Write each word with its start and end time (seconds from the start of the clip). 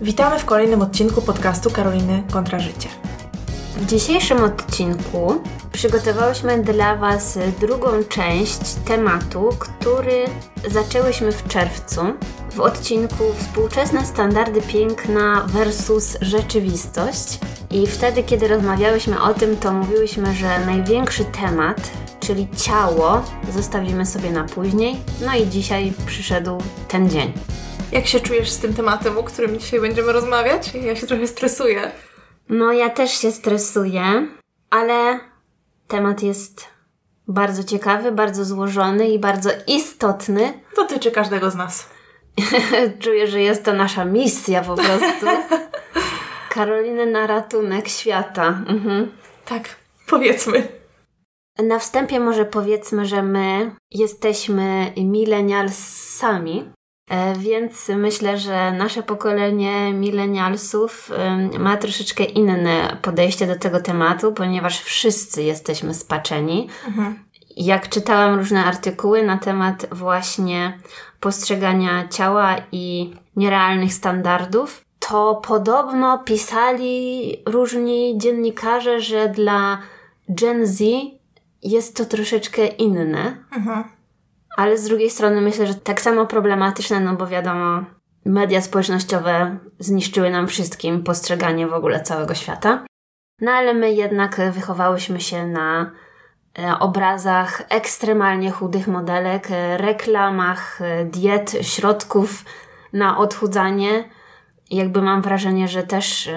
Witamy 0.00 0.38
w 0.38 0.44
kolejnym 0.44 0.82
odcinku 0.82 1.22
podcastu 1.22 1.70
Karoliny 1.70 2.22
kontra 2.32 2.58
życie. 2.58 2.88
W 3.76 3.86
dzisiejszym 3.86 4.44
odcinku 4.44 5.42
przygotowałyśmy 5.72 6.62
dla 6.62 6.96
Was 6.96 7.38
drugą 7.60 8.04
część 8.08 8.60
tematu, 8.86 9.50
który 9.58 10.24
zaczęłyśmy 10.70 11.32
w 11.32 11.48
czerwcu 11.48 12.00
w 12.50 12.60
odcinku 12.60 13.24
Współczesne 13.38 14.06
standardy 14.06 14.62
piękna 14.62 15.46
versus 15.48 16.16
rzeczywistość. 16.20 17.38
I 17.70 17.86
wtedy, 17.86 18.22
kiedy 18.22 18.48
rozmawiałyśmy 18.48 19.22
o 19.22 19.34
tym, 19.34 19.56
to 19.56 19.72
mówiłyśmy, 19.72 20.34
że 20.34 20.66
największy 20.66 21.24
temat, 21.24 21.90
czyli 22.20 22.48
ciało, 22.56 23.22
zostawimy 23.54 24.06
sobie 24.06 24.30
na 24.30 24.44
później. 24.44 24.96
No 25.26 25.36
i 25.36 25.48
dzisiaj 25.48 25.92
przyszedł 26.06 26.58
ten 26.88 27.10
dzień. 27.10 27.32
Jak 27.94 28.06
się 28.06 28.20
czujesz 28.20 28.50
z 28.50 28.58
tym 28.58 28.74
tematem, 28.74 29.18
o 29.18 29.22
którym 29.22 29.58
dzisiaj 29.58 29.80
będziemy 29.80 30.12
rozmawiać? 30.12 30.74
Ja 30.74 30.96
się 30.96 31.06
trochę 31.06 31.26
stresuję. 31.26 31.90
No, 32.48 32.72
ja 32.72 32.90
też 32.90 33.10
się 33.10 33.32
stresuję, 33.32 34.28
ale 34.70 35.20
temat 35.88 36.22
jest 36.22 36.66
bardzo 37.28 37.64
ciekawy, 37.64 38.12
bardzo 38.12 38.44
złożony 38.44 39.08
i 39.08 39.18
bardzo 39.18 39.50
istotny. 39.66 40.60
Dotyczy 40.76 41.10
każdego 41.10 41.50
z 41.50 41.54
nas. 41.54 41.88
Czuję, 43.02 43.26
że 43.26 43.40
jest 43.40 43.64
to 43.64 43.72
nasza 43.72 44.04
misja 44.04 44.62
po 44.62 44.74
prostu. 44.74 45.26
Karoliny 46.54 47.06
na 47.06 47.26
ratunek 47.26 47.88
świata. 47.88 48.46
Mhm. 48.68 49.12
Tak, 49.44 49.76
powiedzmy. 50.06 50.68
Na 51.58 51.78
wstępie 51.78 52.20
może 52.20 52.44
powiedzmy, 52.44 53.06
że 53.06 53.22
my 53.22 53.74
jesteśmy 53.90 54.92
milenialsami, 54.96 56.72
więc 57.38 57.88
myślę, 57.88 58.38
że 58.38 58.72
nasze 58.72 59.02
pokolenie 59.02 59.92
milenialsów 59.92 61.10
ma 61.58 61.76
troszeczkę 61.76 62.24
inne 62.24 62.96
podejście 63.02 63.46
do 63.46 63.58
tego 63.58 63.80
tematu, 63.80 64.32
ponieważ 64.32 64.80
wszyscy 64.80 65.42
jesteśmy 65.42 65.94
spaczeni. 65.94 66.68
Mhm. 66.86 67.24
Jak 67.56 67.88
czytałam 67.88 68.38
różne 68.38 68.64
artykuły 68.64 69.22
na 69.22 69.38
temat 69.38 69.86
właśnie 69.92 70.78
postrzegania 71.20 72.08
ciała 72.08 72.56
i 72.72 73.14
nierealnych 73.36 73.94
standardów, 73.94 74.84
to 74.98 75.42
podobno 75.46 76.18
pisali 76.18 77.36
różni 77.46 78.18
dziennikarze, 78.18 79.00
że 79.00 79.28
dla 79.28 79.78
Gen 80.28 80.66
Z 80.66 80.84
jest 81.62 81.96
to 81.96 82.04
troszeczkę 82.04 82.66
inne. 82.66 83.36
Mhm. 83.56 83.84
Ale 84.56 84.78
z 84.78 84.84
drugiej 84.84 85.10
strony 85.10 85.40
myślę, 85.40 85.66
że 85.66 85.74
tak 85.74 86.00
samo 86.00 86.26
problematyczne, 86.26 87.00
no 87.00 87.14
bo 87.16 87.26
wiadomo, 87.26 87.84
media 88.24 88.60
społecznościowe 88.60 89.58
zniszczyły 89.78 90.30
nam 90.30 90.48
wszystkim 90.48 91.02
postrzeganie 91.02 91.66
w 91.66 91.72
ogóle 91.72 92.00
całego 92.00 92.34
świata. 92.34 92.84
No 93.40 93.52
ale 93.52 93.74
my 93.74 93.92
jednak 93.92 94.40
wychowałyśmy 94.52 95.20
się 95.20 95.46
na 95.46 95.90
obrazach 96.80 97.62
ekstremalnie 97.68 98.50
chudych 98.50 98.88
modelek, 98.88 99.48
reklamach 99.76 100.80
diet, 101.04 101.52
środków 101.62 102.44
na 102.92 103.18
odchudzanie. 103.18 104.04
Jakby 104.70 105.02
mam 105.02 105.22
wrażenie, 105.22 105.68
że 105.68 105.82
też 105.82 106.30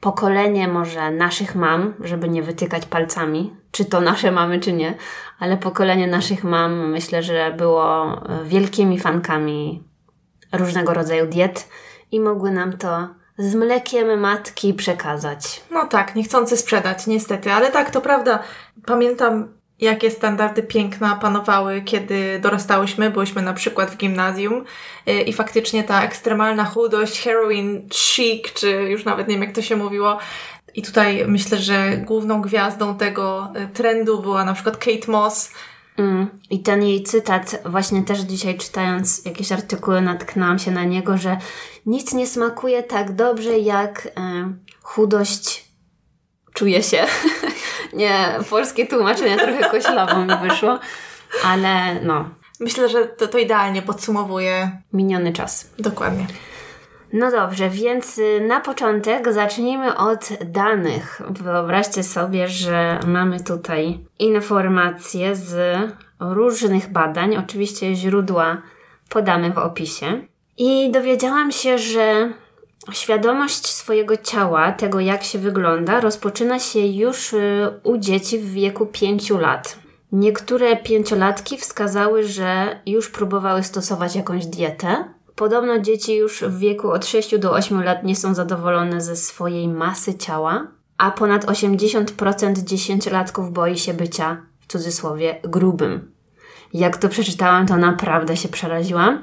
pokolenie 0.00 0.68
może 0.68 1.10
naszych 1.10 1.54
mam, 1.54 1.94
żeby 2.00 2.28
nie 2.28 2.42
wytykać 2.42 2.86
palcami, 2.86 3.56
czy 3.70 3.84
to 3.84 4.00
nasze 4.00 4.32
mamy, 4.32 4.60
czy 4.60 4.72
nie, 4.72 4.94
ale 5.38 5.56
pokolenie 5.56 6.06
naszych 6.06 6.44
mam 6.44 6.90
myślę, 6.90 7.22
że 7.22 7.54
było 7.56 8.04
e, 8.04 8.44
wielkimi 8.44 8.98
fankami 8.98 9.82
różnego 10.52 10.94
rodzaju 10.94 11.26
diet 11.26 11.68
i 12.12 12.20
mogły 12.20 12.50
nam 12.50 12.76
to 12.76 13.08
z 13.38 13.54
mlekiem 13.54 14.20
matki 14.20 14.74
przekazać. 14.74 15.62
No 15.70 15.86
tak, 15.86 16.14
niechcący 16.14 16.56
sprzedać, 16.56 17.06
niestety, 17.06 17.52
ale 17.52 17.72
tak, 17.72 17.90
to 17.90 18.00
prawda. 18.00 18.42
Pamiętam 18.86 19.60
jakie 19.80 20.10
standardy 20.10 20.62
piękna 20.62 21.16
panowały, 21.16 21.82
kiedy 21.82 22.38
dorastałyśmy. 22.38 23.10
Byłyśmy 23.10 23.42
na 23.42 23.52
przykład 23.52 23.90
w 23.90 23.96
gimnazjum 23.96 24.64
y, 25.08 25.12
i 25.20 25.32
faktycznie 25.32 25.84
ta 25.84 26.02
ekstremalna 26.02 26.64
chudość, 26.64 27.22
heroin 27.22 27.88
chic, 27.92 28.52
czy 28.52 28.70
już 28.70 29.04
nawet 29.04 29.28
nie 29.28 29.34
wiem 29.34 29.42
jak 29.42 29.54
to 29.54 29.62
się 29.62 29.76
mówiło. 29.76 30.18
I 30.74 30.82
tutaj 30.82 31.24
myślę, 31.26 31.58
że 31.58 31.96
główną 31.96 32.40
gwiazdą 32.40 32.96
tego 32.96 33.52
y, 33.64 33.68
trendu 33.68 34.22
była 34.22 34.44
na 34.44 34.54
przykład 34.54 34.76
Kate 34.76 35.12
Moss. 35.12 35.52
Mm. 35.98 36.28
I 36.50 36.62
ten 36.62 36.82
jej 36.82 37.02
cytat, 37.02 37.62
właśnie 37.64 38.02
też 38.02 38.20
dzisiaj 38.20 38.58
czytając 38.58 39.24
jakieś 39.24 39.52
artykuły, 39.52 40.00
natknęłam 40.00 40.58
się 40.58 40.70
na 40.70 40.84
niego, 40.84 41.16
że 41.16 41.36
nic 41.86 42.14
nie 42.14 42.26
smakuje 42.26 42.82
tak 42.82 43.14
dobrze 43.14 43.58
jak 43.58 44.06
y, 44.06 44.10
chudość 44.82 45.64
czuje 46.54 46.82
się. 46.82 47.06
nie, 47.92 48.38
polskie 48.50 48.86
tłumaczenie 48.86 49.36
trochę 49.36 49.70
koślawo 49.70 50.24
mi 50.24 50.48
wyszło, 50.48 50.78
ale 51.44 52.00
no. 52.02 52.28
Myślę, 52.60 52.88
że 52.88 53.06
to, 53.06 53.28
to 53.28 53.38
idealnie 53.38 53.82
podsumowuje 53.82 54.70
miniony 54.92 55.32
czas. 55.32 55.70
Dokładnie. 55.78 56.26
No 57.12 57.30
dobrze, 57.30 57.70
więc 57.70 58.18
y, 58.18 58.40
na 58.48 58.60
początek 58.60 59.32
zacznijmy 59.32 59.96
od 59.96 60.28
danych. 60.44 61.22
Wyobraźcie 61.30 62.02
sobie, 62.02 62.48
że 62.48 63.00
mamy 63.06 63.40
tutaj 63.40 64.04
informacje 64.18 65.36
z 65.36 65.78
różnych 66.20 66.92
badań. 66.92 67.36
Oczywiście 67.36 67.94
źródła 67.94 68.62
podamy 69.08 69.52
w 69.52 69.58
opisie. 69.58 70.20
I 70.58 70.90
dowiedziałam 70.90 71.52
się, 71.52 71.78
że 71.78 72.32
Świadomość 72.92 73.66
swojego 73.66 74.16
ciała, 74.16 74.72
tego 74.72 75.00
jak 75.00 75.24
się 75.24 75.38
wygląda, 75.38 76.00
rozpoczyna 76.00 76.58
się 76.58 76.86
już 76.86 77.32
y, 77.32 77.70
u 77.82 77.98
dzieci 77.98 78.38
w 78.38 78.52
wieku 78.52 78.86
5 78.86 79.30
lat. 79.30 79.78
Niektóre 80.12 80.76
pięciolatki 80.76 81.56
wskazały, 81.56 82.24
że 82.24 82.80
już 82.86 83.10
próbowały 83.10 83.62
stosować 83.62 84.16
jakąś 84.16 84.46
dietę. 84.46 85.04
Podobno 85.40 85.78
dzieci 85.78 86.16
już 86.16 86.42
w 86.42 86.58
wieku 86.58 86.90
od 86.90 87.06
6 87.06 87.38
do 87.38 87.52
8 87.52 87.82
lat 87.82 88.04
nie 88.04 88.16
są 88.16 88.34
zadowolone 88.34 89.00
ze 89.00 89.16
swojej 89.16 89.68
masy 89.68 90.14
ciała, 90.14 90.66
a 90.98 91.10
ponad 91.10 91.44
80% 91.44 92.64
dziesięciolatków 92.64 93.52
boi 93.52 93.78
się 93.78 93.94
bycia, 93.94 94.42
w 94.60 94.66
cudzysłowie, 94.66 95.40
grubym. 95.44 96.12
Jak 96.74 96.96
to 96.96 97.08
przeczytałam, 97.08 97.66
to 97.66 97.76
naprawdę 97.76 98.36
się 98.36 98.48
przeraziłam, 98.48 99.22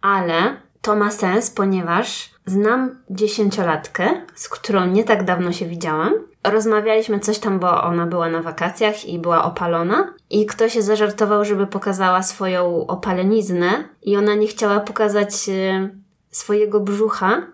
ale 0.00 0.56
to 0.82 0.96
ma 0.96 1.10
sens, 1.10 1.50
ponieważ 1.50 2.30
znam 2.46 3.02
dziesięciolatkę, 3.10 4.10
z 4.34 4.48
którą 4.48 4.86
nie 4.86 5.04
tak 5.04 5.24
dawno 5.24 5.52
się 5.52 5.66
widziałam. 5.66 6.12
Rozmawialiśmy 6.44 7.20
coś 7.20 7.38
tam, 7.38 7.58
bo 7.58 7.82
ona 7.82 8.06
była 8.06 8.28
na 8.28 8.42
wakacjach 8.42 9.04
i 9.04 9.18
była 9.18 9.44
opalona. 9.44 10.14
I 10.30 10.46
ktoś 10.46 10.72
się 10.72 10.82
zażartował, 10.82 11.44
żeby 11.44 11.66
pokazała 11.66 12.22
swoją 12.22 12.86
opaleniznę, 12.86 13.84
i 14.02 14.16
ona 14.16 14.34
nie 14.34 14.46
chciała 14.46 14.80
pokazać 14.80 15.48
e, 15.48 15.88
swojego 16.30 16.80
brzucha, 16.80 17.46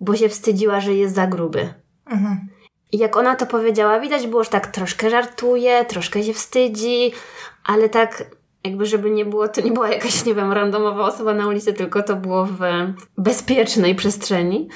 bo 0.00 0.16
się 0.16 0.28
wstydziła, 0.28 0.80
że 0.80 0.94
jest 0.94 1.14
za 1.14 1.26
gruby. 1.26 1.74
Mhm. 2.06 2.48
I 2.92 2.98
jak 2.98 3.16
ona 3.16 3.36
to 3.36 3.46
powiedziała, 3.46 4.00
widać 4.00 4.26
było, 4.26 4.44
że 4.44 4.50
tak 4.50 4.66
troszkę 4.66 5.10
żartuje, 5.10 5.84
troszkę 5.84 6.22
się 6.22 6.32
wstydzi, 6.32 7.12
ale 7.64 7.88
tak 7.88 8.24
jakby 8.66 8.86
żeby 8.86 9.10
nie 9.10 9.24
było, 9.24 9.48
to 9.48 9.60
nie 9.60 9.72
była 9.72 9.88
jakaś, 9.88 10.24
nie 10.24 10.34
wiem, 10.34 10.52
randomowa 10.52 11.04
osoba 11.04 11.34
na 11.34 11.48
ulicy, 11.48 11.72
tylko 11.72 12.02
to 12.02 12.16
było 12.16 12.46
w 12.46 12.60
bezpiecznej 13.18 13.94
przestrzeni, 13.94 14.68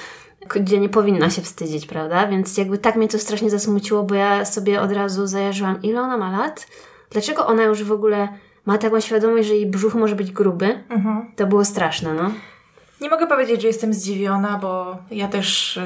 gdzie 0.55 0.79
nie 0.79 0.89
powinna 0.89 1.31
się 1.31 1.43
wstydzić, 1.43 1.87
prawda? 1.87 2.27
Więc 2.27 2.57
jakby 2.57 2.79
tak 2.79 2.97
mnie 2.97 3.09
to 3.09 3.19
strasznie 3.19 3.51
zasmuciło, 3.51 4.03
bo 4.03 4.15
ja 4.15 4.45
sobie 4.45 4.81
od 4.81 4.93
razu 4.93 5.27
zajarzyłam, 5.27 5.83
ile 5.83 6.01
ona 6.01 6.17
ma 6.17 6.31
lat? 6.31 6.67
Dlaczego 7.11 7.47
ona 7.47 7.63
już 7.63 7.85
w 7.85 7.93
ogóle 7.93 8.29
ma 8.67 8.79
taką 8.79 9.01
świadomość, 9.01 9.49
że 9.49 9.55
jej 9.55 9.67
brzuch 9.67 9.95
może 9.95 10.17
być 10.17 10.33
gruby? 10.33 10.85
Mhm. 10.89 11.33
To 11.37 11.47
było 11.47 11.65
straszne, 11.65 12.15
no. 12.15 12.31
Nie 13.01 13.11
mogę 13.11 13.27
powiedzieć, 13.27 13.63
że 13.63 13.69
jestem 13.69 13.95
zdziwiona, 13.95 14.59
bo 14.59 14.97
ja 15.11 15.29
też 15.29 15.77
y, 15.77 15.83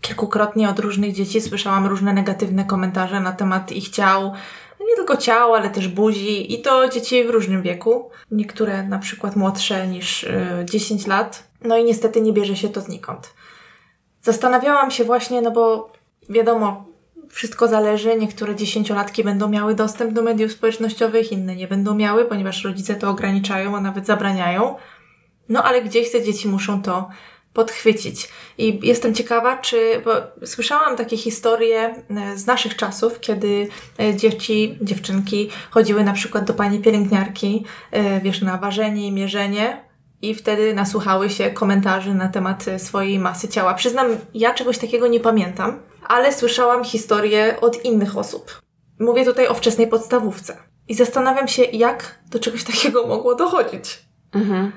kilkukrotnie 0.00 0.70
od 0.70 0.78
różnych 0.78 1.12
dzieci 1.12 1.40
słyszałam 1.40 1.86
różne 1.86 2.12
negatywne 2.12 2.64
komentarze 2.64 3.20
na 3.20 3.32
temat 3.32 3.72
ich 3.72 3.88
ciał, 3.88 4.32
nie 4.84 4.96
tylko 4.96 5.16
ciała, 5.16 5.58
ale 5.58 5.70
też 5.70 5.88
buzi 5.88 6.54
i 6.54 6.62
to 6.62 6.88
dzieci 6.88 7.24
w 7.24 7.30
różnym 7.30 7.62
wieku. 7.62 8.10
Niektóre 8.30 8.82
na 8.82 8.98
przykład 8.98 9.36
młodsze 9.36 9.86
niż 9.86 10.24
y, 10.24 10.64
10 10.64 11.06
lat. 11.06 11.48
No 11.62 11.76
i 11.76 11.84
niestety 11.84 12.20
nie 12.20 12.32
bierze 12.32 12.56
się 12.56 12.68
to 12.68 12.80
znikąd. 12.80 13.34
Zastanawiałam 14.22 14.90
się 14.90 15.04
właśnie, 15.04 15.42
no 15.42 15.50
bo 15.50 15.92
wiadomo, 16.28 16.84
wszystko 17.30 17.68
zależy. 17.68 18.16
Niektóre 18.16 18.56
dziesięciolatki 18.56 19.24
będą 19.24 19.48
miały 19.48 19.74
dostęp 19.74 20.12
do 20.12 20.22
mediów 20.22 20.52
społecznościowych, 20.52 21.32
inne 21.32 21.56
nie 21.56 21.68
będą 21.68 21.94
miały, 21.94 22.24
ponieważ 22.24 22.64
rodzice 22.64 22.94
to 22.94 23.10
ograniczają, 23.10 23.76
a 23.76 23.80
nawet 23.80 24.06
zabraniają. 24.06 24.74
No 25.48 25.62
ale 25.62 25.82
gdzieś 25.82 26.12
te 26.12 26.22
dzieci 26.22 26.48
muszą 26.48 26.82
to 26.82 27.08
podchwycić. 27.56 28.28
I 28.58 28.80
jestem 28.82 29.14
ciekawa, 29.14 29.56
czy, 29.56 30.02
słyszałam 30.44 30.96
takie 30.96 31.16
historie 31.16 31.94
e, 32.10 32.38
z 32.38 32.46
naszych 32.46 32.76
czasów, 32.76 33.20
kiedy 33.20 33.68
e, 34.00 34.16
dzieci, 34.16 34.78
dziewczynki 34.82 35.50
chodziły 35.70 36.04
na 36.04 36.12
przykład 36.12 36.44
do 36.44 36.54
pani 36.54 36.78
pielęgniarki, 36.78 37.64
e, 37.90 38.20
wiesz, 38.20 38.42
na 38.42 38.56
ważenie 38.56 39.06
i 39.06 39.12
mierzenie. 39.12 39.86
i 40.22 40.34
wtedy 40.34 40.74
nasłuchały 40.74 41.30
się 41.30 41.50
komentarzy 41.50 42.14
na 42.14 42.28
temat 42.28 42.64
swojej 42.78 43.18
masy 43.18 43.48
ciała. 43.48 43.74
Przyznam, 43.74 44.06
ja 44.34 44.54
czegoś 44.54 44.78
takiego 44.78 45.06
nie 45.06 45.20
pamiętam, 45.20 45.78
ale 46.08 46.32
słyszałam 46.32 46.84
historię 46.84 47.56
od 47.60 47.84
innych 47.84 48.18
osób. 48.18 48.60
Mówię 49.00 49.24
tutaj 49.24 49.48
o 49.48 49.54
wczesnej 49.54 49.86
podstawówce. 49.86 50.56
I 50.88 50.94
zastanawiam 50.94 51.48
się, 51.48 51.62
jak 51.62 52.18
do 52.30 52.38
czegoś 52.38 52.64
takiego 52.64 53.06
mogło 53.06 53.34
dochodzić. 53.34 54.06
Mhm. 54.32 54.72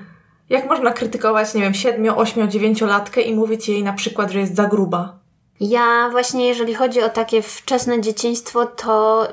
Jak 0.50 0.66
można 0.66 0.92
krytykować, 0.92 1.54
nie 1.54 1.62
wiem, 1.62 1.74
7, 1.74 2.18
8, 2.18 2.48
9-latkę 2.48 3.20
i 3.20 3.34
mówić 3.34 3.68
jej 3.68 3.84
na 3.84 3.92
przykład, 3.92 4.30
że 4.30 4.38
jest 4.38 4.54
za 4.56 4.66
gruba? 4.66 5.18
Ja 5.60 6.08
właśnie, 6.10 6.48
jeżeli 6.48 6.74
chodzi 6.74 7.02
o 7.02 7.08
takie 7.08 7.42
wczesne 7.42 8.00
dzieciństwo, 8.00 8.66
to 8.66 9.26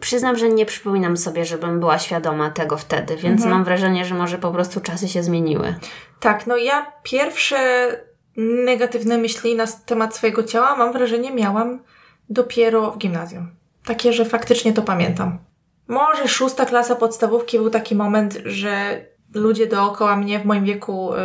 przyznam, 0.00 0.36
że 0.36 0.48
nie 0.48 0.66
przypominam 0.66 1.16
sobie, 1.16 1.44
żebym 1.44 1.80
była 1.80 1.98
świadoma 1.98 2.50
tego 2.50 2.76
wtedy, 2.76 3.16
więc 3.16 3.44
mam 3.44 3.64
wrażenie, 3.64 4.04
że 4.04 4.14
może 4.14 4.38
po 4.38 4.50
prostu 4.50 4.80
czasy 4.80 5.08
się 5.08 5.22
zmieniły. 5.22 5.74
Tak, 6.20 6.46
no 6.46 6.56
ja 6.56 6.92
pierwsze 7.02 7.88
negatywne 8.36 9.18
myśli 9.18 9.56
na 9.56 9.66
temat 9.66 10.16
swojego 10.16 10.42
ciała, 10.42 10.76
mam 10.76 10.92
wrażenie, 10.92 11.30
miałam 11.32 11.82
dopiero 12.30 12.90
w 12.90 12.98
gimnazjum. 12.98 13.50
Takie, 13.84 14.12
że 14.12 14.24
faktycznie 14.24 14.72
to 14.72 14.82
pamiętam. 14.82 15.38
Może 15.88 16.28
szósta 16.28 16.66
klasa 16.66 16.96
podstawówki 16.96 17.58
był 17.58 17.70
taki 17.70 17.94
moment, 17.94 18.38
że 18.44 19.04
ludzie 19.34 19.66
dookoła 19.66 20.16
mnie 20.16 20.38
w 20.38 20.44
moim 20.44 20.64
wieku 20.64 21.14
y, 21.14 21.16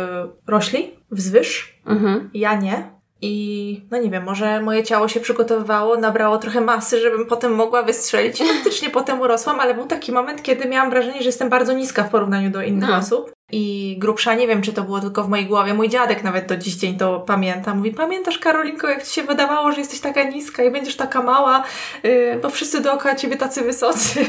rośli 0.46 0.94
wzwyż, 1.10 1.78
Mhm. 1.86 2.30
ja 2.34 2.54
nie. 2.54 2.94
I 3.22 3.84
no 3.90 3.98
nie 3.98 4.10
wiem, 4.10 4.24
może 4.24 4.60
moje 4.62 4.82
ciało 4.82 5.08
się 5.08 5.20
przygotowywało, 5.20 5.96
nabrało 5.96 6.38
trochę 6.38 6.60
masy, 6.60 7.00
żebym 7.00 7.26
potem 7.26 7.54
mogła 7.54 7.82
wystrzelić. 7.82 8.40
I 8.40 8.44
faktycznie 8.44 8.90
potem 8.90 9.20
urosłam, 9.20 9.60
ale 9.60 9.74
był 9.74 9.86
taki 9.86 10.12
moment, 10.12 10.42
kiedy 10.42 10.68
miałam 10.68 10.90
wrażenie, 10.90 11.18
że 11.18 11.26
jestem 11.26 11.48
bardzo 11.48 11.72
niska 11.72 12.02
w 12.04 12.10
porównaniu 12.10 12.50
do 12.50 12.62
innych 12.62 12.88
No. 12.90 12.96
osób. 12.96 13.32
I 13.52 13.96
grubsza, 13.98 14.34
nie 14.34 14.46
wiem, 14.46 14.62
czy 14.62 14.72
to 14.72 14.82
było 14.82 15.00
tylko 15.00 15.24
w 15.24 15.28
mojej 15.28 15.46
głowie. 15.46 15.74
Mój 15.74 15.88
dziadek 15.88 16.24
nawet 16.24 16.46
do 16.46 16.56
dziś 16.56 16.74
dzień 16.74 16.98
to 16.98 17.20
pamięta. 17.20 17.74
Mówi, 17.74 17.90
pamiętasz 17.90 18.38
Karolinko, 18.38 18.88
jak 18.88 19.02
ci 19.02 19.14
się 19.14 19.22
wydawało, 19.22 19.72
że 19.72 19.78
jesteś 19.78 20.00
taka 20.00 20.22
niska 20.22 20.64
i 20.64 20.70
będziesz 20.70 20.96
taka 20.96 21.22
mała, 21.22 21.64
yy, 22.02 22.38
bo 22.42 22.50
wszyscy 22.50 22.80
dookoła 22.80 23.14
ciebie 23.14 23.36
tacy 23.36 23.62
wysocy. 23.62 24.26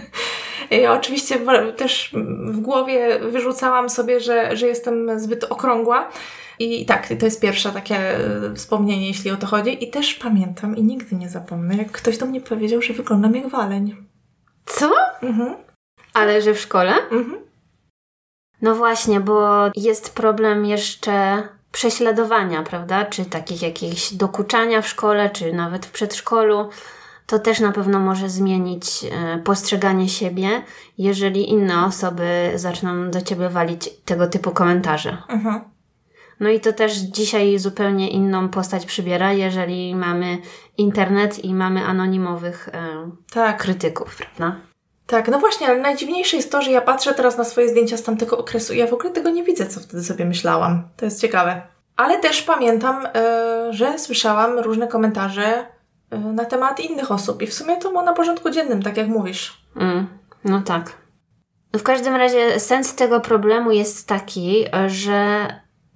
I 0.70 0.86
oczywiście 0.86 1.38
też 1.76 2.10
w 2.46 2.60
głowie 2.60 3.18
wyrzucałam 3.18 3.90
sobie, 3.90 4.20
że, 4.20 4.56
że 4.56 4.66
jestem 4.66 5.20
zbyt 5.20 5.44
okrągła. 5.44 6.10
I 6.58 6.86
tak, 6.86 7.08
to 7.18 7.24
jest 7.24 7.40
pierwsze 7.40 7.70
takie 7.70 7.96
e, 7.96 8.54
wspomnienie, 8.54 9.08
jeśli 9.08 9.30
o 9.30 9.36
to 9.36 9.46
chodzi. 9.46 9.84
I 9.84 9.90
też 9.90 10.14
pamiętam 10.14 10.76
i 10.76 10.82
nigdy 10.82 11.16
nie 11.16 11.28
zapomnę, 11.28 11.76
jak 11.76 11.92
ktoś 11.92 12.18
do 12.18 12.26
mnie 12.26 12.40
powiedział, 12.40 12.82
że 12.82 12.94
wyglądam 12.94 13.34
jak 13.34 13.48
waleń. 13.48 13.96
Co? 14.66 14.90
Mhm. 15.22 15.54
Ale 16.14 16.42
że 16.42 16.54
w 16.54 16.60
szkole? 16.60 16.94
Mhm. 17.10 17.44
No 18.62 18.74
właśnie, 18.74 19.20
bo 19.20 19.64
jest 19.76 20.14
problem 20.14 20.66
jeszcze 20.66 21.42
prześladowania, 21.72 22.62
prawda? 22.62 23.04
Czy 23.04 23.24
takich 23.24 23.62
jakichś 23.62 24.12
dokuczania 24.12 24.82
w 24.82 24.88
szkole, 24.88 25.30
czy 25.30 25.52
nawet 25.52 25.86
w 25.86 25.90
przedszkolu. 25.90 26.68
To 27.26 27.38
też 27.38 27.60
na 27.60 27.72
pewno 27.72 27.98
może 27.98 28.28
zmienić 28.28 29.04
e, 29.04 29.38
postrzeganie 29.38 30.08
siebie, 30.08 30.62
jeżeli 30.98 31.50
inne 31.50 31.84
osoby 31.84 32.52
zaczną 32.54 33.10
do 33.10 33.22
ciebie 33.22 33.48
walić 33.48 33.90
tego 34.04 34.26
typu 34.26 34.50
komentarze. 34.50 35.16
Mhm. 35.28 35.60
No 36.40 36.50
i 36.50 36.60
to 36.60 36.72
też 36.72 36.92
dzisiaj 36.94 37.58
zupełnie 37.58 38.10
inną 38.10 38.48
postać 38.48 38.86
przybiera, 38.86 39.32
jeżeli 39.32 39.94
mamy 39.94 40.38
internet 40.78 41.44
i 41.44 41.54
mamy 41.54 41.84
anonimowych 41.84 42.68
e, 42.68 43.10
Tak, 43.32 43.62
krytyków, 43.62 44.16
prawda? 44.16 44.56
Tak. 45.06 45.28
No 45.28 45.38
właśnie, 45.38 45.66
ale 45.66 45.80
najdziwniejsze 45.80 46.36
jest 46.36 46.52
to, 46.52 46.62
że 46.62 46.70
ja 46.70 46.80
patrzę 46.80 47.14
teraz 47.14 47.38
na 47.38 47.44
swoje 47.44 47.68
zdjęcia 47.68 47.96
z 47.96 48.02
tamtego 48.02 48.38
okresu 48.38 48.72
i 48.72 48.78
ja 48.78 48.86
w 48.86 48.94
ogóle 48.94 49.10
tego 49.10 49.30
nie 49.30 49.42
widzę, 49.44 49.66
co 49.66 49.80
wtedy 49.80 50.04
sobie 50.04 50.24
myślałam. 50.24 50.88
To 50.96 51.04
jest 51.04 51.20
ciekawe. 51.20 51.62
Ale 51.96 52.18
też 52.18 52.42
pamiętam, 52.42 53.06
e, 53.14 53.66
że 53.70 53.98
słyszałam 53.98 54.58
różne 54.58 54.88
komentarze 54.88 55.66
e, 56.10 56.18
na 56.18 56.44
temat 56.44 56.80
innych 56.80 57.10
osób 57.10 57.42
i 57.42 57.46
w 57.46 57.54
sumie 57.54 57.76
to 57.76 57.88
było 57.88 58.02
na 58.02 58.12
porządku 58.12 58.50
dziennym, 58.50 58.82
tak 58.82 58.96
jak 58.96 59.08
mówisz. 59.08 59.64
Mm, 59.76 60.06
no 60.44 60.62
tak. 60.62 60.92
W 61.76 61.82
każdym 61.82 62.16
razie 62.16 62.60
sens 62.60 62.94
tego 62.94 63.20
problemu 63.20 63.70
jest 63.70 64.08
taki, 64.08 64.64
że 64.86 65.46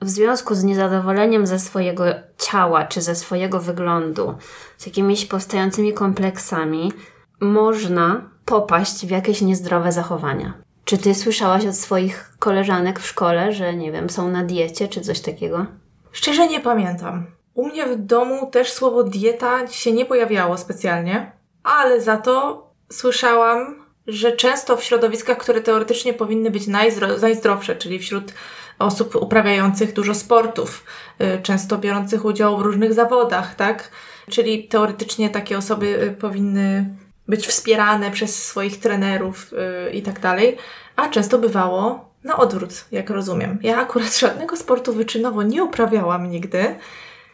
w 0.03 0.09
związku 0.09 0.55
z 0.55 0.65
niezadowoleniem 0.65 1.47
ze 1.47 1.59
swojego 1.59 2.05
ciała 2.39 2.85
czy 2.85 3.01
ze 3.01 3.15
swojego 3.15 3.61
wyglądu, 3.61 4.35
z 4.79 4.87
jakimiś 4.87 5.27
powstającymi 5.27 5.93
kompleksami, 5.93 6.93
można 7.41 8.31
popaść 8.45 9.07
w 9.07 9.11
jakieś 9.11 9.41
niezdrowe 9.41 9.93
zachowania. 9.93 10.53
Czy 10.85 10.99
ty 10.99 11.15
słyszałaś 11.15 11.67
od 11.67 11.77
swoich 11.77 12.31
koleżanek 12.39 13.01
w 13.01 13.07
szkole, 13.07 13.53
że 13.53 13.75
nie 13.75 13.93
wiem, 13.93 14.11
są 14.11 14.29
na 14.29 14.45
diecie 14.45 14.89
czy 14.89 15.01
coś 15.01 15.21
takiego? 15.21 15.67
Szczerze 16.13 16.49
nie 16.49 16.61
pamiętam. 16.61 17.27
U 17.55 17.67
mnie 17.67 17.87
w 17.87 17.97
domu 17.97 18.51
też 18.51 18.73
słowo 18.73 19.05
dieta 19.05 19.67
się 19.67 19.93
nie 19.93 20.05
pojawiało 20.05 20.59
specjalnie, 20.59 21.33
ale 21.63 22.01
za 22.01 22.17
to 22.17 22.67
słyszałam, 22.93 23.85
że 24.07 24.33
często 24.33 24.77
w 24.77 24.85
środowiskach, 24.85 25.39
które 25.39 25.61
teoretycznie 25.61 26.15
powinny 26.15 26.51
być 26.51 26.69
najzdro- 26.69 27.23
najzdrowsze, 27.23 27.77
czyli 27.77 27.99
wśród 27.99 28.33
osób 28.79 29.17
uprawiających 29.17 29.93
dużo 29.93 30.15
sportów, 30.15 30.85
y, 31.21 31.43
często 31.43 31.79
biorących 31.79 32.25
udział 32.25 32.59
w 32.59 32.63
różnych 32.63 32.95
zawodach, 32.95 33.55
tak? 33.55 33.91
Czyli 34.31 34.69
teoretycznie 34.69 35.31
takie 35.31 35.59
osoby 35.59 36.03
y, 36.03 36.11
powinny 36.11 36.97
być 37.29 37.47
wspierane 37.47 38.11
przez 38.11 38.45
swoich 38.45 38.81
trenerów 38.81 39.53
y, 39.89 39.93
i 39.93 40.03
tak 40.03 40.21
dalej, 40.21 40.57
a 40.97 41.09
często 41.09 41.39
bywało 41.39 42.09
na 42.25 42.37
odwrót, 42.37 42.85
jak 42.93 43.11
rozumiem. 43.11 43.59
Ja 43.63 43.81
akurat 43.81 44.19
żadnego 44.25 44.57
sportu 44.57 44.93
wyczynowo 44.93 45.43
nie 45.43 45.65
uprawiałam 45.65 46.31
nigdy, 46.31 46.75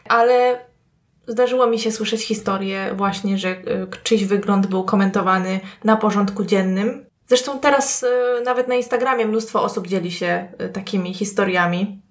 ale 0.09 0.59
zdarzyło 1.27 1.67
mi 1.67 1.79
się 1.79 1.91
słyszeć 1.91 2.21
historię 2.21 2.93
właśnie, 2.95 3.37
że 3.37 3.49
y, 3.49 3.87
czyjś 4.03 4.25
wygląd 4.25 4.67
był 4.67 4.83
komentowany 4.83 5.59
na 5.83 5.97
porządku 5.97 6.43
dziennym. 6.43 7.05
Zresztą 7.27 7.59
teraz 7.59 8.03
y, 8.03 8.07
nawet 8.45 8.67
na 8.67 8.75
Instagramie 8.75 9.25
mnóstwo 9.25 9.63
osób 9.63 9.87
dzieli 9.87 10.11
się 10.11 10.47
y, 10.61 10.69
takimi 10.69 11.13
historiami 11.13 12.01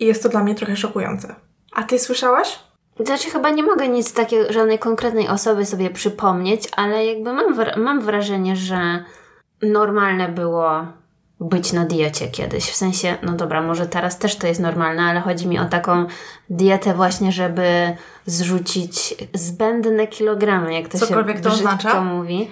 i 0.00 0.06
jest 0.06 0.22
to 0.22 0.28
dla 0.28 0.44
mnie 0.44 0.54
trochę 0.54 0.76
szokujące. 0.76 1.34
A 1.72 1.82
ty 1.82 1.98
słyszałaś? 1.98 2.58
Znaczy 3.06 3.30
chyba 3.30 3.50
nie 3.50 3.62
mogę 3.62 3.88
nic 3.88 4.12
takiej, 4.12 4.52
żadnej 4.52 4.78
konkretnej 4.78 5.28
osoby 5.28 5.66
sobie 5.66 5.90
przypomnieć, 5.90 6.68
ale 6.76 7.06
jakby 7.06 7.32
mam, 7.32 7.54
wra- 7.56 7.78
mam 7.78 8.00
wrażenie, 8.00 8.56
że 8.56 9.04
normalne 9.62 10.28
było 10.28 10.86
być 11.40 11.72
na 11.72 11.84
diecie 11.84 12.28
kiedyś. 12.28 12.70
W 12.70 12.76
sensie, 12.76 13.16
no 13.22 13.32
dobra, 13.32 13.62
może 13.62 13.86
teraz 13.86 14.18
też 14.18 14.36
to 14.36 14.46
jest 14.46 14.60
normalne, 14.60 15.02
ale 15.02 15.20
chodzi 15.20 15.48
mi 15.48 15.58
o 15.58 15.64
taką 15.64 16.06
dietę 16.50 16.94
właśnie, 16.94 17.32
żeby 17.32 17.96
zrzucić 18.26 19.14
zbędne 19.34 20.06
kilogramy, 20.06 20.74
jak 20.74 20.88
to 20.88 20.98
Cokolwiek 20.98 21.36
się 21.36 21.42
to 21.42 21.50
oznacza. 21.50 22.00
mówi. 22.00 22.50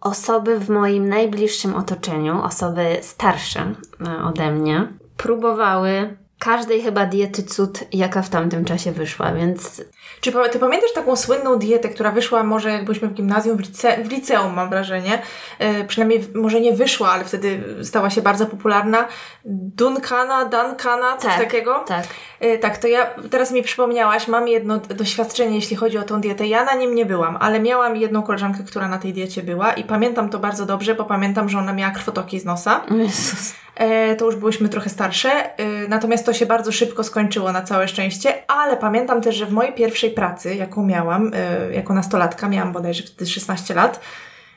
Osoby 0.00 0.58
w 0.58 0.70
moim 0.70 1.08
najbliższym 1.08 1.74
otoczeniu, 1.74 2.42
osoby 2.42 2.96
starsze 3.02 3.60
e, 4.06 4.24
ode 4.24 4.50
mnie, 4.50 4.88
próbowały 5.16 6.16
każdej 6.38 6.82
chyba 6.82 7.06
diety 7.06 7.42
cud, 7.42 7.84
jaka 7.92 8.22
w 8.22 8.30
tamtym 8.30 8.64
czasie 8.64 8.92
wyszła, 8.92 9.32
więc 9.32 9.82
Czy 10.20 10.32
ty 10.52 10.58
pamiętasz 10.58 10.92
taką 10.92 11.16
słynną 11.16 11.58
dietę, 11.58 11.88
która 11.88 12.10
wyszła 12.10 12.42
może 12.42 12.70
jak 12.70 12.84
byliśmy 12.84 13.08
w 13.08 13.12
gimnazjum, 13.14 13.56
w, 13.56 13.60
lice- 13.60 14.02
w 14.04 14.10
liceum 14.10 14.54
mam 14.54 14.70
wrażenie, 14.70 15.22
e, 15.58 15.84
przynajmniej 15.84 16.24
może 16.34 16.60
nie 16.60 16.72
wyszła, 16.72 17.10
ale 17.10 17.24
wtedy 17.24 17.64
stała 17.84 18.10
się 18.10 18.22
bardzo 18.22 18.46
popularna, 18.46 19.08
Duncana, 19.44 20.44
Duncana, 20.44 21.16
coś 21.16 21.32
Tak, 21.32 21.40
takiego? 21.40 21.84
tak. 21.86 22.04
E, 22.40 22.58
tak, 22.58 22.78
to 22.78 22.88
ja 22.88 23.06
teraz 23.30 23.52
mi 23.52 23.62
przypomniałaś, 23.62 24.28
mam 24.28 24.48
jedno 24.48 24.78
doświadczenie, 24.78 25.54
jeśli 25.56 25.76
chodzi 25.76 25.98
o 25.98 26.02
tą 26.02 26.20
dietę. 26.20 26.46
Ja 26.46 26.64
na 26.64 26.74
nim 26.74 26.94
nie 26.94 27.06
byłam, 27.06 27.36
ale 27.40 27.60
miałam 27.60 27.96
jedną 27.96 28.22
koleżankę, 28.22 28.64
która 28.64 28.88
na 28.88 28.98
tej 28.98 29.12
diecie 29.12 29.42
była 29.42 29.72
i 29.72 29.84
pamiętam 29.84 30.30
to 30.30 30.38
bardzo 30.38 30.66
dobrze, 30.66 30.94
bo 30.94 31.04
pamiętam, 31.04 31.48
że 31.48 31.58
ona 31.58 31.72
miała 31.72 31.92
krwotoki 31.92 32.40
z 32.40 32.44
nosa. 32.44 32.80
Jezus. 32.90 33.54
E, 33.76 34.16
to 34.16 34.24
już 34.24 34.36
byłyśmy 34.36 34.68
trochę 34.68 34.90
starsze, 34.90 35.30
e, 35.58 35.88
natomiast 35.88 36.26
to 36.26 36.32
się 36.32 36.46
bardzo 36.46 36.72
szybko 36.72 37.04
skończyło 37.04 37.52
na 37.52 37.62
całe 37.62 37.88
szczęście, 37.88 38.50
ale 38.50 38.76
pamiętam 38.76 39.20
też, 39.20 39.36
że 39.36 39.46
w 39.46 39.52
mojej 39.52 39.72
pierwszej 39.72 39.93
pracy, 40.14 40.54
jaką 40.54 40.86
miałam, 40.86 41.30
e, 41.34 41.74
jako 41.74 41.94
nastolatka, 41.94 42.48
miałam 42.48 42.72
bodajże 42.72 43.02
wtedy 43.02 43.30
16 43.30 43.74
lat, 43.74 44.00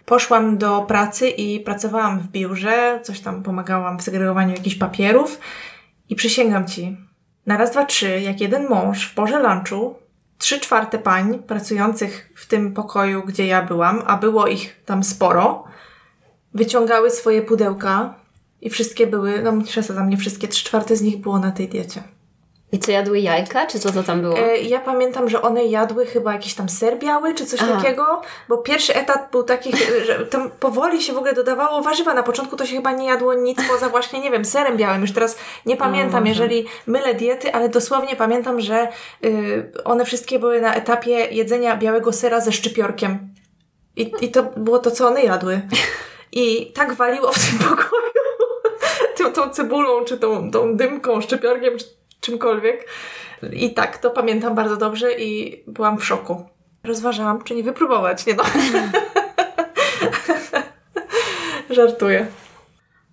poszłam 0.06 0.58
do 0.58 0.82
pracy 0.82 1.29
i 1.29 1.60
pracowałam 1.60 2.20
w 2.20 2.27
biurze, 2.27 3.00
coś 3.03 3.20
tam 3.20 3.44
pomagałam 3.44 4.00
w 4.00 4.01
segregowaniu 4.01 4.56
jakichś 4.56 4.75
papierów 4.75 5.39
i 6.10 6.15
przysięgam 6.15 6.67
Ci, 6.67 6.98
na 7.46 7.58
raz, 7.58 7.72
dwa, 7.72 7.86
trzy, 7.86 8.22
jak 8.22 8.41
jeden 8.41 8.67
mąż 8.67 9.08
w 9.08 9.13
porze 9.13 9.39
lunchu, 9.39 9.96
trzy 10.38 10.60
czwarte 10.60 11.00
pań 11.00 11.39
pracujących 11.39 12.34
w 12.36 12.46
tym 12.46 12.74
pokoju, 12.74 13.24
gdzie 13.24 13.48
ja 13.48 13.62
byłam, 13.62 14.03
a 14.06 14.17
było 14.17 14.48
ich 14.48 14.84
tam 14.86 15.03
sporo, 15.03 15.63
wyciągały 16.53 17.12
swoje 17.12 17.41
pudełka 17.41 18.15
i 18.62 18.70
wszystkie 18.70 19.08
były, 19.08 19.41
no 19.44 19.62
przesadzam, 19.62 20.10
nie 20.10 20.17
wszystkie, 20.17 20.48
trzy 20.48 20.65
czwarte 20.65 20.96
z 20.96 21.01
nich 21.01 21.17
było 21.17 21.39
na 21.39 21.51
tej 21.51 21.70
diecie. 21.70 22.03
I 22.72 22.80
co, 22.80 22.92
jadły 22.92 23.20
jajka, 23.20 23.66
czy 23.66 23.80
co 23.80 23.92
to 23.92 24.04
tam 24.04 24.22
było? 24.22 24.40
E, 24.40 24.58
ja 24.58 24.80
pamiętam, 24.80 25.30
że 25.30 25.42
one 25.42 25.66
jadły 25.66 26.06
chyba 26.06 26.34
jakiś 26.34 26.54
tam 26.54 26.70
ser 26.70 27.00
biały, 27.00 27.34
czy 27.34 27.46
coś 27.46 27.62
Aha. 27.62 27.76
takiego, 27.76 28.22
bo 28.50 28.58
pierwszy 28.58 28.96
etap 28.96 29.32
był 29.32 29.44
taki, 29.44 29.72
że 30.06 30.26
tam 30.26 30.52
powoli 30.52 31.02
się 31.02 31.14
w 31.14 31.18
ogóle 31.18 31.34
dodawało 31.34 31.82
warzywa. 31.82 32.14
Na 32.14 32.24
początku 32.24 32.56
to 32.56 32.66
się 32.66 32.76
chyba 32.76 32.92
nie 32.92 33.08
jadło 33.08 33.34
nic 33.34 33.60
poza 33.68 33.90
właśnie, 33.90 34.20
nie 34.20 34.32
wiem, 34.32 34.46
serem 34.46 34.78
białym. 34.78 35.02
Już 35.02 35.12
teraz 35.12 35.38
nie 35.66 35.78
pamiętam, 35.78 36.24
Boże. 36.24 36.30
jeżeli 36.30 36.66
mylę 36.88 37.14
diety, 37.14 37.54
ale 37.54 37.70
dosłownie 37.70 38.16
pamiętam, 38.16 38.62
że 38.62 38.88
y, 39.26 39.72
one 39.86 40.06
wszystkie 40.06 40.40
były 40.40 40.62
na 40.62 40.76
etapie 40.76 41.12
jedzenia 41.12 41.78
białego 41.78 42.14
sera 42.14 42.42
ze 42.42 42.52
szczypiorkiem. 42.52 43.20
I, 43.96 44.12
I 44.22 44.32
to 44.32 44.44
było 44.44 44.80
to, 44.80 44.92
co 44.92 45.08
one 45.08 45.24
jadły. 45.24 45.62
I 46.32 46.72
tak 46.72 46.94
waliło 46.94 47.32
w 47.32 47.50
tym 47.50 47.60
pokoju 47.60 48.02
tą, 49.18 49.32
tą 49.32 49.50
cebulą, 49.50 50.06
czy 50.06 50.18
tą, 50.18 50.52
tą 50.52 50.78
dymką, 50.78 51.22
szczypiorkiem, 51.22 51.78
czy 51.78 51.86
czymkolwiek. 52.22 52.88
I 53.54 53.74
tak, 53.74 53.98
to 53.98 54.10
pamiętam 54.10 54.56
bardzo 54.56 54.78
dobrze 54.78 55.14
i 55.14 55.64
byłam 55.68 55.98
w 55.98 56.06
szoku. 56.06 56.46
Rozważałam, 56.84 57.44
czy 57.44 57.56
nie 57.56 57.64
wypróbować, 57.64 58.26
nie 58.26 58.34
no. 58.34 58.44
Żartuję. 61.76 62.28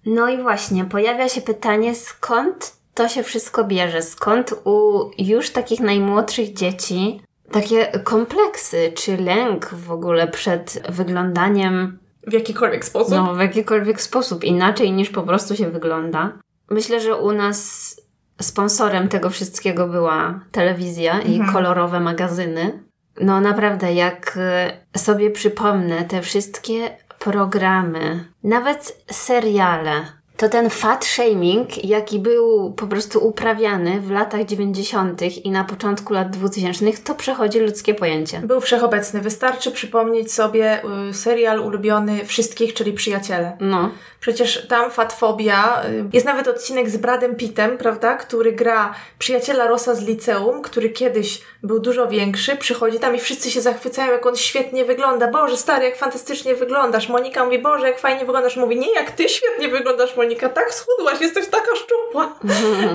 No 0.06 0.28
i 0.28 0.42
właśnie, 0.42 0.84
pojawia 0.84 1.28
się 1.28 1.40
pytanie, 1.40 1.94
skąd 1.94 2.76
to 2.94 3.08
się 3.08 3.22
wszystko 3.22 3.64
bierze? 3.64 4.02
Skąd 4.02 4.54
u 4.64 5.10
już 5.18 5.50
takich 5.50 5.80
najmłodszych 5.80 6.52
dzieci 6.52 7.20
takie 7.52 7.86
kompleksy, 8.04 8.92
czy 8.96 9.16
lęk 9.16 9.74
w 9.74 9.92
ogóle 9.92 10.28
przed 10.28 10.82
wyglądaniem 10.88 11.98
W 12.26 12.32
jakikolwiek 12.32 12.84
sposób. 12.84 13.14
no, 13.14 13.34
w 13.34 13.40
jakikolwiek 13.40 14.02
sposób 14.02 14.44
inaczej 14.44 14.92
niż 14.92 15.10
po 15.10 15.22
prostu 15.22 15.56
się 15.56 15.70
wygląda? 15.70 16.32
Myślę, 16.70 17.00
że 17.00 17.16
u 17.16 17.32
nas 17.32 18.00
sponsorem 18.42 19.08
tego 19.08 19.30
wszystkiego 19.30 19.88
była 19.88 20.40
telewizja 20.52 21.20
i 21.20 21.40
kolorowe 21.52 22.00
magazyny. 22.00 22.84
No 23.20 23.40
naprawdę, 23.40 23.94
jak 23.94 24.38
e, 24.40 24.98
sobie 24.98 25.30
przypomnę 25.30 26.04
te 26.04 26.22
wszystkie 26.22 26.96
programy, 27.18 28.24
nawet 28.42 29.04
seriale, 29.10 30.06
to 30.44 30.48
ten 30.48 30.70
fat 30.70 31.04
shaming, 31.04 31.84
jaki 31.84 32.18
był 32.18 32.72
po 32.72 32.86
prostu 32.86 33.26
uprawiany 33.26 34.00
w 34.00 34.10
latach 34.10 34.44
90. 34.44 35.22
i 35.22 35.50
na 35.50 35.64
początku 35.64 36.12
lat 36.12 36.30
2000, 36.30 37.02
to 37.04 37.14
przechodzi 37.14 37.60
ludzkie 37.60 37.94
pojęcie. 37.94 38.40
Był 38.40 38.60
wszechobecny. 38.60 39.20
Wystarczy 39.20 39.70
przypomnieć 39.70 40.32
sobie 40.32 40.82
y, 41.10 41.14
serial 41.14 41.60
ulubiony 41.60 42.24
wszystkich, 42.26 42.74
czyli 42.74 42.92
Przyjaciele. 42.92 43.56
No, 43.60 43.90
Przecież 44.20 44.66
tam 44.68 44.90
fatfobia. 44.90 45.82
y, 45.84 46.04
Jest 46.12 46.26
nawet 46.26 46.48
odcinek 46.48 46.90
z 46.90 46.96
Bradem 46.96 47.36
Pittem, 47.36 47.78
prawda? 47.78 48.16
Który 48.16 48.52
gra 48.52 48.94
przyjaciela 49.18 49.66
Rosa 49.66 49.94
z 49.94 50.02
liceum, 50.02 50.62
który 50.62 50.90
kiedyś 50.90 51.40
był 51.62 51.80
dużo 51.80 52.06
większy. 52.08 52.56
Przychodzi 52.56 52.98
tam 52.98 53.16
i 53.16 53.18
wszyscy 53.18 53.50
się 53.50 53.60
zachwycają, 53.60 54.12
jak 54.12 54.26
on 54.26 54.36
świetnie 54.36 54.84
wygląda. 54.84 55.30
Boże, 55.30 55.56
stary, 55.56 55.84
jak 55.84 55.96
fantastycznie 55.96 56.54
wyglądasz. 56.54 57.08
Monika 57.08 57.44
mówi, 57.44 57.58
Boże, 57.58 57.86
jak 57.86 57.98
fajnie 57.98 58.24
wyglądasz. 58.24 58.56
Mówi, 58.56 58.78
nie, 58.78 58.92
jak 58.94 59.10
ty 59.10 59.28
świetnie 59.28 59.68
wyglądasz, 59.68 60.16
Monika. 60.16 60.33
Tak 60.34 60.74
schudłaś, 60.74 61.20
jesteś 61.20 61.48
taka 61.48 61.76
szczupła. 61.76 62.34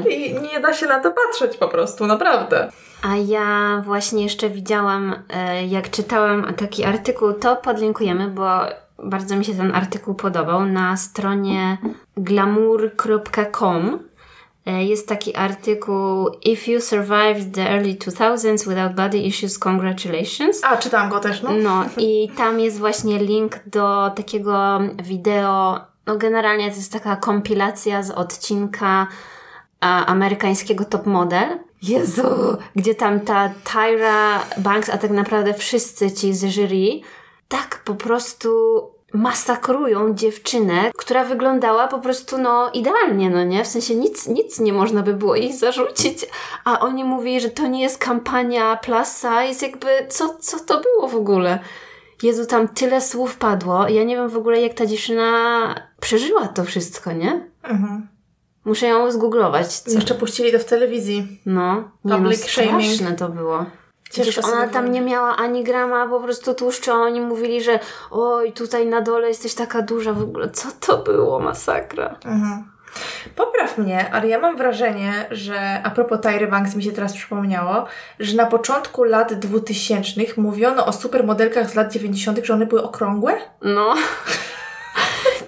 I 0.10 0.34
nie 0.34 0.60
da 0.60 0.74
się 0.74 0.86
na 0.86 1.00
to 1.00 1.12
patrzeć 1.12 1.58
po 1.58 1.68
prostu, 1.68 2.08
naprawdę. 2.08 2.72
A 3.02 3.16
ja 3.16 3.82
właśnie 3.86 4.24
jeszcze 4.24 4.50
widziałam, 4.50 5.16
e, 5.30 5.66
jak 5.66 5.90
czytałam 5.90 6.54
taki 6.54 6.84
artykuł, 6.84 7.34
to 7.34 7.56
podlinkujemy, 7.56 8.28
bo 8.28 8.50
bardzo 9.04 9.36
mi 9.36 9.46
się 9.46 9.54
ten 9.54 9.76
artykuł 9.76 10.14
podobał. 10.14 10.66
Na 10.66 10.98
stronie 10.98 11.78
glamour.com 12.18 14.00
e, 14.66 14.84
jest 14.86 15.08
taki 15.08 15.36
artykuł 15.36 16.30
If 16.44 16.72
you 16.72 16.82
survived 16.82 17.56
the 17.56 17.70
early 17.70 17.94
2000s 17.94 18.68
without 18.68 18.96
body 18.96 19.18
issues, 19.18 19.60
congratulations. 19.60 20.64
A, 20.64 20.78
czytałam 20.78 21.10
go 21.10 21.20
też, 21.20 21.42
no. 21.42 21.50
No 21.52 21.86
i 21.98 22.30
tam 22.38 22.60
jest 22.60 22.80
właśnie 22.80 23.20
link 23.20 23.60
do 23.66 24.12
takiego 24.16 24.80
wideo. 25.04 25.80
No 26.06 26.18
generalnie 26.18 26.70
to 26.70 26.76
jest 26.76 26.94
taka 26.94 27.16
kompilacja 27.16 28.04
z 28.04 28.12
odcinka 28.12 29.08
a, 29.82 30.06
amerykańskiego 30.06 30.86
Top 30.86 31.06
Model. 31.06 31.60
Jezu, 31.82 32.58
gdzie 32.76 32.96
tam 32.96 33.20
ta 33.20 33.50
Tyra 33.74 34.40
Banks, 34.58 34.90
a 34.90 34.98
tak 34.98 35.12
naprawdę 35.12 35.54
wszyscy 35.54 36.12
ci 36.12 36.34
z 36.34 36.46
jury, 36.46 37.02
tak 37.48 37.82
po 37.86 37.96
prostu 37.96 38.50
masakrują 39.14 40.14
dziewczynę, 40.14 40.92
która 40.98 41.26
wyglądała 41.26 41.88
po 41.88 42.00
prostu 42.00 42.38
no 42.38 42.70
idealnie, 42.74 43.30
no 43.30 43.44
nie? 43.44 43.64
W 43.64 43.68
sensie 43.68 43.96
nic, 43.96 44.28
nic 44.28 44.60
nie 44.60 44.74
można 44.74 45.02
by 45.02 45.14
było 45.14 45.36
jej 45.36 45.54
zarzucić, 45.54 46.26
a 46.66 46.80
oni 46.80 47.04
mówili, 47.04 47.42
że 47.42 47.50
to 47.50 47.68
nie 47.68 47.82
jest 47.82 47.98
kampania 47.98 48.76
plus 48.76 49.08
size, 49.08 49.66
jakby 49.66 49.88
co, 50.10 50.38
co 50.40 50.60
to 50.60 50.82
było 50.82 51.08
w 51.08 51.16
ogóle? 51.16 51.60
Jezu, 52.24 52.46
tam 52.46 52.68
tyle 52.68 53.02
słów 53.02 53.38
padło, 53.38 53.88
ja 53.88 54.04
nie 54.04 54.16
wiem 54.16 54.30
w 54.30 54.38
ogóle 54.38 54.62
jak 54.62 54.74
ta 54.74 54.86
dziewczyna 54.86 55.76
przeżyła 56.02 56.48
to 56.48 56.64
wszystko, 56.64 57.12
nie? 57.12 57.50
Mhm. 57.64 58.08
Muszę 58.66 58.88
ją 58.88 59.12
zgooglować. 59.12 59.68
Co? 59.68 59.92
Jeszcze 59.92 60.16
puścili 60.16 60.52
to 60.52 60.60
w 60.60 60.66
telewizji. 60.66 61.42
No, 61.46 61.76
nie 61.76 61.84
no, 62.04 62.18
Public 62.18 62.46
shaming. 62.46 62.84
straszne 62.84 63.16
to 63.16 63.30
było. 63.30 63.66
Przecież 64.10 64.38
ona 64.38 64.68
tam 64.68 64.92
nie 64.92 65.02
miała 65.02 65.36
ani 65.36 65.64
grama 65.64 66.08
po 66.08 66.20
prostu 66.20 66.54
tłuszczu, 66.54 66.92
a 66.92 66.96
oni 66.96 67.22
mówili, 67.22 67.64
że 67.64 67.80
oj, 68.12 68.54
tutaj 68.54 68.88
na 68.88 69.02
dole 69.02 69.28
jesteś 69.28 69.54
taka 69.54 69.82
duża 69.82 70.14
w 70.14 70.22
ogóle. 70.22 70.50
Co 70.50 70.68
to 70.80 70.98
było? 70.98 71.40
Masakra. 71.40 72.16
Mhm. 72.26 72.72
Popraw 73.36 73.78
mnie, 73.78 74.14
ale 74.14 74.28
ja 74.28 74.40
mam 74.40 74.58
wrażenie, 74.58 75.26
że 75.32 75.82
a 75.84 75.90
propos 75.90 76.22
Tyry 76.22 76.48
Banks 76.48 76.76
mi 76.76 76.84
się 76.84 76.92
teraz 76.92 77.14
przypomniało, 77.14 77.86
że 78.20 78.36
na 78.36 78.46
początku 78.46 79.04
lat 79.04 79.34
2000 79.34 80.12
mówiono 80.38 80.86
o 80.86 80.94
supermodelkach 80.94 81.70
z 81.70 81.76
lat 81.76 81.94
90., 81.94 82.40
że 82.44 82.54
one 82.54 82.66
były 82.66 82.84
okrągłe. 82.84 83.34
No. 83.62 83.96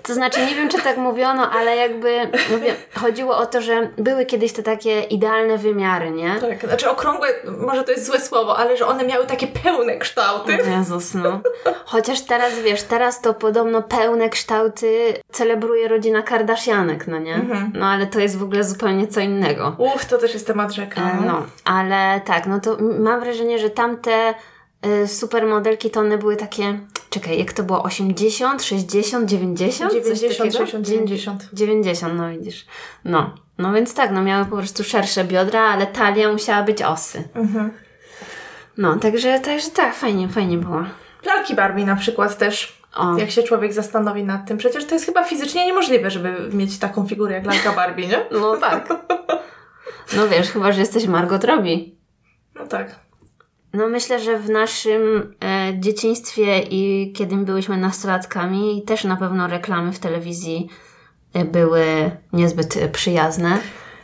To 0.03 0.13
znaczy, 0.13 0.45
nie 0.45 0.55
wiem, 0.55 0.69
czy 0.69 0.81
tak 0.81 0.97
mówiono, 0.97 1.51
ale 1.51 1.75
jakby 1.75 2.17
no 2.51 2.59
wiem, 2.59 2.75
chodziło 2.99 3.37
o 3.37 3.45
to, 3.45 3.61
że 3.61 3.89
były 3.97 4.25
kiedyś 4.25 4.53
te 4.53 4.63
takie 4.63 5.01
idealne 5.01 5.57
wymiary, 5.57 6.11
nie? 6.11 6.35
Tak, 6.41 6.65
znaczy 6.67 6.89
okrągłe, 6.89 7.27
może 7.57 7.83
to 7.83 7.91
jest 7.91 8.05
złe 8.05 8.19
słowo, 8.19 8.57
ale 8.57 8.77
że 8.77 8.87
one 8.87 9.03
miały 9.03 9.25
takie 9.25 9.47
pełne 9.47 9.97
kształty. 9.97 10.57
O 10.63 10.77
Jezus, 10.77 11.13
no. 11.13 11.41
Chociaż 11.85 12.21
teraz, 12.21 12.59
wiesz, 12.59 12.83
teraz 12.83 13.21
to 13.21 13.33
podobno 13.33 13.81
pełne 13.81 14.29
kształty 14.29 15.13
celebruje 15.31 15.87
rodzina 15.87 16.21
Kardashianek, 16.21 17.07
no 17.07 17.19
nie? 17.19 17.45
No 17.73 17.85
ale 17.85 18.07
to 18.07 18.19
jest 18.19 18.37
w 18.37 18.43
ogóle 18.43 18.63
zupełnie 18.63 19.07
co 19.07 19.19
innego. 19.19 19.75
Uch, 19.77 20.05
to 20.05 20.17
też 20.17 20.33
jest 20.33 20.47
temat 20.47 20.71
rzeka. 20.71 21.01
E, 21.01 21.25
No, 21.25 21.43
ale 21.65 22.21
tak, 22.25 22.47
no 22.47 22.59
to 22.59 22.77
mam 22.99 23.19
wrażenie, 23.19 23.59
że 23.59 23.69
tamte 23.69 24.33
y, 25.03 25.07
supermodelki 25.07 25.89
to 25.91 25.99
one 25.99 26.17
były 26.17 26.35
takie, 26.35 26.79
czekaj, 27.11 27.39
jak 27.39 27.53
to 27.53 27.63
było, 27.63 27.83
80, 27.83 28.63
60, 28.63 29.29
90? 29.29 29.91
Coś 29.91 30.03
90, 30.03 30.37
takiego? 30.37 30.57
60, 30.57 30.87
90. 30.87 31.49
90, 31.53 32.13
no 32.17 32.29
widzisz. 32.29 32.65
No, 33.05 33.35
no 33.57 33.73
więc 33.73 33.93
tak, 33.93 34.11
no 34.11 34.21
miały 34.21 34.45
po 34.45 34.57
prostu 34.57 34.83
szersze 34.83 35.23
biodra, 35.23 35.61
ale 35.61 35.87
talia 35.87 36.31
musiała 36.31 36.63
być 36.63 36.81
osy. 36.81 37.23
Mhm. 37.35 37.71
No, 38.77 38.95
także, 38.95 39.39
także 39.39 39.69
tak, 39.69 39.95
fajnie, 39.95 40.29
fajnie 40.29 40.57
było. 40.57 40.83
Lalki 41.25 41.55
Barbie 41.55 41.85
na 41.85 41.95
przykład 41.95 42.37
też. 42.37 42.81
O. 42.95 43.17
Jak 43.17 43.31
się 43.31 43.43
człowiek 43.43 43.73
zastanowi 43.73 44.23
nad 44.23 44.47
tym, 44.47 44.57
przecież 44.57 44.85
to 44.85 44.95
jest 44.95 45.05
chyba 45.05 45.23
fizycznie 45.23 45.65
niemożliwe, 45.65 46.11
żeby 46.11 46.49
mieć 46.53 46.79
taką 46.79 47.07
figurę 47.07 47.35
jak 47.35 47.45
lalka 47.45 47.71
Barbie, 47.71 48.07
nie? 48.07 48.25
No 48.31 48.57
tak. 48.57 48.89
No 50.15 50.27
wiesz, 50.27 50.51
chyba, 50.51 50.71
że 50.71 50.79
jesteś 50.79 51.07
Margot 51.07 51.43
Robbie. 51.43 51.77
No 52.55 52.67
tak. 52.67 52.99
No 53.73 53.87
myślę, 53.87 54.19
że 54.19 54.37
w 54.39 54.49
naszym 54.49 55.33
e, 55.43 55.73
dzieciństwie 55.79 56.59
i 56.59 57.13
kiedy 57.15 57.35
byłyśmy 57.35 57.77
nastolatkami 57.77 58.83
też 58.87 59.03
na 59.03 59.15
pewno 59.15 59.47
reklamy 59.47 59.91
w 59.91 59.99
telewizji 59.99 60.69
e, 61.33 61.45
były 61.45 61.83
niezbyt 62.33 62.77
e, 62.77 62.87
przyjazne. 62.89 63.57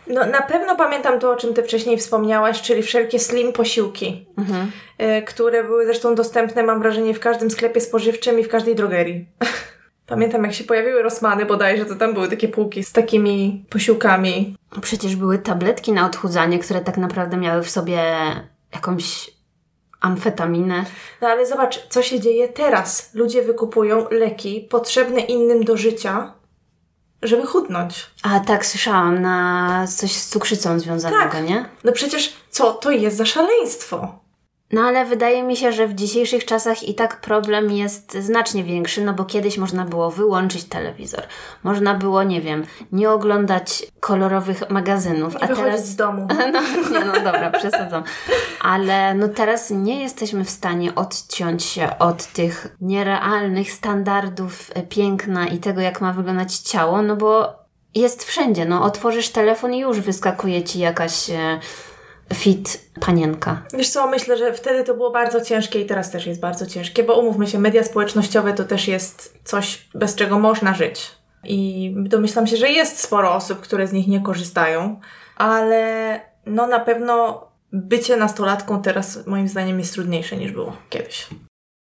No 0.08 0.26
na 0.26 0.42
pewno 0.42 0.76
pamiętam 0.76 1.20
to, 1.20 1.32
o 1.32 1.36
czym 1.36 1.54
Ty 1.54 1.64
wcześniej 1.64 1.98
wspomniałaś, 1.98 2.62
czyli 2.62 2.84
wszelkie 2.84 3.20
slim 3.20 3.54
posiłki, 3.54 4.28
Mhm. 4.38 4.72
y, 5.02 5.22
które 5.22 5.64
były 5.64 5.86
zresztą 5.86 6.16
dostępne, 6.16 6.64
mam 6.64 6.80
wrażenie, 6.80 7.14
w 7.14 7.20
każdym 7.20 7.52
sklepie 7.52 7.82
spożywczym 7.82 8.40
i 8.40 8.44
w 8.44 8.50
każdej 8.50 8.76
drogerii. 8.76 9.26
Pamiętam, 10.08 10.44
jak 10.44 10.54
się 10.54 10.64
pojawiły 10.64 11.02
Rosmany 11.04 11.46
bodajże, 11.46 11.86
to 11.86 11.96
tam 11.96 12.14
były 12.14 12.28
takie 12.30 12.48
półki 12.48 12.84
z 12.84 12.92
takimi 12.92 13.66
posiłkami. 13.70 14.56
Przecież 14.82 15.16
były 15.16 15.40
tabletki 15.40 15.92
na 15.92 16.06
odchudzanie, 16.06 16.60
które 16.60 16.82
tak 16.82 16.98
naprawdę 16.98 17.38
miały 17.38 17.64
w 17.64 17.70
sobie 17.70 18.00
jakąś 18.74 19.37
amfetaminę. 20.02 20.86
No 21.22 21.28
ale 21.28 21.46
zobacz, 21.46 21.88
co 21.90 22.02
się 22.04 22.20
dzieje 22.20 22.48
teraz. 22.48 23.10
Ludzie 23.14 23.42
wykupują 23.44 24.06
leki 24.12 24.68
potrzebne 24.70 25.22
innym 25.22 25.64
do 25.64 25.78
życia, 25.78 26.34
żeby 27.22 27.48
chudnąć. 27.48 28.06
A 28.24 28.40
tak, 28.40 28.66
słyszałam 28.66 29.22
na 29.22 29.88
coś 29.98 30.12
z 30.12 30.30
cukrzycą 30.30 30.80
związanego, 30.80 31.32
Tak. 31.32 31.44
nie? 31.48 31.66
No 31.84 31.92
przecież 31.92 32.34
co 32.50 32.74
to 32.74 32.92
jest 32.92 33.18
za 33.18 33.26
szaleństwo? 33.26 34.20
No 34.72 34.82
ale 34.82 35.06
wydaje 35.06 35.44
mi 35.44 35.56
się, 35.56 35.72
że 35.72 35.88
w 35.88 35.94
dzisiejszych 35.94 36.46
czasach 36.46 36.84
i 36.84 36.96
tak 36.96 37.22
problem 37.22 37.72
jest 37.72 38.14
znacznie 38.14 38.64
większy, 38.64 39.04
no 39.04 39.14
bo 39.14 39.26
kiedyś 39.26 39.58
można 39.58 39.86
było 39.86 40.12
wyłączyć 40.12 40.64
telewizor. 40.64 41.24
Można 41.64 41.94
było, 41.94 42.24
nie 42.24 42.42
wiem, 42.42 42.66
nie 42.92 43.12
oglądać 43.12 43.84
kolorowych 44.00 44.70
magazynów, 44.70 45.34
Nie 45.34 45.44
a 45.44 45.48
teraz 45.48 45.88
z 45.88 45.96
domu. 45.96 46.28
no, 46.54 46.62
nie, 47.00 47.06
no 47.06 47.14
dobra, 47.14 47.52
przesadzam. 47.52 48.04
Ale 48.62 49.14
no 49.14 49.28
teraz 49.28 49.70
nie 49.70 50.02
jesteśmy 50.02 50.46
w 50.46 50.50
stanie 50.50 50.96
odciąć 50.96 51.64
się 51.64 52.00
od 52.00 52.26
tych 52.26 52.76
nierealnych 52.82 53.72
standardów 53.72 54.72
e, 54.74 54.84
piękna 54.84 55.48
i 55.48 55.58
tego, 55.58 55.82
jak 55.82 56.02
ma 56.02 56.14
wyglądać 56.14 56.58
ciało, 56.58 57.02
no 57.02 57.16
bo 57.16 57.54
jest 57.96 58.24
wszędzie. 58.24 58.66
No, 58.66 58.84
otworzysz 58.84 59.30
telefon 59.30 59.74
i 59.74 59.80
już 59.80 60.00
wyskakuje 60.00 60.64
ci 60.64 60.80
jakaś 60.80 61.30
e, 61.30 61.60
fit 62.34 62.90
panienka. 63.00 63.62
Wiesz 63.74 63.90
co, 63.90 64.08
myślę, 64.08 64.38
że 64.38 64.54
wtedy 64.54 64.84
to 64.84 64.94
było 64.94 65.12
bardzo 65.12 65.42
ciężkie 65.42 65.82
i 65.82 65.86
teraz 65.86 66.12
też 66.12 66.28
jest 66.28 66.40
bardzo 66.40 66.66
ciężkie, 66.66 67.04
bo 67.04 67.20
umówmy 67.20 67.48
się, 67.48 67.60
media 67.60 67.84
społecznościowe 67.84 68.54
to 68.54 68.64
też 68.64 68.88
jest 68.88 69.38
coś, 69.44 69.88
bez 69.94 70.16
czego 70.16 70.40
można 70.40 70.74
żyć. 70.74 71.12
I 71.44 71.94
domyślam 71.98 72.48
się, 72.48 72.58
że 72.58 72.70
jest 72.70 73.00
sporo 73.00 73.36
osób, 73.36 73.60
które 73.60 73.88
z 73.88 73.94
nich 73.94 74.08
nie 74.08 74.22
korzystają, 74.22 75.00
ale 75.36 76.22
no 76.46 76.68
na 76.68 76.80
pewno 76.80 77.48
bycie 77.74 78.18
nastolatką 78.18 78.82
teraz 78.82 79.28
moim 79.28 79.48
zdaniem 79.48 79.80
jest 79.80 79.94
trudniejsze 79.94 80.38
niż 80.38 80.52
było 80.52 80.78
kiedyś. 80.90 81.28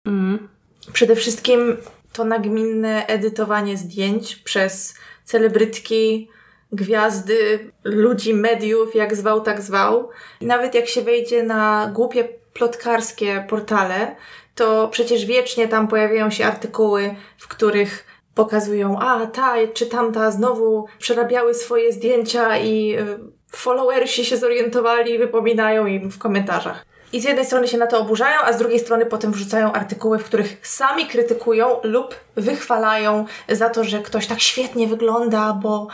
Mm. 0.06 0.48
Przede 0.92 1.16
wszystkim 1.16 1.76
to 2.12 2.24
nagminne 2.24 3.06
edytowanie 3.06 3.76
zdjęć 3.76 4.36
przez 4.36 4.94
celebrytki, 5.24 6.28
gwiazdy, 6.72 7.70
ludzi, 7.84 8.34
mediów, 8.34 8.94
jak 8.94 9.16
zwał, 9.16 9.40
tak 9.40 9.60
zwał. 9.60 10.08
I 10.40 10.46
nawet 10.46 10.74
jak 10.74 10.86
się 10.86 11.02
wejdzie 11.02 11.42
na 11.42 11.90
głupie 11.94 12.28
plotkarskie 12.52 13.44
portale, 13.48 14.16
to 14.54 14.88
przecież 14.88 15.26
wiecznie 15.26 15.68
tam 15.68 15.88
pojawiają 15.88 16.30
się 16.30 16.46
artykuły, 16.46 17.14
w 17.38 17.48
których 17.48 18.04
pokazują, 18.34 18.98
a 18.98 19.26
ta 19.26 19.54
czy 19.74 19.86
tamta 19.86 20.30
znowu 20.30 20.86
przerabiały 20.98 21.54
swoje 21.54 21.92
zdjęcia 21.92 22.58
i 22.58 22.96
y, 22.98 23.18
followersi 23.52 24.24
się 24.24 24.36
zorientowali 24.36 25.12
i 25.12 25.18
wypominają 25.18 25.86
im 25.86 26.10
w 26.10 26.18
komentarzach. 26.18 26.86
I 27.12 27.20
z 27.20 27.24
jednej 27.24 27.46
strony 27.46 27.68
się 27.68 27.78
na 27.78 27.86
to 27.86 27.98
oburzają, 27.98 28.40
a 28.44 28.52
z 28.52 28.58
drugiej 28.58 28.78
strony 28.78 29.06
potem 29.06 29.32
wrzucają 29.32 29.72
artykuły, 29.72 30.18
w 30.18 30.24
których 30.24 30.56
sami 30.62 31.06
krytykują 31.06 31.80
lub 31.82 32.14
wychwalają 32.36 33.24
za 33.48 33.70
to, 33.70 33.84
że 33.84 33.98
ktoś 33.98 34.26
tak 34.26 34.40
świetnie 34.40 34.86
wygląda, 34.86 35.52
bo 35.52 35.86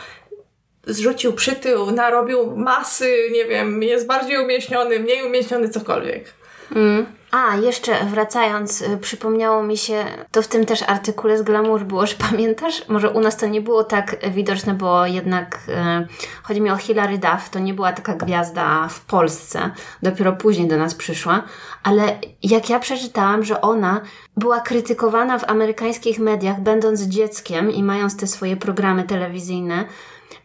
zrzucił 0.87 1.33
przytył, 1.33 1.91
narobił 1.91 2.55
masy, 2.55 3.29
nie 3.31 3.45
wiem, 3.45 3.83
jest 3.83 4.07
bardziej 4.07 4.43
umieśniony, 4.43 4.99
mniej 4.99 5.23
umieśniony, 5.23 5.69
cokolwiek. 5.69 6.33
Mm. 6.75 7.05
A, 7.31 7.55
jeszcze 7.55 8.05
wracając, 8.05 8.81
y, 8.81 8.97
przypomniało 8.97 9.63
mi 9.63 9.77
się, 9.77 10.05
to 10.31 10.41
w 10.41 10.47
tym 10.47 10.65
też 10.65 10.81
artykule 10.81 11.37
z 11.37 11.41
Glamour 11.41 11.83
było, 11.83 12.05
że 12.05 12.15
pamiętasz? 12.29 12.87
Może 12.87 13.09
u 13.09 13.19
nas 13.19 13.37
to 13.37 13.47
nie 13.47 13.61
było 13.61 13.83
tak 13.83 14.15
widoczne, 14.31 14.73
bo 14.73 15.05
jednak 15.05 15.59
y, 15.67 16.07
chodzi 16.43 16.61
mi 16.61 16.71
o 16.71 16.77
Hilary 16.77 17.17
Duff, 17.17 17.49
to 17.49 17.59
nie 17.59 17.73
była 17.73 17.93
taka 17.93 18.13
gwiazda 18.13 18.87
w 18.87 19.05
Polsce, 19.05 19.71
dopiero 20.03 20.33
później 20.33 20.67
do 20.67 20.77
nas 20.77 20.95
przyszła, 20.95 21.43
ale 21.83 22.19
jak 22.43 22.69
ja 22.69 22.79
przeczytałam, 22.79 23.43
że 23.43 23.61
ona 23.61 24.01
była 24.37 24.59
krytykowana 24.59 25.39
w 25.39 25.49
amerykańskich 25.49 26.19
mediach, 26.19 26.61
będąc 26.61 27.01
dzieckiem 27.01 27.71
i 27.71 27.83
mając 27.83 28.17
te 28.17 28.27
swoje 28.27 28.57
programy 28.57 29.03
telewizyjne, 29.03 29.85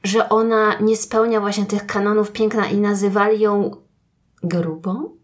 że 0.07 0.29
ona 0.29 0.79
nie 0.81 0.97
spełnia 0.97 1.41
właśnie 1.41 1.67
tych 1.67 1.87
kanonów 1.87 2.33
piękna 2.33 2.67
i 2.67 2.77
nazywali 2.77 3.41
ją 3.41 3.71
grubą? 4.43 5.17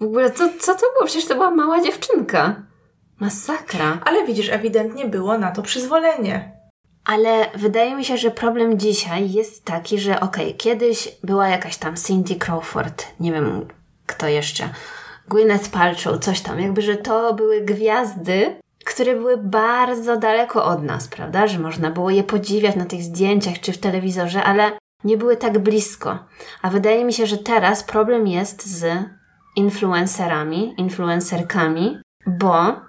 W 0.00 0.04
ogóle 0.04 0.30
co, 0.30 0.48
co 0.60 0.74
to 0.74 0.80
było? 0.80 1.06
Przecież 1.06 1.28
to 1.28 1.34
była 1.34 1.50
mała 1.50 1.82
dziewczynka. 1.82 2.62
Masakra. 3.20 4.00
Ale 4.04 4.26
widzisz, 4.26 4.48
ewidentnie 4.48 5.06
było 5.06 5.38
na 5.38 5.50
to 5.50 5.62
przyzwolenie. 5.62 6.52
Ale 7.04 7.50
wydaje 7.54 7.96
mi 7.96 8.04
się, 8.04 8.16
że 8.16 8.30
problem 8.30 8.78
dzisiaj 8.78 9.32
jest 9.32 9.64
taki, 9.64 9.98
że 9.98 10.20
okej, 10.20 10.46
okay, 10.46 10.58
kiedyś 10.58 11.08
była 11.24 11.48
jakaś 11.48 11.76
tam 11.76 11.96
Cindy 11.96 12.36
Crawford, 12.36 13.04
nie 13.20 13.32
wiem 13.32 13.68
kto 14.06 14.28
jeszcze, 14.28 14.68
Gwyneth 15.28 15.68
Paltrow, 15.68 16.20
coś 16.20 16.40
tam, 16.40 16.60
jakby, 16.60 16.82
że 16.82 16.96
to 16.96 17.34
były 17.34 17.60
gwiazdy, 17.60 18.61
które 18.84 19.16
były 19.16 19.36
bardzo 19.36 20.16
daleko 20.16 20.64
od 20.64 20.82
nas, 20.82 21.08
prawda? 21.08 21.46
Że 21.46 21.58
można 21.58 21.90
było 21.90 22.10
je 22.10 22.24
podziwiać 22.24 22.76
na 22.76 22.84
tych 22.84 23.02
zdjęciach 23.02 23.60
czy 23.60 23.72
w 23.72 23.78
telewizorze, 23.78 24.44
ale 24.44 24.72
nie 25.04 25.16
były 25.16 25.36
tak 25.36 25.58
blisko. 25.58 26.18
A 26.62 26.70
wydaje 26.70 27.04
mi 27.04 27.12
się, 27.12 27.26
że 27.26 27.38
teraz 27.38 27.84
problem 27.84 28.26
jest 28.26 28.66
z 28.66 29.04
influencerami, 29.56 30.74
influencerkami, 30.78 31.98
bo, 32.26 32.80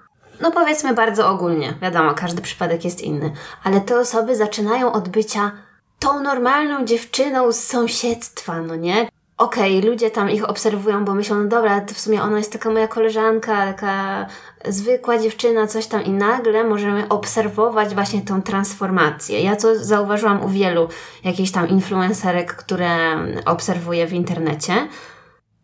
no 0.41 0.51
powiedzmy 0.51 0.93
bardzo 0.93 1.29
ogólnie, 1.29 1.73
wiadomo, 1.81 2.13
każdy 2.13 2.41
przypadek 2.41 2.85
jest 2.85 3.01
inny, 3.01 3.31
ale 3.63 3.81
te 3.81 3.99
osoby 3.99 4.35
zaczynają 4.35 4.93
od 4.93 5.09
bycia 5.09 5.51
tą 5.99 6.23
normalną 6.23 6.85
dziewczyną 6.85 7.51
z 7.51 7.63
sąsiedztwa, 7.63 8.61
no 8.61 8.75
nie? 8.75 9.07
Okej, 9.43 9.77
okay, 9.77 9.89
ludzie 9.89 10.11
tam 10.11 10.29
ich 10.29 10.49
obserwują, 10.49 11.05
bo 11.05 11.13
myślą, 11.13 11.43
no 11.43 11.49
dobra, 11.49 11.81
to 11.81 11.93
w 11.93 11.99
sumie 11.99 12.21
ona 12.21 12.37
jest 12.37 12.51
taka 12.51 12.69
moja 12.69 12.87
koleżanka, 12.87 13.73
taka 13.73 14.25
zwykła 14.65 15.17
dziewczyna, 15.17 15.67
coś 15.67 15.87
tam 15.87 16.03
i 16.03 16.09
nagle 16.09 16.63
możemy 16.63 17.09
obserwować 17.09 17.93
właśnie 17.93 18.21
tą 18.21 18.41
transformację. 18.41 19.41
Ja 19.41 19.55
to 19.55 19.85
zauważyłam 19.85 20.43
u 20.45 20.49
wielu 20.49 20.89
jakichś 21.23 21.51
tam 21.51 21.69
influencerek, 21.69 22.55
które 22.55 23.17
obserwuję 23.45 24.07
w 24.07 24.13
internecie, 24.13 24.87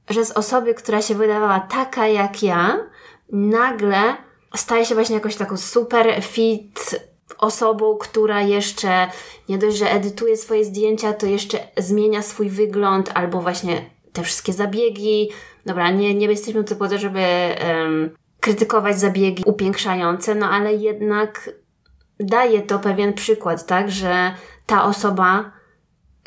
że 0.09 0.25
z 0.25 0.31
osoby, 0.31 0.73
która 0.73 1.01
się 1.01 1.15
wydawała 1.15 1.59
taka 1.59 2.07
jak 2.07 2.43
ja, 2.43 2.77
nagle 3.31 4.15
staje 4.55 4.85
się 4.85 4.95
właśnie 4.95 5.15
jakoś 5.15 5.35
taką 5.35 5.57
super 5.57 6.23
fit 6.23 6.99
osobą, 7.37 7.97
która 7.97 8.41
jeszcze 8.41 9.07
nie 9.49 9.57
dość, 9.57 9.77
że 9.77 9.91
edytuje 9.91 10.37
swoje 10.37 10.65
zdjęcia, 10.65 11.13
to 11.13 11.25
jeszcze 11.25 11.59
zmienia 11.77 12.21
swój 12.21 12.49
wygląd 12.49 13.11
albo 13.13 13.41
właśnie 13.41 13.85
te 14.13 14.23
wszystkie 14.23 14.53
zabiegi. 14.53 15.29
Dobra, 15.65 15.91
nie, 15.91 16.15
nie 16.15 16.27
jesteśmy 16.27 16.63
tu 16.63 16.75
po 16.75 16.87
to, 16.87 16.97
żeby 16.97 17.19
um, 17.19 18.09
krytykować 18.39 18.99
zabiegi 18.99 19.43
upiększające, 19.45 20.35
no 20.35 20.49
ale 20.49 20.73
jednak 20.73 21.49
daje 22.19 22.61
to 22.61 22.79
pewien 22.79 23.13
przykład, 23.13 23.65
tak, 23.65 23.91
że 23.91 24.33
ta 24.65 24.83
osoba 24.83 25.51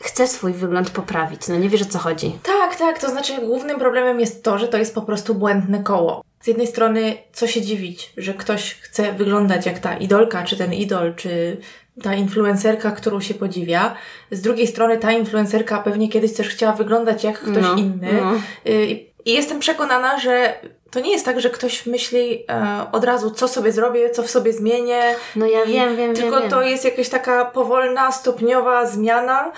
chce 0.03 0.29
swój 0.29 0.53
wygląd 0.53 0.91
poprawić. 0.91 1.49
No 1.49 1.57
nie 1.57 1.69
wiesz 1.69 1.83
o 1.83 1.85
co 1.85 1.99
chodzi. 1.99 2.39
Tak, 2.43 2.77
tak. 2.77 2.99
To 2.99 3.11
znaczy, 3.11 3.41
głównym 3.41 3.79
problemem 3.79 4.21
jest 4.21 4.45
to, 4.45 4.59
że 4.59 4.69
to 4.69 4.79
jest 4.79 4.95
po 4.95 5.03
prostu 5.03 5.35
błędne 5.35 5.83
koło. 5.83 6.23
Z 6.43 6.47
jednej 6.47 6.67
strony, 6.67 7.15
co 7.33 7.47
się 7.47 7.63
dziwić, 7.63 8.13
że 8.17 8.35
ktoś 8.35 8.75
chce 8.75 9.13
wyglądać 9.13 9.67
jak 9.67 9.79
ta 9.79 9.97
idolka, 9.97 10.45
czy 10.45 10.57
ten 10.57 10.73
idol, 10.73 11.15
czy 11.15 11.57
ta 12.03 12.15
influencerka, 12.15 12.91
którą 12.91 13.21
się 13.21 13.35
podziwia. 13.35 13.95
Z 14.31 14.41
drugiej 14.41 14.67
strony, 14.67 14.99
ta 14.99 15.13
influencerka 15.13 15.79
pewnie 15.79 16.09
kiedyś 16.09 16.35
też 16.35 16.49
chciała 16.49 16.73
wyglądać 16.73 17.25
jak 17.25 17.39
ktoś 17.39 17.63
no, 17.63 17.75
inny. 17.75 18.13
No. 18.13 18.35
Y, 18.67 18.87
I 19.25 19.33
jestem 19.33 19.61
przekonana, 19.61 20.19
że 20.19 20.55
to 20.91 21.01
nie 21.01 21.13
jest 21.13 21.25
tak, 21.25 21.41
że 21.41 21.51
ktoś 21.51 21.87
myśli 21.87 22.45
e, 22.49 22.87
od 22.93 23.05
razu, 23.05 23.31
co 23.31 23.49
sobie 23.49 23.73
zrobię, 23.73 24.11
co 24.11 24.23
w 24.23 24.31
sobie 24.31 24.53
zmienię. 24.53 25.15
No 25.37 25.47
ja 25.47 25.67
wiem, 25.67 25.97
wiem, 25.97 26.15
Tylko 26.15 26.41
wiem, 26.41 26.51
to 26.51 26.63
jest 26.63 26.85
jakaś 26.85 27.09
taka 27.09 27.45
powolna, 27.45 28.13
stopniowa 28.13 28.87
zmiana. 28.87 29.53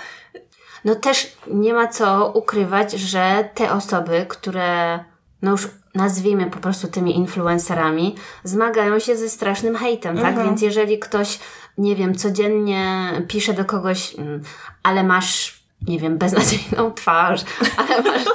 No 0.85 0.95
też 0.95 1.31
nie 1.47 1.73
ma 1.73 1.87
co 1.87 2.31
ukrywać, 2.35 2.91
że 2.91 3.49
te 3.53 3.71
osoby, 3.71 4.25
które 4.29 4.99
no 5.41 5.51
już 5.51 5.67
nazwijmy 5.95 6.45
po 6.45 6.59
prostu 6.59 6.87
tymi 6.87 7.15
influencerami, 7.15 8.15
zmagają 8.43 8.99
się 8.99 9.17
ze 9.17 9.29
strasznym 9.29 9.75
hejtem, 9.75 10.17
tak? 10.17 10.27
Mhm. 10.27 10.47
Więc 10.47 10.61
jeżeli 10.61 10.99
ktoś, 10.99 11.39
nie 11.77 11.95
wiem, 11.95 12.15
codziennie 12.15 13.11
pisze 13.27 13.53
do 13.53 13.65
kogoś, 13.65 14.15
mm, 14.17 14.41
ale 14.83 15.03
masz, 15.03 15.63
nie 15.87 15.99
wiem, 15.99 16.17
beznadziejną 16.17 16.91
twarz, 16.95 17.41
ale 17.77 18.01
masz, 18.01 18.25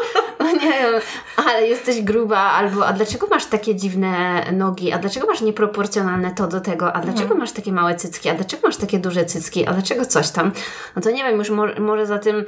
no 0.40 0.52
nie 0.52 0.58
wiem, 0.72 1.00
ale 1.36 1.66
jesteś 1.66 2.02
gruba, 2.02 2.38
albo 2.38 2.86
a 2.86 2.92
dlaczego 2.92 3.26
masz 3.26 3.46
takie 3.46 3.74
dziwne 3.74 4.44
nogi, 4.52 4.92
a 4.92 4.98
dlaczego 4.98 5.26
masz 5.26 5.40
nieproporcjonalne 5.40 6.30
to 6.30 6.46
do 6.46 6.60
tego, 6.60 6.92
a 6.92 7.00
dlaczego 7.00 7.22
mhm. 7.22 7.40
masz 7.40 7.52
takie 7.52 7.72
małe 7.72 7.94
cycki, 7.94 8.28
a 8.28 8.34
dlaczego 8.34 8.68
masz 8.68 8.76
takie 8.76 8.98
duże 8.98 9.24
cycki, 9.24 9.66
a 9.66 9.72
dlaczego 9.72 10.06
coś 10.06 10.30
tam, 10.30 10.52
no 10.96 11.02
to 11.02 11.10
nie 11.10 11.24
wiem, 11.24 11.38
już 11.38 11.50
mo 11.50 11.66
może 11.78 12.06
za 12.06 12.18
tym 12.18 12.44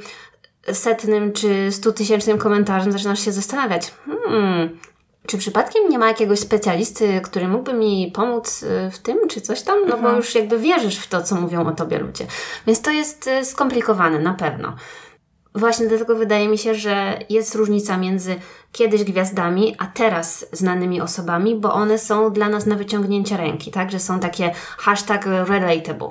setnym 0.71 1.33
czy 1.33 1.71
stutysięcznym 1.71 2.37
komentarzem 2.37 2.91
zaczynasz 2.91 3.25
się 3.25 3.31
zastanawiać, 3.31 3.91
hmm, 4.05 4.79
czy 5.27 5.37
przypadkiem 5.37 5.89
nie 5.89 5.99
ma 5.99 6.07
jakiegoś 6.07 6.39
specjalisty, 6.39 7.21
który 7.23 7.47
mógłby 7.47 7.73
mi 7.73 8.11
pomóc 8.15 8.63
y, 8.63 8.91
w 8.91 8.99
tym, 8.99 9.17
czy 9.29 9.41
coś 9.41 9.61
tam? 9.61 9.79
No 9.79 9.95
mhm. 9.95 10.03
bo 10.03 10.11
już 10.11 10.35
jakby 10.35 10.59
wierzysz 10.59 10.97
w 10.97 11.07
to, 11.07 11.21
co 11.21 11.35
mówią 11.35 11.67
o 11.67 11.71
tobie 11.71 11.99
ludzie. 11.99 12.25
Więc 12.67 12.81
to 12.81 12.91
jest 12.91 13.27
y, 13.27 13.45
skomplikowane, 13.45 14.19
na 14.19 14.33
pewno. 14.33 14.75
Właśnie 15.55 15.87
dlatego 15.87 16.15
wydaje 16.15 16.47
mi 16.49 16.57
się, 16.57 16.75
że 16.75 17.19
jest 17.29 17.55
różnica 17.55 17.97
między 17.97 18.35
kiedyś 18.73 19.03
gwiazdami, 19.03 19.75
a 19.79 19.85
teraz 19.85 20.45
znanymi 20.51 21.01
osobami, 21.01 21.55
bo 21.55 21.73
one 21.73 21.97
są 21.97 22.31
dla 22.33 22.49
nas 22.49 22.65
na 22.65 22.75
wyciągnięcie 22.75 23.37
ręki, 23.37 23.71
tak? 23.71 23.91
Że 23.91 23.99
są 23.99 24.19
takie 24.19 24.51
hashtag 24.77 25.25
relatable. 25.25 26.09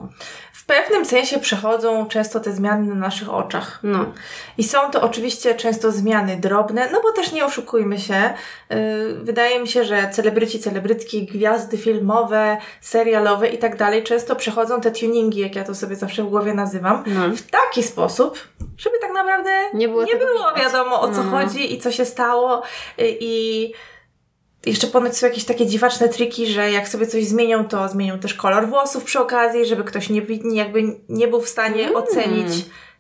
W 0.53 0.67
pewnym 0.67 1.05
sensie 1.05 1.39
przechodzą 1.41 2.07
często 2.07 2.41
te 2.41 2.53
zmiany 2.53 2.87
na 2.87 2.95
naszych 2.95 3.35
oczach. 3.35 3.79
No. 3.83 4.05
I 4.59 4.65
są 4.65 4.79
to 4.91 5.03
oczywiście 5.03 5.55
często 5.55 5.93
zmiany 5.93 6.37
drobne, 6.37 6.89
no 6.93 7.01
bo 7.03 7.13
też 7.13 7.33
nie 7.33 7.45
oszukujmy 7.45 7.99
się. 7.99 8.35
Yy, 8.71 8.77
wydaje 9.23 9.61
mi 9.61 9.69
się, 9.69 9.85
że 9.85 10.09
celebryci, 10.13 10.59
celebrytki, 10.61 11.27
gwiazdy 11.27 11.79
filmowe, 11.79 12.57
serialowe 12.81 13.49
i 13.49 13.59
tak 13.59 13.77
dalej 13.77 14.03
często 14.03 14.37
przechodzą 14.37 14.81
te 14.81 14.91
tuningi, 14.91 15.41
jak 15.41 15.57
ja 15.57 15.65
to 15.65 15.75
sobie 15.75 15.97
zawsze 15.97 16.23
w 16.23 16.29
głowie 16.29 16.55
nazywam, 16.55 17.03
No. 17.07 17.37
w 17.37 17.43
taki 17.43 17.83
sposób, 17.83 18.39
żeby 18.79 18.99
tak 19.01 19.13
naprawdę 19.15 19.51
Nie 19.75 19.89
było 19.89 20.07
tego 20.07 20.27
było 20.27 20.55
wiadomo 20.57 21.01
o 21.01 21.09
co 21.13 21.23
No. 21.25 21.31
chodzi 21.31 21.75
i 21.75 21.79
co 21.81 21.93
się 21.93 22.05
stało. 22.05 22.52
Yy, 22.99 23.17
I 23.21 23.73
jeszcze 24.67 24.87
ponoć 24.87 25.17
są 25.17 25.27
jakieś 25.27 25.45
takie 25.45 25.67
dziwaczne 25.67 26.09
triki, 26.09 26.47
że 26.47 26.71
jak 26.71 26.89
sobie 26.89 27.07
coś 27.07 27.25
zmienią, 27.27 27.69
to 27.69 27.89
zmienią 27.89 28.19
też 28.19 28.35
kolor 28.35 28.69
włosów 28.69 29.05
przy 29.05 29.21
okazji, 29.21 29.67
żeby 29.67 29.85
ktoś 29.85 30.11
nie- 30.11 30.23
jakby 30.53 30.83
nie 31.09 31.29
był 31.29 31.41
w 31.41 31.49
stanie 31.49 31.83
Mm. 31.83 31.97
ocenić, 31.97 32.53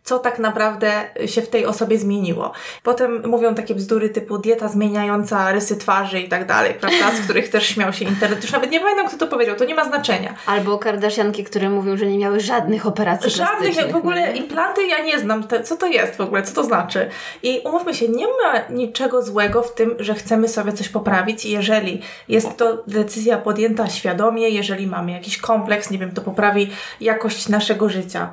co 0.04 0.18
tak 0.18 0.38
naprawdę 0.38 1.04
się 1.26 1.42
w 1.42 1.48
tej 1.48 1.66
osobie 1.66 1.98
zmieniło. 1.98 2.52
Potem 2.82 3.22
mówią 3.26 3.54
takie 3.54 3.74
bzdury 3.74 4.08
typu 4.08 4.38
dieta 4.38 4.68
zmieniająca 4.68 5.52
rysy 5.52 5.76
twarzy 5.76 6.20
i 6.20 6.28
tak 6.28 6.46
dalej, 6.46 6.74
prawda? 6.74 7.10
Z 7.16 7.20
których 7.24 7.48
też 7.50 7.66
śmiał 7.66 7.92
się 7.92 8.04
internet. 8.04 8.42
Już 8.42 8.52
nawet 8.52 8.70
nie 8.70 8.80
pamiętam, 8.80 9.08
kto 9.08 9.16
to 9.16 9.26
powiedział, 9.26 9.56
to 9.56 9.64
nie 9.64 9.74
ma 9.74 9.84
znaczenia. 9.84 10.34
Albo 10.46 10.78
Kardashianki, 10.78 11.44
które 11.44 11.70
mówią, 11.70 11.96
że 11.96 12.06
nie 12.06 12.18
miały 12.18 12.40
żadnych 12.40 12.86
operacji 12.86 13.30
Żadnych 13.30 13.92
w 13.92 13.96
ogóle 13.96 14.32
nie? 14.32 14.36
implanty 14.36 14.86
ja 14.86 15.04
nie 15.04 15.18
znam. 15.18 15.44
Te, 15.44 15.62
co 15.62 15.76
to 15.76 15.86
jest 15.86 16.16
w 16.16 16.20
ogóle? 16.20 16.42
Co 16.42 16.54
to 16.54 16.64
znaczy? 16.64 17.08
I 17.42 17.60
umówmy 17.64 17.94
się, 17.94 18.08
nie 18.08 18.26
ma 18.26 18.60
niczego 18.70 19.22
złego 19.22 19.62
w 19.62 19.74
tym, 19.74 19.94
że 19.98 20.14
chcemy 20.14 20.48
sobie 20.48 20.72
coś 20.72 20.88
poprawić 20.88 21.44
jeżeli 21.44 22.02
jest 22.28 22.56
to 22.56 22.82
decyzja 22.86 23.38
podjęta 23.38 23.88
świadomie, 23.88 24.48
jeżeli 24.48 24.86
mamy 24.86 25.12
jakiś 25.12 25.38
kompleks, 25.38 25.90
nie 25.90 25.98
wiem, 25.98 26.10
to 26.10 26.22
poprawi 26.22 26.70
jakość 27.00 27.48
naszego 27.48 27.88
życia. 27.88 28.32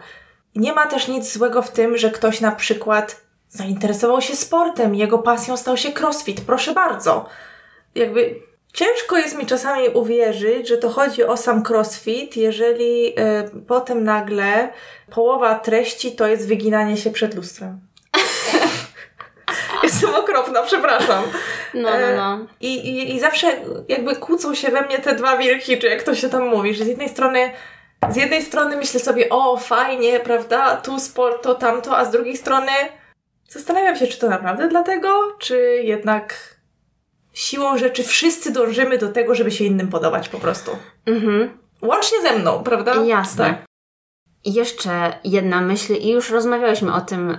Nie 0.55 0.73
ma 0.73 0.85
też 0.85 1.07
nic 1.07 1.33
złego 1.33 1.61
w 1.61 1.71
tym, 1.71 1.97
że 1.97 2.11
ktoś 2.11 2.41
na 2.41 2.51
przykład 2.51 3.21
zainteresował 3.49 4.21
się 4.21 4.35
sportem, 4.35 4.95
jego 4.95 5.17
pasją 5.19 5.57
stał 5.57 5.77
się 5.77 5.89
crossfit. 5.99 6.41
Proszę 6.41 6.73
bardzo. 6.73 7.25
Jakby 7.95 8.49
Ciężko 8.73 9.17
jest 9.17 9.37
mi 9.37 9.45
czasami 9.45 9.89
uwierzyć, 9.89 10.67
że 10.67 10.77
to 10.77 10.89
chodzi 10.89 11.23
o 11.23 11.37
sam 11.37 11.63
crossfit, 11.69 12.37
jeżeli 12.37 13.07
y, 13.07 13.13
potem 13.67 14.03
nagle 14.03 14.69
połowa 15.11 15.55
treści 15.55 16.11
to 16.11 16.27
jest 16.27 16.47
wyginanie 16.47 16.97
się 16.97 17.11
przed 17.11 17.35
lustrem. 17.35 17.79
Jestem 19.83 20.15
okropna, 20.15 20.63
przepraszam. 20.63 21.23
No, 21.73 21.89
no, 21.89 22.15
no. 22.17 22.47
I, 22.61 22.75
i, 22.75 23.15
I 23.15 23.19
zawsze 23.19 23.47
jakby 23.87 24.15
kłócą 24.15 24.55
się 24.55 24.71
we 24.71 24.81
mnie 24.81 24.99
te 24.99 25.15
dwa 25.15 25.37
wilki, 25.37 25.77
czy 25.77 25.87
jak 25.87 26.03
to 26.03 26.15
się 26.15 26.29
tam 26.29 26.47
mówi, 26.47 26.73
że 26.73 26.83
z 26.83 26.87
jednej 26.87 27.09
strony 27.09 27.51
z 28.09 28.15
jednej 28.15 28.43
strony 28.43 28.77
myślę 28.77 28.99
sobie, 28.99 29.29
o 29.29 29.57
fajnie, 29.57 30.19
prawda, 30.19 30.77
tu 30.77 30.99
sport, 30.99 31.43
to 31.43 31.55
tamto, 31.55 31.97
a 31.97 32.05
z 32.05 32.11
drugiej 32.11 32.37
strony 32.37 32.71
zastanawiam 33.49 33.95
się, 33.95 34.07
czy 34.07 34.19
to 34.19 34.29
naprawdę 34.29 34.67
dlatego, 34.67 35.35
czy 35.39 35.81
jednak 35.83 36.55
siłą 37.33 37.77
rzeczy 37.77 38.03
wszyscy 38.03 38.51
dążymy 38.51 38.97
do 38.97 39.11
tego, 39.11 39.35
żeby 39.35 39.51
się 39.51 39.63
innym 39.63 39.87
podobać 39.87 40.29
po 40.29 40.39
prostu. 40.39 40.71
Mhm. 41.05 41.57
Łącznie 41.81 42.21
ze 42.21 42.39
mną, 42.39 42.63
prawda? 42.63 42.95
Jasne. 42.95 43.45
Tak. 43.45 43.69
Jeszcze 44.45 45.19
jedna 45.23 45.61
myśl, 45.61 45.93
i 45.93 46.09
już 46.09 46.29
rozmawiałyśmy 46.29 46.93
o 46.93 47.01
tym 47.01 47.29
e, 47.29 47.37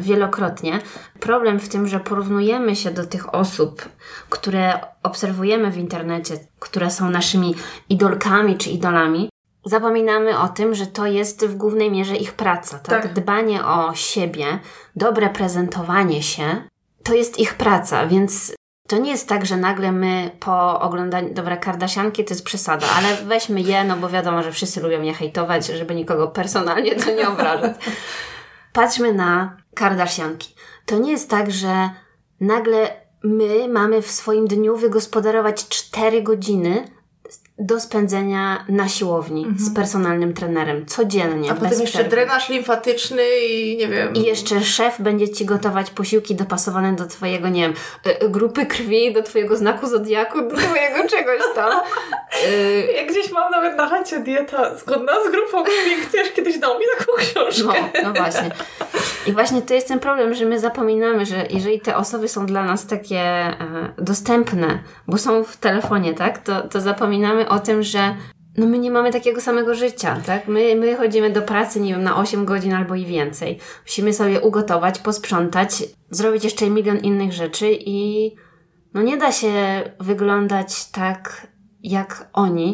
wielokrotnie. 0.00 0.78
Problem 1.20 1.60
w 1.60 1.68
tym, 1.68 1.88
że 1.88 2.00
porównujemy 2.00 2.76
się 2.76 2.90
do 2.90 3.06
tych 3.06 3.34
osób, 3.34 3.88
które 4.30 4.72
obserwujemy 5.02 5.70
w 5.70 5.76
internecie, 5.76 6.34
które 6.58 6.90
są 6.90 7.10
naszymi 7.10 7.54
idolkami 7.88 8.58
czy 8.58 8.70
idolami. 8.70 9.28
Zapominamy 9.66 10.38
o 10.38 10.48
tym, 10.48 10.74
że 10.74 10.86
to 10.86 11.06
jest 11.06 11.46
w 11.46 11.56
głównej 11.56 11.90
mierze 11.90 12.16
ich 12.16 12.32
praca. 12.32 12.78
Tak? 12.78 13.02
Tak. 13.02 13.12
Dbanie 13.12 13.64
o 13.64 13.94
siebie, 13.94 14.58
dobre 14.96 15.28
prezentowanie 15.28 16.22
się, 16.22 16.62
to 17.02 17.14
jest 17.14 17.38
ich 17.38 17.54
praca, 17.54 18.06
więc 18.06 18.54
to 18.88 18.98
nie 18.98 19.10
jest 19.10 19.28
tak, 19.28 19.46
że 19.46 19.56
nagle 19.56 19.92
my 19.92 20.30
po 20.40 20.80
oglądaniu, 20.80 21.34
dobra, 21.34 21.56
Kardasianki 21.56 22.24
to 22.24 22.34
jest 22.34 22.44
przesada, 22.44 22.86
ale 22.96 23.16
weźmy 23.16 23.60
je, 23.60 23.84
no 23.84 23.96
bo 23.96 24.08
wiadomo, 24.08 24.42
że 24.42 24.52
wszyscy 24.52 24.80
lubią 24.80 24.98
mnie 24.98 25.14
hejtować, 25.14 25.66
żeby 25.66 25.94
nikogo 25.94 26.28
personalnie 26.28 26.94
to 26.94 27.10
nie 27.10 27.28
obrażać. 27.28 27.72
Patrzmy 28.72 29.12
na 29.12 29.56
Kardasianki. 29.74 30.54
To 30.86 30.98
nie 30.98 31.10
jest 31.10 31.30
tak, 31.30 31.50
że 31.50 31.90
nagle 32.40 33.06
my 33.22 33.68
mamy 33.68 34.02
w 34.02 34.10
swoim 34.10 34.46
dniu 34.46 34.76
wygospodarować 34.76 35.68
4 35.68 36.22
godziny 36.22 36.95
do 37.58 37.80
spędzenia 37.80 38.64
na 38.68 38.88
siłowni 38.88 39.46
z 39.58 39.74
personalnym 39.74 40.34
trenerem 40.34 40.86
codziennie. 40.86 41.50
A 41.50 41.54
potem 41.54 41.70
jeszcze 41.70 41.86
przerwy. 41.86 42.10
drenaż 42.10 42.48
limfatyczny 42.48 43.22
i 43.50 43.76
nie 43.76 43.88
wiem. 43.88 44.14
I 44.14 44.22
jeszcze 44.22 44.60
szef 44.60 45.00
będzie 45.00 45.28
ci 45.28 45.44
gotować 45.44 45.90
posiłki 45.90 46.34
dopasowane 46.34 46.92
do 46.92 47.06
twojego, 47.06 47.48
nie 47.48 47.60
wiem, 47.62 47.74
y, 48.06 48.24
y, 48.24 48.28
grupy 48.28 48.66
krwi, 48.66 49.12
do 49.12 49.22
twojego 49.22 49.56
znaku 49.56 49.86
zodiaku, 49.86 50.42
do 50.48 50.56
twojego 50.56 51.08
czegoś 51.16 51.40
tam. 51.54 51.72
Y, 52.48 52.92
Ja 52.96 53.06
gdzieś 53.06 53.32
mam 53.32 53.50
nawet 53.50 53.76
na 53.76 53.88
chacie 53.88 54.20
dieta 54.20 54.74
zgodna 54.78 55.12
z 55.28 55.30
grupą 55.30 55.64
krwi. 55.64 55.94
Chcesz 56.08 56.32
kiedyś 56.32 56.58
dał 56.58 56.78
mi 56.78 56.84
taką 56.98 57.12
książkę. 57.18 57.80
No, 57.94 58.02
no 58.02 58.12
właśnie. 58.12 58.50
I 59.26 59.32
właśnie 59.32 59.62
to 59.62 59.74
jest 59.74 59.88
ten 59.88 60.00
problem, 60.00 60.34
że 60.34 60.44
my 60.44 60.58
zapominamy, 60.60 61.26
że 61.26 61.46
jeżeli 61.50 61.80
te 61.80 61.96
osoby 61.96 62.28
są 62.28 62.46
dla 62.46 62.64
nas 62.64 62.86
takie 62.86 63.20
e, 63.20 63.54
dostępne, 63.98 64.78
bo 65.08 65.18
są 65.18 65.44
w 65.44 65.56
telefonie, 65.56 66.14
tak, 66.14 66.38
to, 66.38 66.62
to 66.62 66.80
zapominamy 66.80 67.45
o 67.48 67.58
tym, 67.58 67.82
że 67.82 68.14
no 68.56 68.66
my 68.66 68.78
nie 68.78 68.90
mamy 68.90 69.12
takiego 69.12 69.40
samego 69.40 69.74
życia, 69.74 70.20
tak? 70.26 70.48
My, 70.48 70.76
my 70.76 70.96
chodzimy 70.96 71.30
do 71.30 71.42
pracy, 71.42 71.80
nie 71.80 71.92
wiem, 71.92 72.02
na 72.02 72.16
8 72.16 72.44
godzin 72.44 72.72
albo 72.74 72.94
i 72.94 73.06
więcej. 73.06 73.58
Musimy 73.86 74.12
sobie 74.12 74.40
ugotować, 74.40 74.98
posprzątać, 74.98 75.82
zrobić 76.10 76.44
jeszcze 76.44 76.70
milion 76.70 76.98
innych 76.98 77.32
rzeczy 77.32 77.68
i 77.80 78.30
no 78.94 79.02
nie 79.02 79.16
da 79.16 79.32
się 79.32 79.52
wyglądać 80.00 80.90
tak 80.90 81.46
jak 81.82 82.28
oni, 82.32 82.66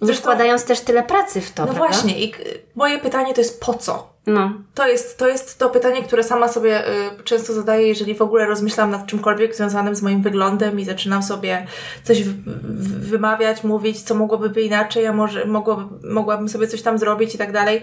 nie 0.00 0.06
Zresztą- 0.06 0.22
wkładając 0.22 0.64
też 0.64 0.80
tyle 0.80 1.02
pracy 1.02 1.40
w 1.40 1.52
to, 1.52 1.66
No 1.66 1.74
prawda? 1.74 1.86
właśnie, 1.94 2.20
i 2.24 2.32
moje 2.74 2.98
pytanie 2.98 3.34
to 3.34 3.40
jest 3.40 3.60
po 3.60 3.74
co? 3.74 4.09
No, 4.26 4.52
To 4.74 4.88
jest, 4.88 5.18
to 5.18 5.28
jest 5.28 5.58
to 5.58 5.70
pytanie, 5.70 6.02
które 6.02 6.22
sama 6.22 6.48
sobie 6.48 6.88
y, 6.88 7.22
często 7.24 7.52
zadaję, 7.52 7.88
jeżeli 7.88 8.14
w 8.14 8.22
ogóle 8.22 8.46
rozmyślam 8.46 8.90
nad 8.90 9.06
czymkolwiek 9.06 9.56
związanym 9.56 9.94
z 9.94 10.02
moim 10.02 10.22
wyglądem 10.22 10.80
i 10.80 10.84
zaczynam 10.84 11.22
sobie 11.22 11.66
coś 12.04 12.24
w, 12.24 12.44
w, 12.46 13.08
wymawiać, 13.10 13.64
mówić, 13.64 14.02
co 14.02 14.14
mogłoby 14.14 14.50
być 14.50 14.66
inaczej, 14.66 15.06
a 15.06 15.12
może 15.12 15.44
mogłoby, 15.44 16.08
mogłabym 16.08 16.48
sobie 16.48 16.66
coś 16.66 16.82
tam 16.82 16.98
zrobić 16.98 17.34
i 17.34 17.38
tak 17.38 17.52
dalej. 17.52 17.82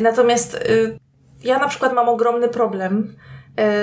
Natomiast 0.00 0.54
y, 0.54 0.98
ja 1.44 1.58
na 1.58 1.68
przykład 1.68 1.92
mam 1.94 2.08
ogromny 2.08 2.48
problem 2.48 3.14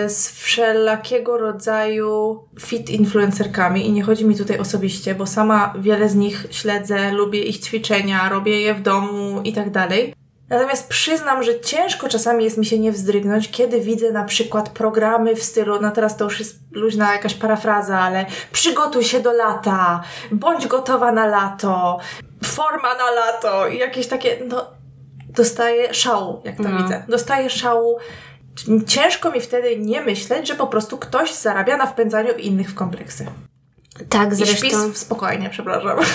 y, 0.06 0.10
z 0.10 0.32
wszelakiego 0.32 1.38
rodzaju 1.38 2.40
fit 2.60 2.90
influencerkami 2.90 3.88
i 3.88 3.92
nie 3.92 4.04
chodzi 4.04 4.26
mi 4.26 4.36
tutaj 4.36 4.60
osobiście, 4.60 5.16
bo 5.16 5.28
sama 5.28 5.74
wiele 5.80 6.10
z 6.10 6.16
nich 6.16 6.48
śledzę, 6.52 7.12
lubię 7.12 7.44
ich 7.44 7.60
ćwiczenia, 7.60 8.30
robię 8.30 8.62
je 8.62 8.74
w 8.74 8.82
domu 8.82 9.42
i 9.44 9.54
tak 9.54 9.70
dalej. 9.70 10.25
Natomiast 10.50 10.88
przyznam, 10.90 11.44
że 11.44 11.60
ciężko 11.60 12.08
czasami 12.10 12.44
jest 12.44 12.58
mi 12.58 12.66
się 12.66 12.80
nie 12.80 12.92
wzdrygnąć, 12.92 13.52
kiedy 13.52 13.82
widzę 13.82 14.12
na 14.12 14.24
przykład 14.24 14.70
programy 14.70 15.36
w 15.36 15.44
stylu, 15.44 15.82
no 15.82 15.92
teraz 15.92 16.18
to 16.18 16.24
już 16.24 16.40
jest 16.40 16.60
luźna 16.72 17.14
jakaś 17.14 17.34
parafraza, 17.34 18.00
ale 18.00 18.26
przygotuj 18.52 19.04
się 19.04 19.20
do 19.20 19.34
lata, 19.34 20.04
bądź 20.32 20.68
gotowa 20.68 21.12
na 21.12 21.26
lato, 21.26 22.00
forma 22.44 22.94
na 22.96 23.12
lato 23.12 23.68
i 23.68 23.78
jakieś 23.78 24.08
takie, 24.08 24.38
no 24.48 24.66
dostaję 25.30 25.94
szału, 25.94 26.42
jak 26.46 26.58
to 26.58 26.64
No. 26.64 26.84
widzę. 26.84 27.04
Dostaję 27.08 27.50
szału. 27.50 27.98
Ciężko 28.88 29.32
mi 29.32 29.42
wtedy 29.42 29.80
nie 29.80 30.02
myśleć, 30.02 30.48
że 30.48 30.56
po 30.56 30.68
prostu 30.68 30.98
ktoś 30.98 31.34
zarabia 31.34 31.78
na 31.78 31.86
wpędzaniu 31.86 32.34
innych 32.38 32.70
w 32.70 32.76
kompleksy. 32.76 33.26
tak 34.10 34.32
I 34.32 34.36
zresztą. 34.36 34.58
śpi 34.68 34.76
spokojnie, 34.94 35.50
przepraszam. 35.50 35.98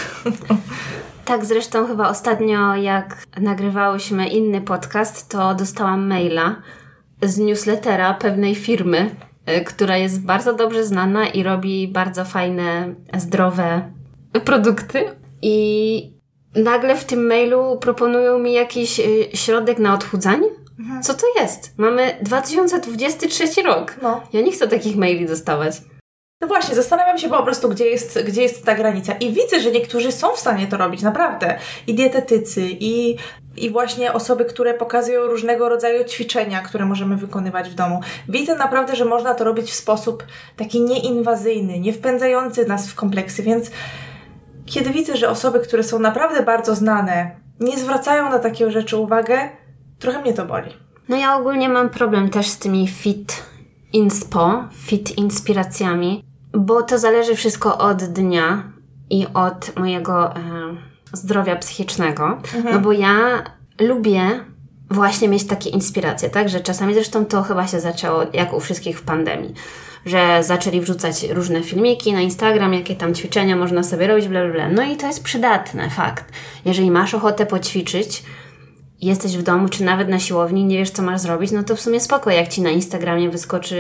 Tak, 1.24 1.44
zresztą 1.44 1.86
chyba 1.86 2.08
ostatnio, 2.08 2.74
jak 2.74 3.22
nagrywałyśmy 3.40 4.28
inny 4.28 4.60
podcast, 4.60 5.28
to 5.28 5.54
dostałam 5.54 6.06
maila 6.06 6.56
z 7.22 7.38
newslettera 7.38 8.14
pewnej 8.14 8.54
firmy, 8.54 9.10
y, 9.58 9.64
która 9.64 9.96
jest 9.96 10.22
bardzo 10.26 10.52
dobrze 10.52 10.84
znana 10.84 11.28
i 11.28 11.42
robi 11.42 11.88
bardzo 11.88 12.24
fajne, 12.24 12.94
zdrowe 13.18 13.90
produkty. 14.44 15.04
I 15.42 16.12
nagle 16.54 16.96
w 16.96 17.04
tym 17.04 17.26
mailu 17.26 17.78
proponują 17.80 18.38
mi 18.38 18.52
jakiś 18.52 19.00
y, 19.00 19.36
środek 19.36 19.78
na 19.78 19.94
odchudzanie. 19.94 20.48
Co 21.02 21.14
to 21.14 21.26
jest? 21.40 21.78
Mamy 21.78 22.16
2023 22.22 23.62
rok. 23.62 23.96
No. 24.02 24.20
Ja 24.32 24.40
nie 24.40 24.52
chcę 24.52 24.68
takich 24.68 24.96
maili 24.96 25.26
dostawać. 25.26 25.82
No 26.40 26.46
właśnie, 26.46 26.74
zastanawiam 26.74 27.18
się 27.18 27.28
po 27.28 27.42
prostu, 27.42 27.68
gdzie 27.68 27.86
jest, 27.86 28.18
gdzie 28.26 28.42
jest 28.42 28.64
ta 28.64 28.74
granica. 28.74 29.12
I 29.12 29.32
widzę, 29.32 29.60
że 29.60 29.70
niektórzy 29.70 30.12
są 30.12 30.32
w 30.32 30.38
stanie 30.38 30.66
to 30.66 30.76
robić, 30.76 31.02
naprawdę. 31.02 31.58
I 31.86 31.94
dietetycy, 31.94 32.62
i, 32.70 33.16
i 33.56 33.70
właśnie 33.70 34.12
osoby, 34.12 34.44
które 34.44 34.74
pokazują 34.74 35.26
różnego 35.26 35.68
rodzaju 35.68 36.04
ćwiczenia, 36.04 36.60
które 36.62 36.84
możemy 36.84 37.16
wykonywać 37.16 37.70
w 37.70 37.74
domu. 37.74 38.00
Widzę 38.28 38.56
naprawdę, 38.56 38.96
że 38.96 39.04
można 39.04 39.34
to 39.34 39.44
robić 39.44 39.70
w 39.70 39.74
sposób 39.74 40.24
taki 40.56 40.80
nieinwazyjny, 40.80 41.80
nie 41.80 41.92
wpędzający 41.92 42.66
nas 42.66 42.90
w 42.90 42.94
kompleksy, 42.94 43.42
więc 43.42 43.70
kiedy 44.66 44.90
widzę, 44.90 45.16
że 45.16 45.28
osoby, 45.28 45.60
które 45.60 45.82
są 45.82 45.98
naprawdę 45.98 46.42
bardzo 46.42 46.74
znane, 46.74 47.36
nie 47.60 47.78
zwracają 47.78 48.30
na 48.30 48.38
takie 48.38 48.70
rzeczy 48.70 48.96
uwagę, 48.96 49.38
trochę 49.98 50.22
mnie 50.22 50.34
to 50.34 50.46
boli. 50.46 50.70
No 51.08 51.16
ja 51.16 51.36
ogólnie 51.36 51.68
mam 51.68 51.90
problem 51.90 52.30
też 52.30 52.46
z 52.46 52.58
tymi 52.58 52.88
fit 52.88 53.42
inspo, 53.92 54.64
fit 54.74 55.18
inspiracjami, 55.18 56.29
bo 56.52 56.82
to 56.82 56.98
zależy 56.98 57.34
wszystko 57.34 57.78
od 57.78 58.04
dnia 58.04 58.72
i 59.10 59.26
od 59.34 59.76
mojego 59.76 60.36
e, 60.36 60.40
zdrowia 61.12 61.56
psychicznego. 61.56 62.26
Mhm. 62.26 62.74
No 62.74 62.80
bo 62.80 62.92
ja 62.92 63.44
lubię 63.80 64.20
właśnie 64.90 65.28
mieć 65.28 65.46
takie 65.46 65.70
inspiracje, 65.70 66.30
tak? 66.30 66.48
Że 66.48 66.60
czasami 66.60 66.94
zresztą 66.94 67.26
to 67.26 67.42
chyba 67.42 67.66
się 67.66 67.80
zaczęło 67.80 68.22
jak 68.32 68.52
u 68.52 68.60
wszystkich 68.60 68.98
w 68.98 69.02
pandemii 69.02 69.54
że 70.06 70.42
zaczęli 70.42 70.80
wrzucać 70.80 71.28
różne 71.30 71.62
filmiki 71.62 72.12
na 72.12 72.20
Instagram, 72.20 72.74
jakie 72.74 72.96
tam 72.96 73.14
ćwiczenia 73.14 73.56
można 73.56 73.82
sobie 73.82 74.06
robić, 74.06 74.28
bla, 74.28 74.44
bla, 74.44 74.52
bla. 74.52 74.68
No 74.68 74.82
i 74.82 74.96
to 74.96 75.06
jest 75.06 75.24
przydatne, 75.24 75.90
fakt. 75.90 76.24
Jeżeli 76.64 76.90
masz 76.90 77.14
ochotę 77.14 77.46
poćwiczyć, 77.46 78.22
jesteś 79.02 79.36
w 79.36 79.42
domu, 79.42 79.68
czy 79.68 79.84
nawet 79.84 80.08
na 80.08 80.18
siłowni, 80.18 80.64
nie 80.64 80.78
wiesz, 80.78 80.90
co 80.90 81.02
masz 81.02 81.20
zrobić, 81.20 81.50
no 81.50 81.62
to 81.62 81.76
w 81.76 81.80
sumie 81.80 82.00
spoko, 82.00 82.30
jak 82.30 82.48
ci 82.48 82.62
na 82.62 82.70
Instagramie 82.70 83.30
wyskoczy 83.30 83.76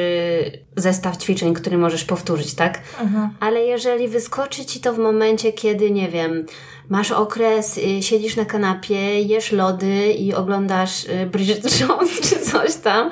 zestaw 0.76 1.16
ćwiczeń, 1.16 1.54
który 1.54 1.78
możesz 1.78 2.04
powtórzyć, 2.04 2.54
tak? 2.54 2.80
Mhm. 3.00 3.30
Ale 3.40 3.60
jeżeli 3.60 4.08
wyskoczy 4.08 4.64
ci 4.64 4.80
to 4.80 4.92
w 4.92 4.98
momencie, 4.98 5.52
kiedy, 5.52 5.90
nie 5.90 6.08
wiem, 6.08 6.46
masz 6.88 7.10
okres, 7.10 7.78
y, 7.78 8.02
siedzisz 8.02 8.36
na 8.36 8.44
kanapie, 8.44 9.20
jesz 9.20 9.52
lody 9.52 10.12
i 10.12 10.34
oglądasz 10.34 11.04
y, 11.04 11.26
Bridget 11.26 11.70
Jones 11.80 12.20
czy 12.20 12.40
coś 12.40 12.74
tam, 12.74 13.10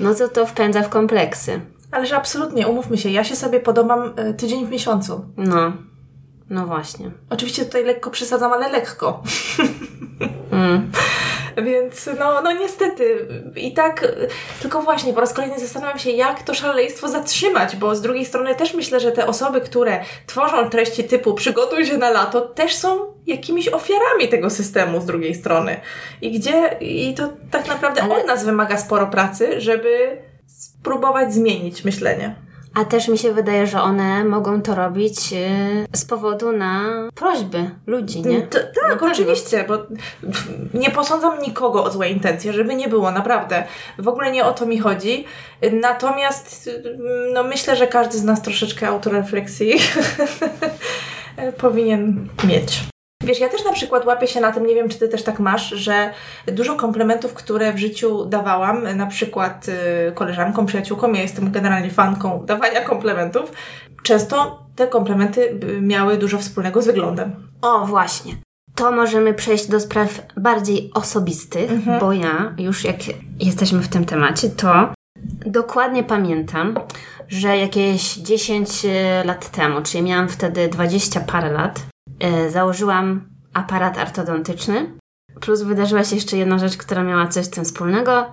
no 0.00 0.14
to 0.14 0.28
to 0.28 0.46
wpędza 0.46 0.82
w 0.82 0.88
kompleksy. 0.88 1.60
Ależ 1.90 2.12
absolutnie, 2.12 2.68
umówmy 2.68 2.98
się, 2.98 3.10
ja 3.10 3.24
się 3.24 3.36
sobie 3.36 3.60
podobam 3.60 4.12
y, 4.18 4.34
tydzień 4.34 4.66
w 4.66 4.70
miesiącu. 4.70 5.24
No. 5.36 5.72
No 6.50 6.66
właśnie. 6.66 7.10
Oczywiście 7.30 7.64
tutaj 7.64 7.84
lekko 7.84 8.10
przesadzam, 8.10 8.52
ale 8.52 8.68
lekko. 8.68 9.22
Mm. 10.50 10.90
Więc 11.56 12.10
no, 12.18 12.42
no 12.42 12.52
niestety 12.52 13.26
i 13.56 13.72
tak, 13.72 14.06
tylko 14.62 14.82
właśnie 14.82 15.12
po 15.12 15.20
raz 15.20 15.34
kolejny 15.34 15.58
zastanawiam 15.58 15.98
się, 15.98 16.10
jak 16.10 16.42
to 16.42 16.54
szaleństwo 16.54 17.08
zatrzymać, 17.08 17.76
bo 17.76 17.96
z 17.96 18.02
drugiej 18.02 18.24
strony 18.24 18.54
też 18.54 18.74
myślę, 18.74 19.00
że 19.00 19.12
te 19.12 19.26
osoby, 19.26 19.60
które 19.60 20.00
tworzą 20.26 20.70
treści 20.70 21.04
typu 21.04 21.34
przygotuj 21.34 21.86
się 21.86 21.98
na 21.98 22.10
lato, 22.10 22.40
też 22.40 22.74
są 22.74 23.14
jakimiś 23.26 23.68
ofiarami 23.68 24.28
tego 24.28 24.50
systemu 24.50 25.00
z 25.00 25.06
drugiej 25.06 25.34
strony. 25.34 25.80
I 26.22 26.38
gdzie, 26.38 26.76
i 26.80 27.14
to 27.14 27.28
tak 27.50 27.68
naprawdę 27.68 28.02
Ale... 28.02 28.16
od 28.20 28.26
nas 28.26 28.44
wymaga 28.44 28.78
sporo 28.78 29.06
pracy, 29.06 29.60
żeby 29.60 30.18
spróbować 30.46 31.34
zmienić 31.34 31.84
myślenie. 31.84 32.49
A 32.74 32.84
też 32.84 33.08
mi 33.08 33.18
się 33.18 33.32
wydaje, 33.32 33.66
że 33.66 33.82
one 33.82 34.24
mogą 34.24 34.62
to 34.62 34.74
robić 34.74 35.32
y, 35.32 35.96
z 35.96 36.04
powodu 36.04 36.52
na 36.52 36.84
prośby 37.14 37.70
ludzi, 37.86 38.22
nie? 38.22 38.42
To, 38.42 38.58
tak, 38.88 39.02
oczywiście, 39.02 39.64
bo 39.68 39.78
nie 40.74 40.90
posądzam 40.90 41.42
nikogo 41.42 41.84
o 41.84 41.90
złe 41.90 42.08
intencje, 42.08 42.52
żeby 42.52 42.74
nie 42.74 42.88
było, 42.88 43.10
naprawdę. 43.10 43.64
W 43.98 44.08
ogóle 44.08 44.32
nie 44.32 44.44
o 44.44 44.52
to 44.52 44.66
mi 44.66 44.78
chodzi. 44.78 45.24
Natomiast 45.72 46.70
no, 47.32 47.44
myślę, 47.44 47.76
że 47.76 47.86
każdy 47.86 48.18
z 48.18 48.24
nas 48.24 48.42
troszeczkę 48.42 48.88
autorefleksji 48.88 49.72
powinien 51.60 52.28
mieć. 52.44 52.90
Wiesz, 53.24 53.40
ja 53.40 53.48
też 53.48 53.64
na 53.64 53.72
przykład 53.72 54.06
łapię 54.06 54.26
się 54.26 54.40
na 54.40 54.52
tym, 54.52 54.66
nie 54.66 54.74
wiem, 54.74 54.88
czy 54.88 54.98
ty 54.98 55.08
też 55.08 55.22
tak 55.22 55.38
masz, 55.38 55.68
że 55.68 56.10
dużo 56.46 56.74
komplementów, 56.76 57.34
które 57.34 57.72
w 57.72 57.78
życiu 57.78 58.24
dawałam, 58.24 58.96
na 58.96 59.06
przykład 59.06 59.66
y, 59.68 60.12
koleżankom, 60.12 60.66
przyjaciółkom, 60.66 61.14
ja 61.14 61.22
jestem 61.22 61.50
generalnie 61.50 61.90
fanką 61.90 62.44
dawania 62.46 62.80
komplementów, 62.80 63.52
często 64.02 64.62
te 64.76 64.86
komplementy 64.86 65.60
miały 65.80 66.16
dużo 66.16 66.38
wspólnego 66.38 66.82
z 66.82 66.86
wyglądem. 66.86 67.48
O, 67.62 67.86
właśnie. 67.86 68.32
To 68.74 68.92
możemy 68.92 69.34
przejść 69.34 69.66
do 69.66 69.80
spraw 69.80 70.22
bardziej 70.36 70.90
osobistych, 70.94 71.70
mhm. 71.70 72.00
bo 72.00 72.12
ja 72.12 72.54
już 72.58 72.84
jak 72.84 72.96
jesteśmy 73.40 73.80
w 73.80 73.88
tym 73.88 74.04
temacie, 74.04 74.48
to 74.48 74.94
dokładnie 75.46 76.04
pamiętam, 76.04 76.74
że 77.28 77.56
jakieś 77.56 78.14
10 78.14 78.70
lat 79.24 79.50
temu, 79.50 79.82
czyli 79.82 80.02
miałam 80.02 80.28
wtedy 80.28 80.68
20 80.68 81.20
parę 81.20 81.52
lat, 81.52 81.89
założyłam 82.48 83.28
aparat 83.54 83.98
ortodontyczny. 83.98 84.98
Plus 85.40 85.62
wydarzyła 85.62 86.04
się 86.04 86.14
jeszcze 86.14 86.36
jedna 86.36 86.58
rzecz, 86.58 86.76
która 86.76 87.02
miała 87.02 87.26
coś 87.26 87.44
z 87.44 87.50
tym 87.50 87.64
wspólnego. 87.64 88.26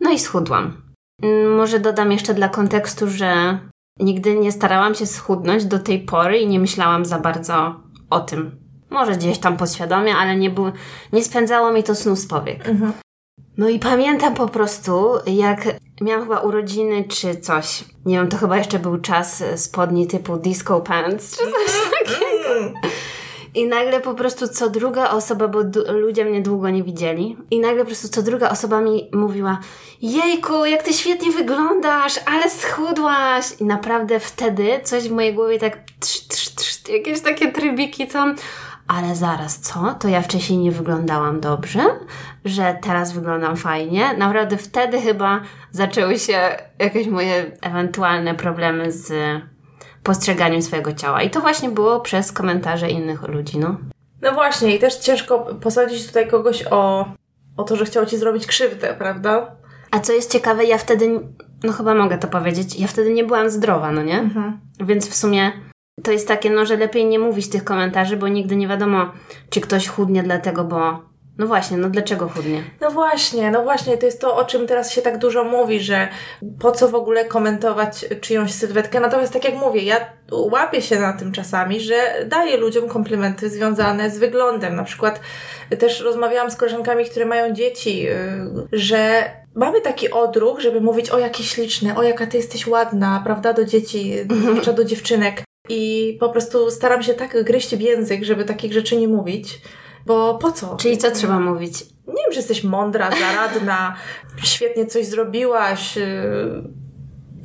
No 0.00 0.10
i 0.10 0.18
schudłam. 0.18 0.82
Mm, 1.22 1.56
może 1.56 1.80
dodam 1.80 2.12
jeszcze 2.12 2.34
dla 2.34 2.48
kontekstu, 2.48 3.10
że 3.10 3.58
nigdy 4.00 4.38
nie 4.38 4.52
starałam 4.52 4.94
się 4.94 5.06
schudnąć 5.06 5.64
do 5.64 5.78
tej 5.78 6.00
pory 6.00 6.38
i 6.38 6.46
nie 6.46 6.60
myślałam 6.60 7.04
za 7.04 7.18
bardzo 7.18 7.80
o 8.10 8.20
tym. 8.20 8.64
Może 8.90 9.12
gdzieś 9.12 9.38
tam 9.38 9.56
podświadomie, 9.56 10.16
ale 10.16 10.36
nie, 10.36 10.50
był, 10.50 10.72
nie 11.12 11.24
spędzało 11.24 11.72
mi 11.72 11.82
to 11.82 11.94
snu 11.94 12.16
z 12.16 12.26
powiek. 12.26 12.68
Mhm. 12.68 12.92
No 13.56 13.68
i 13.68 13.78
pamiętam 13.78 14.34
po 14.34 14.48
prostu, 14.48 15.10
jak 15.26 15.60
miałam 16.00 16.22
chyba 16.22 16.40
urodziny 16.40 17.04
czy 17.04 17.36
coś. 17.36 17.84
Nie 18.04 18.16
wiem, 18.16 18.28
to 18.28 18.36
chyba 18.36 18.56
jeszcze 18.56 18.78
był 18.78 19.00
czas 19.00 19.44
spodni 19.56 20.06
typu 20.06 20.36
disco 20.36 20.80
pants 20.80 21.36
czy 21.36 21.44
coś 21.44 21.74
mhm. 21.74 21.90
takiego. 22.04 22.88
I 23.54 23.68
nagle 23.68 24.00
po 24.00 24.14
prostu 24.14 24.48
co 24.48 24.70
druga 24.70 25.10
osoba, 25.10 25.48
bo 25.48 25.58
ludzie 25.92 26.24
mnie 26.24 26.42
długo 26.42 26.70
nie 26.70 26.82
widzieli, 26.82 27.36
i 27.50 27.60
nagle 27.60 27.78
po 27.78 27.86
prostu 27.86 28.08
co 28.08 28.22
druga 28.22 28.50
osoba 28.50 28.80
mi 28.80 29.10
mówiła: 29.12 29.58
Jejku, 30.02 30.64
jak 30.64 30.82
ty 30.82 30.92
świetnie 30.92 31.32
wyglądasz, 31.32 32.20
ale 32.26 32.50
schudłaś! 32.50 33.44
I 33.60 33.64
naprawdę 33.64 34.20
wtedy 34.20 34.80
coś 34.82 35.08
w 35.08 35.12
mojej 35.12 35.34
głowie 35.34 35.58
tak 35.58 35.78
trz, 36.00 36.20
trz, 36.28 36.48
trz, 36.48 36.88
jakieś 36.88 37.20
takie 37.20 37.52
trybiki 37.52 38.06
tam. 38.06 38.36
Ale 38.88 39.16
zaraz, 39.16 39.60
co? 39.60 39.94
To 40.00 40.08
ja 40.08 40.22
wcześniej 40.22 40.58
nie 40.58 40.72
wyglądałam 40.72 41.40
dobrze, 41.40 41.80
że 42.44 42.78
teraz 42.82 43.12
wyglądam 43.12 43.56
fajnie. 43.56 44.14
Naprawdę 44.18 44.56
wtedy 44.56 45.00
chyba 45.00 45.40
zaczęły 45.70 46.18
się 46.18 46.56
jakieś 46.78 47.06
moje 47.06 47.52
ewentualne 47.62 48.34
problemy 48.34 48.92
z 48.92 49.12
postrzeganiem 50.04 50.62
swojego 50.62 50.92
ciała. 50.92 51.22
I 51.22 51.30
to 51.30 51.40
właśnie 51.40 51.68
było 51.68 52.00
przez 52.00 52.32
komentarze 52.32 52.90
innych 52.90 53.22
ludzi, 53.22 53.58
no. 53.58 53.76
No 54.22 54.32
właśnie, 54.32 54.76
i 54.76 54.78
też 54.78 54.96
ciężko 54.96 55.38
posadzić 55.38 56.06
tutaj 56.06 56.28
kogoś 56.28 56.64
o, 56.70 57.06
o 57.56 57.64
to, 57.64 57.76
że 57.76 57.84
chciał 57.84 58.06
ci 58.06 58.18
zrobić 58.18 58.46
krzywdę, 58.46 58.94
prawda? 58.98 59.56
A 59.90 60.00
co 60.00 60.12
jest 60.12 60.32
ciekawe, 60.32 60.64
ja 60.64 60.78
wtedy, 60.78 61.20
no 61.64 61.72
chyba 61.72 61.94
mogę 61.94 62.18
to 62.18 62.28
powiedzieć, 62.28 62.80
ja 62.80 62.86
wtedy 62.86 63.12
nie 63.12 63.24
byłam 63.24 63.50
zdrowa, 63.50 63.92
no 63.92 64.02
nie? 64.02 64.18
Mhm. 64.20 64.60
Więc 64.80 65.08
w 65.08 65.14
sumie 65.14 65.52
to 66.02 66.12
jest 66.12 66.28
takie, 66.28 66.50
no, 66.50 66.66
że 66.66 66.76
lepiej 66.76 67.06
nie 67.06 67.18
mówić 67.18 67.48
tych 67.48 67.64
komentarzy, 67.64 68.16
bo 68.16 68.28
nigdy 68.28 68.56
nie 68.56 68.68
wiadomo, 68.68 69.12
czy 69.50 69.60
ktoś 69.60 69.88
chudnie 69.88 70.22
dlatego, 70.22 70.64
bo 70.64 71.13
no 71.38 71.46
właśnie, 71.46 71.76
no 71.76 71.90
dlaczego 71.90 72.28
chudnie? 72.28 72.62
No 72.80 72.90
właśnie, 72.90 73.50
no 73.50 73.62
właśnie, 73.62 73.98
to 73.98 74.06
jest 74.06 74.20
to, 74.20 74.36
o 74.36 74.44
czym 74.44 74.66
teraz 74.66 74.92
się 74.92 75.02
tak 75.02 75.18
dużo 75.18 75.44
mówi, 75.44 75.80
że 75.80 76.08
po 76.60 76.72
co 76.72 76.88
w 76.88 76.94
ogóle 76.94 77.24
komentować 77.24 78.04
czyjąś 78.20 78.52
sylwetkę. 78.52 79.00
Natomiast 79.00 79.32
tak 79.32 79.44
jak 79.44 79.54
mówię, 79.54 79.82
ja 79.82 79.96
łapię 80.32 80.82
się 80.82 81.00
na 81.00 81.12
tym 81.12 81.32
czasami, 81.32 81.80
że 81.80 81.94
daję 82.26 82.56
ludziom 82.56 82.88
komplementy 82.88 83.50
związane 83.50 84.10
z 84.10 84.18
wyglądem. 84.18 84.76
Na 84.76 84.84
przykład 84.84 85.20
też 85.78 86.00
rozmawiałam 86.00 86.50
z 86.50 86.56
koleżankami, 86.56 87.04
które 87.04 87.26
mają 87.26 87.54
dzieci, 87.54 88.02
yy, 88.02 88.68
że 88.72 89.30
mamy 89.54 89.80
taki 89.80 90.10
odruch, 90.10 90.60
żeby 90.60 90.80
mówić 90.80 91.10
o 91.10 91.18
jakie 91.18 91.42
śliczne, 91.42 91.96
o 91.96 92.02
jaka 92.02 92.26
ty 92.26 92.36
jesteś 92.36 92.66
ładna, 92.66 93.22
prawda, 93.24 93.52
do 93.52 93.64
dzieci, 93.64 94.14
zwłaszcza 94.30 94.72
do 94.72 94.84
dziewczynek. 94.84 95.42
I 95.68 96.16
po 96.20 96.28
prostu 96.28 96.70
staram 96.70 97.02
się 97.02 97.14
tak 97.14 97.44
gryźć 97.44 97.76
w 97.76 97.80
język, 97.80 98.24
żeby 98.24 98.44
takich 98.44 98.72
rzeczy 98.72 98.96
nie 98.96 99.08
mówić. 99.08 99.60
Bo 100.06 100.34
po 100.34 100.52
co? 100.52 100.76
Czyli 100.76 100.98
co 100.98 101.10
trzeba 101.10 101.40
mówić? 101.40 101.82
Nie 102.08 102.22
wiem, 102.22 102.32
że 102.32 102.38
jesteś 102.38 102.64
mądra, 102.64 103.10
zaradna, 103.10 103.96
świetnie 104.42 104.86
coś 104.86 105.06
zrobiłaś. 105.06 105.98
Y, 105.98 106.62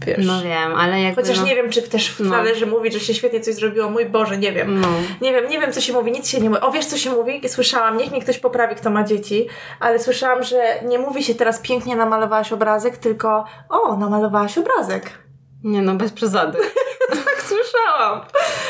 wiesz. 0.05 0.25
No 0.25 0.41
wiem, 0.41 0.75
ale 0.75 1.01
jak. 1.01 1.15
Chociaż 1.15 1.37
no... 1.37 1.45
nie 1.45 1.55
wiem, 1.55 1.69
czy 1.69 1.81
też 1.81 2.19
no. 2.19 2.29
należy 2.29 2.65
mówić, 2.65 2.93
że 2.93 2.99
się 2.99 3.13
świetnie 3.13 3.39
coś 3.39 3.55
zrobiło. 3.55 3.89
Mój 3.89 4.05
Boże, 4.05 4.37
nie 4.37 4.51
wiem. 4.51 4.81
No. 4.81 4.87
Nie 5.21 5.33
wiem, 5.33 5.49
nie 5.49 5.59
wiem, 5.59 5.73
co 5.73 5.81
się 5.81 5.93
mówi, 5.93 6.11
nic 6.11 6.27
się 6.29 6.41
nie 6.41 6.49
mówi. 6.49 6.61
O, 6.61 6.71
wiesz, 6.71 6.85
co 6.85 6.97
się 6.97 7.09
mówi? 7.09 7.41
Słyszałam, 7.49 7.97
niech 7.97 8.11
mnie 8.11 8.21
ktoś 8.21 8.37
poprawi, 8.39 8.75
kto 8.75 8.89
ma 8.89 9.03
dzieci, 9.03 9.47
ale 9.79 9.99
słyszałam, 9.99 10.43
że 10.43 10.81
nie 10.87 10.99
mówi 10.99 11.23
się 11.23 11.35
teraz 11.35 11.59
pięknie 11.59 11.95
namalowałaś 11.95 12.53
obrazek, 12.53 12.97
tylko 12.97 13.45
o, 13.69 13.97
namalowałaś 13.97 14.57
obrazek. 14.57 15.11
Nie 15.63 15.81
no, 15.81 15.95
bez 15.95 16.11
przesady. 16.11 16.57
tak 17.09 17.38
słyszałam. 17.79 18.21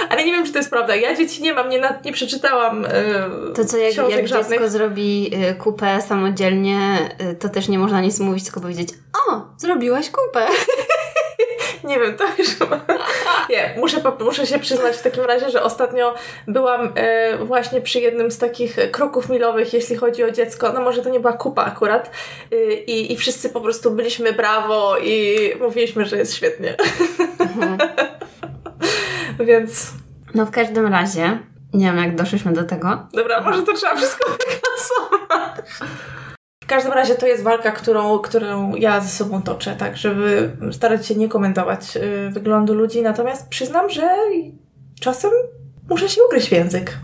Ale 0.09 0.25
nie 0.25 0.31
wiem, 0.31 0.45
czy 0.45 0.51
to 0.51 0.57
jest 0.57 0.69
prawda. 0.69 0.95
Ja 0.95 1.15
dzieci 1.15 1.43
nie 1.43 1.53
mam, 1.53 1.69
nie, 1.69 1.79
na, 1.79 1.99
nie 2.05 2.13
przeczytałam 2.13 2.83
yy, 2.83 3.53
To 3.53 3.65
co, 3.65 3.77
jak, 3.77 3.95
jak 4.09 4.25
dziecko 4.25 4.69
zrobi 4.69 5.31
y, 5.51 5.55
kupę 5.55 6.01
samodzielnie, 6.01 7.09
y, 7.31 7.35
to 7.35 7.49
też 7.49 7.67
nie 7.67 7.79
można 7.79 8.01
nic 8.01 8.19
mówić, 8.19 8.43
tylko 8.43 8.59
powiedzieć 8.59 8.89
o, 9.29 9.41
zrobiłaś 9.57 10.09
kupę. 10.09 10.47
Nie 11.83 11.99
wiem, 11.99 12.17
to 12.17 12.23
już... 12.37 12.49
Nie, 13.49 13.75
muszę, 13.77 13.97
muszę 14.19 14.47
się 14.47 14.59
przyznać 14.59 14.97
w 14.97 15.01
takim 15.01 15.23
razie, 15.23 15.49
że 15.49 15.63
ostatnio 15.63 16.15
byłam 16.47 16.91
e, 16.95 17.37
właśnie 17.37 17.81
przy 17.81 17.99
jednym 17.99 18.31
z 18.31 18.37
takich 18.37 18.75
kroków 18.91 19.29
milowych, 19.29 19.73
jeśli 19.73 19.95
chodzi 19.95 20.23
o 20.23 20.31
dziecko. 20.31 20.73
No 20.73 20.81
może 20.81 21.01
to 21.01 21.09
nie 21.09 21.19
była 21.19 21.33
kupa 21.33 21.65
akurat. 21.65 22.11
E, 22.51 22.73
i, 22.73 23.13
I 23.13 23.17
wszyscy 23.17 23.49
po 23.49 23.61
prostu 23.61 23.91
byliśmy 23.91 24.33
brawo 24.33 24.97
i 24.97 25.39
mówiliśmy, 25.59 26.05
że 26.05 26.17
jest 26.17 26.35
świetnie. 26.35 26.75
Mhm. 27.39 27.77
Więc... 29.39 29.93
No 30.35 30.45
w 30.45 30.51
każdym 30.51 30.87
razie, 30.87 31.39
nie 31.73 31.85
wiem 31.85 31.97
jak 31.97 32.15
doszliśmy 32.15 32.53
do 32.53 32.63
tego. 32.63 33.07
Dobra, 33.13 33.41
może 33.41 33.63
to 33.63 33.73
trzeba 33.73 33.95
wszystko 33.95 34.29
wyklasować. 34.29 35.91
W 36.63 36.67
każdym 36.67 36.93
razie 36.93 37.15
to 37.15 37.27
jest 37.27 37.43
walka, 37.43 37.71
którą, 37.71 38.19
którą 38.19 38.75
ja 38.75 39.01
ze 39.01 39.09
sobą 39.09 39.41
toczę, 39.41 39.75
tak, 39.75 39.97
żeby 39.97 40.51
starać 40.71 41.07
się 41.07 41.15
nie 41.15 41.29
komentować 41.29 41.97
y, 41.97 42.29
wyglądu 42.29 42.73
ludzi, 42.73 43.01
natomiast 43.01 43.49
przyznam, 43.49 43.89
że 43.89 44.09
czasem 45.01 45.31
muszę 45.89 46.09
się 46.09 46.21
ugryźć 46.27 46.49
w 46.49 46.51
język. 46.51 46.97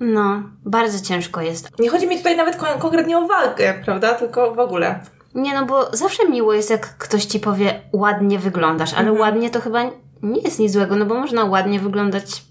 No, 0.00 0.42
bardzo 0.64 1.06
ciężko 1.08 1.40
jest. 1.40 1.78
Nie 1.78 1.90
chodzi 1.90 2.06
mi 2.06 2.16
tutaj 2.16 2.36
nawet 2.36 2.56
kon 2.56 2.78
konkretnie 2.78 3.18
o 3.18 3.26
walkę, 3.26 3.74
prawda, 3.84 4.14
tylko 4.14 4.54
w 4.54 4.58
ogóle. 4.58 5.00
Nie, 5.34 5.54
no 5.54 5.66
bo 5.66 5.96
zawsze 5.96 6.28
miło 6.28 6.52
jest, 6.52 6.70
jak 6.70 6.96
ktoś 6.98 7.24
ci 7.24 7.40
powie, 7.40 7.80
ładnie 7.92 8.38
wyglądasz, 8.38 8.92
ale 8.92 9.08
mhm. 9.08 9.20
ładnie 9.20 9.50
to 9.50 9.60
chyba 9.60 9.90
nie 10.22 10.40
jest 10.40 10.58
nic 10.58 10.72
złego, 10.72 10.96
no 10.96 11.06
bo 11.06 11.14
można 11.14 11.44
ładnie 11.44 11.80
wyglądać 11.80 12.44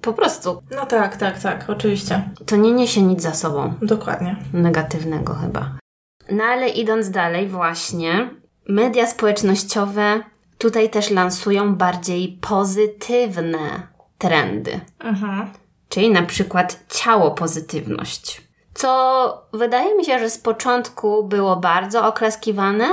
po 0.00 0.12
prostu. 0.12 0.62
No 0.70 0.86
tak, 0.86 1.16
tak, 1.16 1.40
tak, 1.40 1.64
oczywiście. 1.68 2.22
To 2.46 2.56
nie 2.56 2.72
niesie 2.72 3.02
nic 3.02 3.22
za 3.22 3.34
sobą. 3.34 3.74
Dokładnie. 3.82 4.36
Negatywnego 4.52 5.34
chyba. 5.34 5.78
No 6.30 6.44
ale 6.44 6.68
idąc 6.68 7.10
dalej, 7.10 7.48
właśnie, 7.48 8.30
media 8.68 9.06
społecznościowe 9.06 10.20
tutaj 10.58 10.90
też 10.90 11.10
lansują 11.10 11.74
bardziej 11.74 12.38
pozytywne 12.40 13.58
trendy. 14.18 14.80
Mhm. 14.98 15.48
Czyli 15.88 16.10
na 16.10 16.22
przykład 16.22 16.84
ciało 16.88 17.30
pozytywność. 17.30 18.42
Co 18.74 19.42
wydaje 19.52 19.96
mi 19.96 20.04
się, 20.04 20.18
że 20.18 20.30
z 20.30 20.38
początku 20.38 21.24
było 21.24 21.56
bardzo 21.56 22.06
oklaskiwane, 22.06 22.88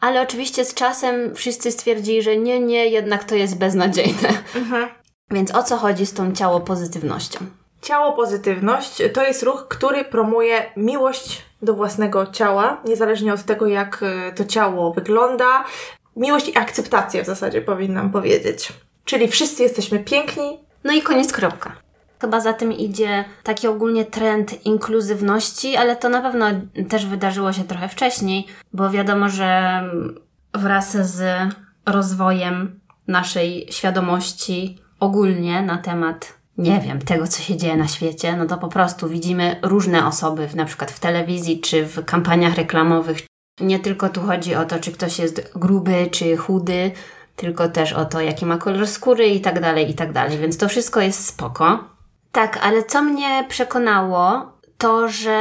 ale 0.00 0.22
oczywiście 0.22 0.64
z 0.64 0.74
czasem 0.74 1.34
wszyscy 1.34 1.72
stwierdzili, 1.72 2.22
że 2.22 2.36
nie, 2.36 2.60
nie, 2.60 2.86
jednak 2.86 3.24
to 3.24 3.34
jest 3.34 3.58
beznadziejne. 3.58 4.28
Mhm. 4.54 4.88
Więc 5.30 5.54
o 5.54 5.62
co 5.62 5.76
chodzi 5.76 6.06
z 6.06 6.14
tą 6.14 6.32
ciało 6.32 6.60
pozytywnością? 6.60 7.38
Ciało 7.82 8.12
pozytywność 8.12 9.02
to 9.14 9.22
jest 9.22 9.42
ruch, 9.42 9.66
który 9.68 10.04
promuje 10.04 10.72
miłość 10.76 11.42
do 11.62 11.74
własnego 11.74 12.26
ciała, 12.26 12.80
niezależnie 12.84 13.32
od 13.32 13.42
tego, 13.42 13.66
jak 13.66 14.02
e, 14.02 14.32
to 14.32 14.44
ciało 14.44 14.92
wygląda. 14.92 15.64
Miłość 16.16 16.48
i 16.48 16.56
akceptację 16.56 17.22
w 17.22 17.26
zasadzie 17.26 17.60
powinnam 17.60 18.10
powiedzieć. 18.10 18.72
Czyli 19.04 19.28
wszyscy 19.28 19.62
jesteśmy 19.62 19.98
piękni. 19.98 20.58
No 20.84 20.92
i 20.92 21.02
koniec 21.02 21.32
kropka. 21.32 21.81
Chyba 22.22 22.40
za 22.40 22.52
tym 22.52 22.72
idzie 22.72 23.24
taki 23.42 23.68
ogólnie 23.68 24.04
trend 24.04 24.66
inkluzywności, 24.66 25.76
ale 25.76 25.96
to 25.96 26.08
na 26.08 26.20
pewno 26.20 26.46
też 26.88 27.06
wydarzyło 27.06 27.52
się 27.52 27.64
trochę 27.64 27.88
wcześniej, 27.88 28.46
bo 28.72 28.90
wiadomo, 28.90 29.28
że 29.28 29.82
wraz 30.54 30.96
z 30.96 31.24
rozwojem 31.86 32.80
naszej 33.08 33.66
świadomości 33.70 34.78
ogólnie 35.00 35.62
na 35.62 35.78
temat, 35.78 36.38
nie 36.58 36.80
wiem, 36.80 36.98
tego, 36.98 37.26
co 37.26 37.42
się 37.42 37.56
dzieje 37.56 37.76
na 37.76 37.88
świecie, 37.88 38.36
no 38.36 38.46
to 38.46 38.58
po 38.58 38.68
prostu 38.68 39.08
widzimy 39.08 39.56
różne 39.62 40.06
osoby, 40.06 40.48
na 40.54 40.64
przykład 40.64 40.90
w 40.90 41.00
telewizji 41.00 41.60
czy 41.60 41.86
w 41.86 42.04
kampaniach 42.04 42.54
reklamowych. 42.54 43.18
Nie 43.60 43.78
tylko 43.78 44.08
tu 44.08 44.20
chodzi 44.20 44.54
o 44.54 44.64
to, 44.64 44.78
czy 44.78 44.92
ktoś 44.92 45.18
jest 45.18 45.52
gruby 45.54 46.08
czy 46.10 46.36
chudy, 46.36 46.90
tylko 47.36 47.68
też 47.68 47.92
o 47.92 48.04
to, 48.04 48.20
jaki 48.20 48.46
ma 48.46 48.58
kolor 48.58 48.86
skóry 48.86 49.28
i 49.28 49.40
tak 49.40 49.60
dalej, 49.60 49.90
i 49.90 49.94
tak 49.94 50.12
dalej. 50.12 50.38
Więc 50.38 50.56
to 50.56 50.68
wszystko 50.68 51.00
jest 51.00 51.26
spoko. 51.26 51.91
Tak, 52.32 52.58
ale 52.62 52.82
co 52.82 53.02
mnie 53.02 53.44
przekonało, 53.48 54.52
to 54.78 55.08
że 55.08 55.38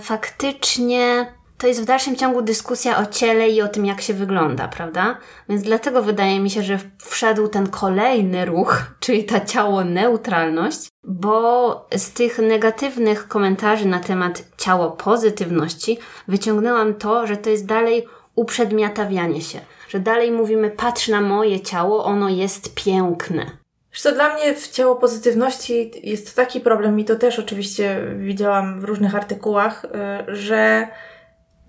faktycznie 0.00 1.26
to 1.58 1.66
jest 1.66 1.82
w 1.82 1.84
dalszym 1.84 2.16
ciągu 2.16 2.42
dyskusja 2.42 2.98
o 2.98 3.06
ciele 3.06 3.48
i 3.48 3.62
o 3.62 3.68
tym, 3.68 3.86
jak 3.86 4.00
się 4.00 4.14
wygląda, 4.14 4.68
prawda? 4.68 5.18
Więc 5.48 5.62
dlatego 5.62 6.02
wydaje 6.02 6.40
mi 6.40 6.50
się, 6.50 6.62
że 6.62 6.78
wszedł 6.98 7.48
ten 7.48 7.66
kolejny 7.66 8.44
ruch, 8.44 8.82
czyli 9.00 9.24
ta 9.24 9.40
ciało 9.40 9.84
neutralność, 9.84 10.88
bo 11.04 11.86
z 11.96 12.10
tych 12.10 12.38
negatywnych 12.38 13.28
komentarzy 13.28 13.88
na 13.88 14.00
temat 14.00 14.44
ciało 14.56 14.90
pozytywności 14.90 15.98
wyciągnęłam 16.28 16.94
to, 16.94 17.26
że 17.26 17.36
to 17.36 17.50
jest 17.50 17.66
dalej 17.66 18.06
uprzedmiotawianie 18.34 19.40
się, 19.40 19.60
że 19.88 20.00
dalej 20.00 20.30
mówimy 20.32 20.70
patrz 20.70 21.08
na 21.08 21.20
moje 21.20 21.60
ciało, 21.60 22.04
ono 22.04 22.28
jest 22.28 22.74
piękne. 22.74 23.65
Co, 23.96 24.12
dla 24.12 24.34
mnie 24.34 24.54
w 24.54 24.68
ciało 24.68 24.96
pozytywności 24.96 25.92
jest 26.02 26.36
taki 26.36 26.60
problem, 26.60 27.00
i 27.00 27.04
to 27.04 27.16
też 27.16 27.38
oczywiście 27.38 28.00
widziałam 28.18 28.80
w 28.80 28.84
różnych 28.84 29.14
artykułach, 29.14 29.84
y, 29.84 30.36
że 30.36 30.88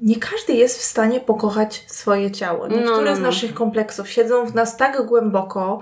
nie 0.02 0.16
każdy 0.16 0.54
jest 0.54 0.80
w 0.80 0.84
stanie 0.84 1.20
pokochać 1.20 1.86
swoje 1.88 2.32
ciało. 2.32 2.68
Niektóre 2.68 2.96
no, 2.96 3.02
no, 3.02 3.10
no. 3.10 3.16
z 3.16 3.20
naszych 3.20 3.54
kompleksów 3.54 4.10
siedzą 4.10 4.46
w 4.46 4.56
nas 4.56 4.78
tak 4.78 5.06
głęboko, 5.06 5.80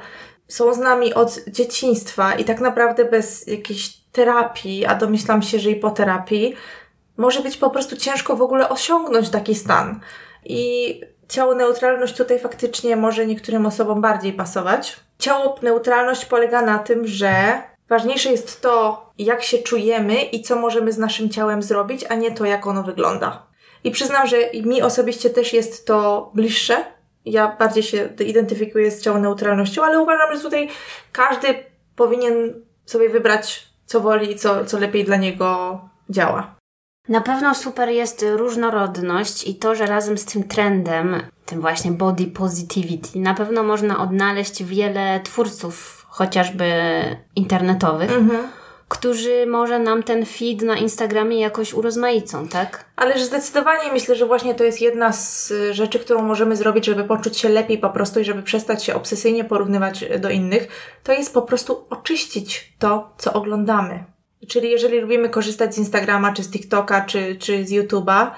są 0.47 0.73
z 0.73 0.77
nami 0.77 1.13
od 1.13 1.39
dzieciństwa 1.47 2.33
i 2.33 2.45
tak 2.45 2.61
naprawdę 2.61 3.05
bez 3.05 3.47
jakiejś 3.47 3.97
terapii, 4.11 4.85
a 4.85 4.95
domyślam 4.95 5.41
się, 5.41 5.59
że 5.59 5.69
i 5.71 5.75
po 5.75 5.91
terapii, 5.91 6.55
może 7.17 7.41
być 7.41 7.57
po 7.57 7.69
prostu 7.69 7.97
ciężko 7.97 8.35
w 8.35 8.41
ogóle 8.41 8.69
osiągnąć 8.69 9.29
taki 9.29 9.55
stan. 9.55 9.99
I 10.45 11.01
ciało 11.29 11.55
neutralność 11.55 12.17
tutaj 12.17 12.39
faktycznie 12.39 12.95
może 12.95 13.25
niektórym 13.25 13.65
osobom 13.65 14.01
bardziej 14.01 14.33
pasować. 14.33 14.99
Ciało 15.19 15.59
neutralność 15.61 16.25
polega 16.25 16.61
na 16.61 16.79
tym, 16.79 17.07
że 17.07 17.63
ważniejsze 17.89 18.31
jest 18.31 18.61
to, 18.61 19.05
jak 19.17 19.43
się 19.43 19.57
czujemy 19.57 20.21
i 20.21 20.41
co 20.41 20.55
możemy 20.55 20.91
z 20.91 20.97
naszym 20.97 21.29
ciałem 21.29 21.63
zrobić, 21.63 22.05
a 22.09 22.15
nie 22.15 22.31
to, 22.31 22.45
jak 22.45 22.67
ono 22.67 22.83
wygląda. 22.83 23.45
I 23.83 23.91
przyznam, 23.91 24.27
że 24.27 24.37
mi 24.63 24.81
osobiście 24.81 25.29
też 25.29 25.53
jest 25.53 25.87
to 25.87 26.31
bliższe. 26.33 26.85
Ja 27.25 27.55
bardziej 27.59 27.83
się 27.83 28.09
identyfikuję 28.19 28.91
z 28.91 29.01
ciałem 29.01 29.21
neutralnością, 29.21 29.83
ale 29.83 29.99
uważam, 29.99 30.35
że 30.35 30.41
tutaj 30.41 30.69
każdy 31.11 31.47
powinien 31.95 32.53
sobie 32.85 33.09
wybrać, 33.09 33.67
co 33.85 33.99
woli 33.99 34.31
i 34.31 34.35
co, 34.35 34.65
co 34.65 34.79
lepiej 34.79 35.03
dla 35.03 35.17
niego 35.17 35.79
działa. 36.09 36.54
Na 37.09 37.21
pewno 37.21 37.55
super 37.55 37.89
jest 37.89 38.25
różnorodność 38.35 39.47
i 39.47 39.55
to, 39.55 39.75
że 39.75 39.85
razem 39.85 40.17
z 40.17 40.25
tym 40.25 40.43
trendem, 40.43 41.21
tym 41.45 41.61
właśnie 41.61 41.91
body 41.91 42.27
positivity, 42.27 43.19
na 43.19 43.33
pewno 43.33 43.63
można 43.63 43.99
odnaleźć 43.99 44.63
wiele 44.63 45.19
twórców, 45.23 46.05
chociażby 46.09 46.71
internetowych. 47.35 48.11
Mhm 48.11 48.47
którzy 48.87 49.45
może 49.45 49.79
nam 49.79 50.03
ten 50.03 50.25
feed 50.25 50.61
na 50.61 50.77
Instagramie 50.77 51.39
jakoś 51.39 51.73
urozmaicą, 51.73 52.47
tak? 52.47 52.85
Ależ 52.95 53.23
zdecydowanie 53.23 53.91
myślę, 53.91 54.15
że 54.15 54.25
właśnie 54.25 54.55
to 54.55 54.63
jest 54.63 54.81
jedna 54.81 55.13
z 55.13 55.53
rzeczy, 55.71 55.99
którą 55.99 56.21
możemy 56.21 56.55
zrobić, 56.55 56.85
żeby 56.85 57.03
poczuć 57.03 57.37
się 57.37 57.49
lepiej 57.49 57.77
po 57.77 57.89
prostu 57.89 58.19
i 58.19 58.25
żeby 58.25 58.43
przestać 58.43 58.83
się 58.83 58.95
obsesyjnie 58.95 59.43
porównywać 59.43 60.05
do 60.19 60.29
innych, 60.29 60.67
to 61.03 61.11
jest 61.11 61.33
po 61.33 61.41
prostu 61.41 61.85
oczyścić 61.89 62.73
to, 62.79 63.13
co 63.17 63.33
oglądamy. 63.33 64.03
Czyli 64.47 64.69
jeżeli 64.69 64.99
lubimy 64.99 65.29
korzystać 65.29 65.75
z 65.75 65.77
Instagrama, 65.77 66.33
czy 66.33 66.43
z 66.43 66.49
TikToka, 66.49 67.01
czy, 67.01 67.35
czy 67.35 67.65
z 67.65 67.71
YouTube'a, 67.71 68.31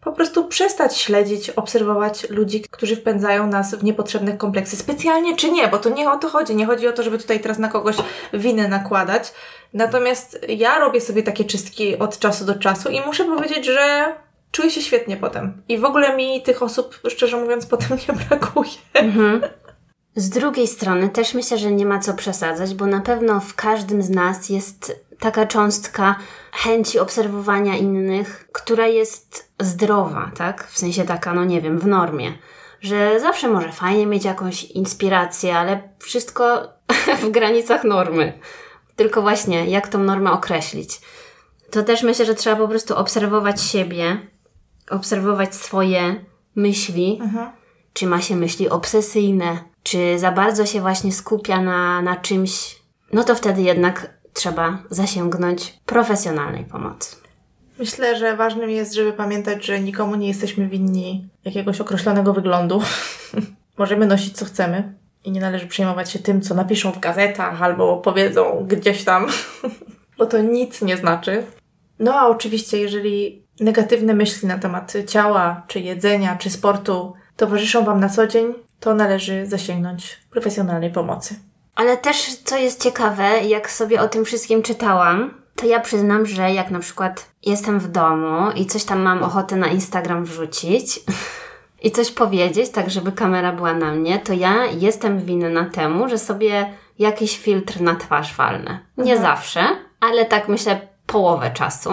po 0.00 0.12
prostu 0.12 0.44
przestać 0.44 0.96
śledzić, 0.96 1.50
obserwować 1.50 2.30
ludzi, 2.30 2.64
którzy 2.70 2.96
wpędzają 2.96 3.46
nas 3.46 3.74
w 3.74 3.84
niepotrzebne 3.84 4.36
kompleksy. 4.36 4.76
Specjalnie 4.76 5.36
czy 5.36 5.50
nie, 5.50 5.68
bo 5.68 5.78
to 5.78 5.90
nie 5.90 6.10
o 6.10 6.16
to 6.16 6.28
chodzi. 6.28 6.56
Nie 6.56 6.66
chodzi 6.66 6.88
o 6.88 6.92
to, 6.92 7.02
żeby 7.02 7.18
tutaj 7.18 7.40
teraz 7.40 7.58
na 7.58 7.68
kogoś 7.68 7.96
winę 8.32 8.68
nakładać. 8.68 9.32
Natomiast 9.74 10.46
ja 10.48 10.78
robię 10.78 11.00
sobie 11.00 11.22
takie 11.22 11.44
czystki 11.44 11.98
od 11.98 12.18
czasu 12.18 12.44
do 12.44 12.54
czasu 12.54 12.88
i 12.88 13.00
muszę 13.00 13.24
powiedzieć, 13.24 13.66
że 13.66 14.14
czuję 14.50 14.70
się 14.70 14.82
świetnie 14.82 15.16
potem. 15.16 15.62
I 15.68 15.78
w 15.78 15.84
ogóle 15.84 16.16
mi 16.16 16.42
tych 16.42 16.62
osób, 16.62 17.00
szczerze 17.08 17.36
mówiąc, 17.36 17.66
potem 17.66 17.98
nie 18.08 18.14
brakuje. 18.14 18.70
Mhm. 18.94 19.40
Z 20.16 20.30
drugiej 20.30 20.66
strony 20.66 21.08
też 21.08 21.34
myślę, 21.34 21.58
że 21.58 21.72
nie 21.72 21.86
ma 21.86 21.98
co 21.98 22.14
przesadzać, 22.14 22.74
bo 22.74 22.86
na 22.86 23.00
pewno 23.00 23.40
w 23.40 23.54
każdym 23.54 24.02
z 24.02 24.10
nas 24.10 24.48
jest 24.48 25.00
taka 25.20 25.46
cząstka 25.46 26.16
chęci 26.52 26.98
obserwowania 26.98 27.76
innych, 27.76 28.48
która 28.52 28.86
jest 28.86 29.52
zdrowa, 29.60 30.30
tak? 30.36 30.66
W 30.66 30.78
sensie 30.78 31.04
taka, 31.04 31.34
no 31.34 31.44
nie 31.44 31.60
wiem, 31.60 31.78
w 31.78 31.86
normie. 31.86 32.32
Że 32.80 33.20
zawsze 33.20 33.48
może 33.48 33.72
fajnie 33.72 34.06
mieć 34.06 34.24
jakąś 34.24 34.64
inspirację, 34.64 35.56
ale 35.56 35.82
wszystko 35.98 36.68
w 37.22 37.30
granicach 37.30 37.84
normy. 37.84 38.38
Tylko 38.96 39.22
właśnie, 39.22 39.66
jak 39.66 39.88
tą 39.88 39.98
normę 39.98 40.32
określić? 40.32 41.00
To 41.70 41.82
też 41.82 42.02
myślę, 42.02 42.24
że 42.24 42.34
trzeba 42.34 42.56
po 42.56 42.68
prostu 42.68 42.96
obserwować 42.96 43.62
siebie, 43.62 44.16
obserwować 44.90 45.54
swoje 45.54 46.24
myśli. 46.56 47.18
Mhm. 47.22 47.50
Czy 47.92 48.06
ma 48.06 48.20
się 48.20 48.36
myśli 48.36 48.68
obsesyjne, 48.68 49.58
czy 49.82 50.18
za 50.18 50.32
bardzo 50.32 50.66
się 50.66 50.80
właśnie 50.80 51.12
skupia 51.12 51.60
na, 51.60 52.02
na 52.02 52.16
czymś, 52.16 52.80
no 53.12 53.24
to 53.24 53.34
wtedy 53.34 53.62
jednak 53.62 54.19
trzeba 54.32 54.78
zasięgnąć 54.90 55.78
profesjonalnej 55.86 56.64
pomocy. 56.64 57.16
Myślę, 57.78 58.18
że 58.18 58.36
ważnym 58.36 58.70
jest, 58.70 58.94
żeby 58.94 59.12
pamiętać, 59.12 59.66
że 59.66 59.80
nikomu 59.80 60.14
nie 60.14 60.28
jesteśmy 60.28 60.68
winni 60.68 61.28
jakiegoś 61.44 61.80
określonego 61.80 62.32
wyglądu. 62.32 62.82
Możemy 63.78 64.06
nosić 64.06 64.36
co 64.36 64.44
chcemy, 64.44 64.94
i 65.24 65.30
nie 65.30 65.40
należy 65.40 65.66
przejmować 65.66 66.10
się 66.10 66.18
tym, 66.18 66.40
co 66.40 66.54
napiszą 66.54 66.92
w 66.92 66.98
gazetach 66.98 67.62
albo 67.62 67.96
powiedzą 67.96 68.66
gdzieś 68.68 69.04
tam, 69.04 69.26
bo 70.18 70.26
to 70.26 70.42
nic 70.42 70.82
nie 70.82 70.96
znaczy. 70.96 71.44
No 71.98 72.14
a 72.14 72.28
oczywiście, 72.28 72.78
jeżeli 72.78 73.42
negatywne 73.60 74.14
myśli 74.14 74.48
na 74.48 74.58
temat 74.58 74.92
ciała, 75.06 75.62
czy 75.66 75.80
jedzenia, 75.80 76.36
czy 76.36 76.50
sportu 76.50 77.12
towarzyszą 77.36 77.84
Wam 77.84 78.00
na 78.00 78.08
co 78.08 78.26
dzień, 78.26 78.54
to 78.80 78.94
należy 78.94 79.46
zasięgnąć 79.46 80.20
profesjonalnej 80.30 80.90
pomocy. 80.90 81.34
Ale 81.80 81.96
też, 81.96 82.34
co 82.44 82.56
jest 82.56 82.82
ciekawe, 82.82 83.44
jak 83.44 83.70
sobie 83.70 84.00
o 84.00 84.08
tym 84.08 84.24
wszystkim 84.24 84.62
czytałam, 84.62 85.34
to 85.56 85.66
ja 85.66 85.80
przyznam, 85.80 86.26
że 86.26 86.52
jak 86.52 86.70
na 86.70 86.78
przykład 86.78 87.30
jestem 87.46 87.80
w 87.80 87.88
domu 87.88 88.50
i 88.54 88.66
coś 88.66 88.84
tam 88.84 89.02
mam 89.02 89.22
ochotę 89.22 89.56
na 89.56 89.66
Instagram 89.66 90.24
wrzucić 90.24 91.00
i 91.84 91.90
coś 91.90 92.10
powiedzieć, 92.10 92.70
tak 92.70 92.90
żeby 92.90 93.12
kamera 93.12 93.52
była 93.52 93.74
na 93.74 93.92
mnie, 93.92 94.18
to 94.18 94.32
ja 94.32 94.66
jestem 94.66 95.20
winna 95.20 95.64
temu, 95.64 96.08
że 96.08 96.18
sobie 96.18 96.74
jakiś 96.98 97.38
filtr 97.38 97.80
na 97.80 97.94
twarz 97.94 98.36
walnę. 98.36 98.80
Nie 98.96 99.16
mhm. 99.16 99.22
zawsze, 99.22 99.60
ale 100.00 100.24
tak 100.24 100.48
myślę 100.48 100.88
połowę 101.06 101.50
czasu. 101.50 101.90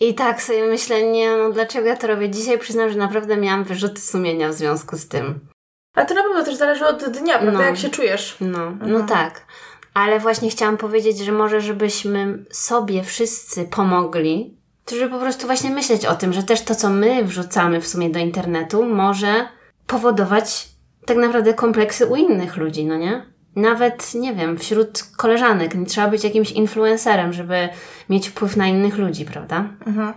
I 0.00 0.14
tak 0.14 0.42
sobie 0.42 0.64
myślę, 0.66 1.10
nie 1.10 1.36
no, 1.36 1.50
dlaczego 1.50 1.88
ja 1.88 1.96
to 1.96 2.06
robię? 2.06 2.30
Dzisiaj 2.30 2.58
przyznam, 2.58 2.90
że 2.90 2.98
naprawdę 2.98 3.36
miałam 3.36 3.64
wyrzuty 3.64 4.00
sumienia 4.00 4.48
w 4.48 4.54
związku 4.54 4.96
z 4.96 5.08
tym. 5.08 5.53
Ale 5.94 6.06
to 6.06 6.14
na 6.14 6.22
pewno 6.22 6.44
też 6.44 6.54
zależy 6.54 6.86
od 6.86 7.04
dnia, 7.04 7.38
prawda? 7.38 7.58
No. 7.58 7.64
Jak 7.64 7.76
się 7.76 7.88
czujesz. 7.88 8.36
No, 8.40 8.72
no 8.86 9.02
tak. 9.02 9.46
Ale 9.94 10.20
właśnie 10.20 10.50
chciałam 10.50 10.76
powiedzieć, 10.76 11.18
że 11.18 11.32
może 11.32 11.60
żebyśmy 11.60 12.44
sobie 12.50 13.02
wszyscy 13.02 13.64
pomogli, 13.64 14.56
to 14.84 14.96
żeby 14.96 15.10
po 15.10 15.20
prostu 15.20 15.46
właśnie 15.46 15.70
myśleć 15.70 16.06
o 16.06 16.14
tym, 16.14 16.32
że 16.32 16.42
też 16.42 16.62
to, 16.62 16.74
co 16.74 16.90
my 16.90 17.24
wrzucamy 17.24 17.80
w 17.80 17.88
sumie 17.88 18.10
do 18.10 18.18
internetu, 18.18 18.84
może 18.84 19.48
powodować 19.86 20.68
tak 21.06 21.16
naprawdę 21.16 21.54
kompleksy 21.54 22.06
u 22.06 22.16
innych 22.16 22.56
ludzi, 22.56 22.84
no 22.84 22.96
nie? 22.96 23.26
Nawet, 23.56 24.14
nie 24.14 24.34
wiem, 24.34 24.58
wśród 24.58 25.02
koleżanek. 25.16 25.74
Nie 25.74 25.86
trzeba 25.86 26.08
być 26.08 26.24
jakimś 26.24 26.52
influencerem, 26.52 27.32
żeby 27.32 27.68
mieć 28.08 28.28
wpływ 28.28 28.56
na 28.56 28.66
innych 28.66 28.98
ludzi, 28.98 29.24
prawda? 29.24 29.64
Mhm. 29.86 30.12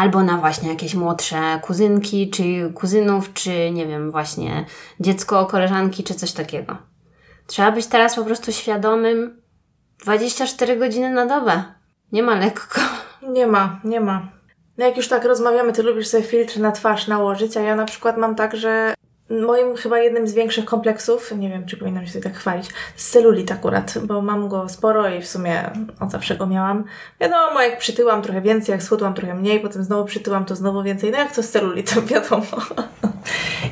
Albo 0.00 0.22
na 0.22 0.36
właśnie 0.36 0.68
jakieś 0.68 0.94
młodsze 0.94 1.60
kuzynki, 1.62 2.30
czy 2.30 2.72
kuzynów, 2.74 3.32
czy 3.32 3.70
nie 3.70 3.86
wiem, 3.86 4.10
właśnie 4.10 4.64
dziecko 5.00 5.46
koleżanki, 5.46 6.04
czy 6.04 6.14
coś 6.14 6.32
takiego. 6.32 6.76
Trzeba 7.46 7.72
być 7.72 7.86
teraz 7.86 8.14
po 8.14 8.24
prostu 8.24 8.52
świadomym 8.52 9.42
24 10.04 10.76
godziny 10.76 11.10
na 11.10 11.26
dobę. 11.26 11.62
Nie 12.12 12.22
ma 12.22 12.34
lekko. 12.34 12.80
Nie 13.28 13.46
ma, 13.46 13.80
nie 13.84 14.00
ma. 14.00 14.28
No 14.78 14.86
jak 14.86 14.96
już 14.96 15.08
tak 15.08 15.24
rozmawiamy, 15.24 15.72
ty 15.72 15.82
lubisz 15.82 16.08
sobie 16.08 16.22
filtr 16.22 16.58
na 16.58 16.72
twarz 16.72 17.06
nałożyć, 17.06 17.56
a 17.56 17.60
ja 17.60 17.76
na 17.76 17.84
przykład 17.84 18.16
mam 18.16 18.34
tak, 18.34 18.56
że 18.56 18.94
moim 19.30 19.76
chyba 19.76 19.98
jednym 19.98 20.28
z 20.28 20.34
większych 20.34 20.64
kompleksów, 20.64 21.32
nie 21.36 21.48
wiem, 21.48 21.66
czy 21.66 21.76
powinnam 21.76 22.06
się 22.06 22.20
tak 22.20 22.34
chwalić, 22.34 22.66
z 22.96 23.10
celulit 23.10 23.52
akurat, 23.52 23.94
bo 24.02 24.22
mam 24.22 24.48
go 24.48 24.68
sporo 24.68 25.08
i 25.08 25.20
w 25.20 25.26
sumie 25.26 25.70
od 26.00 26.10
zawsze 26.10 26.36
go 26.36 26.46
miałam. 26.46 26.84
Wiadomo, 27.20 27.62
jak 27.62 27.78
przytyłam 27.78 28.22
trochę 28.22 28.40
więcej, 28.40 28.72
jak 28.72 28.82
schudłam 28.82 29.14
trochę 29.14 29.34
mniej, 29.34 29.60
potem 29.60 29.84
znowu 29.84 30.04
przytyłam, 30.04 30.44
to 30.44 30.56
znowu 30.56 30.82
więcej. 30.82 31.10
No 31.10 31.18
jak 31.18 31.34
to 31.34 31.42
z 31.42 31.48
celulitem, 31.48 32.06
wiadomo. 32.14 32.44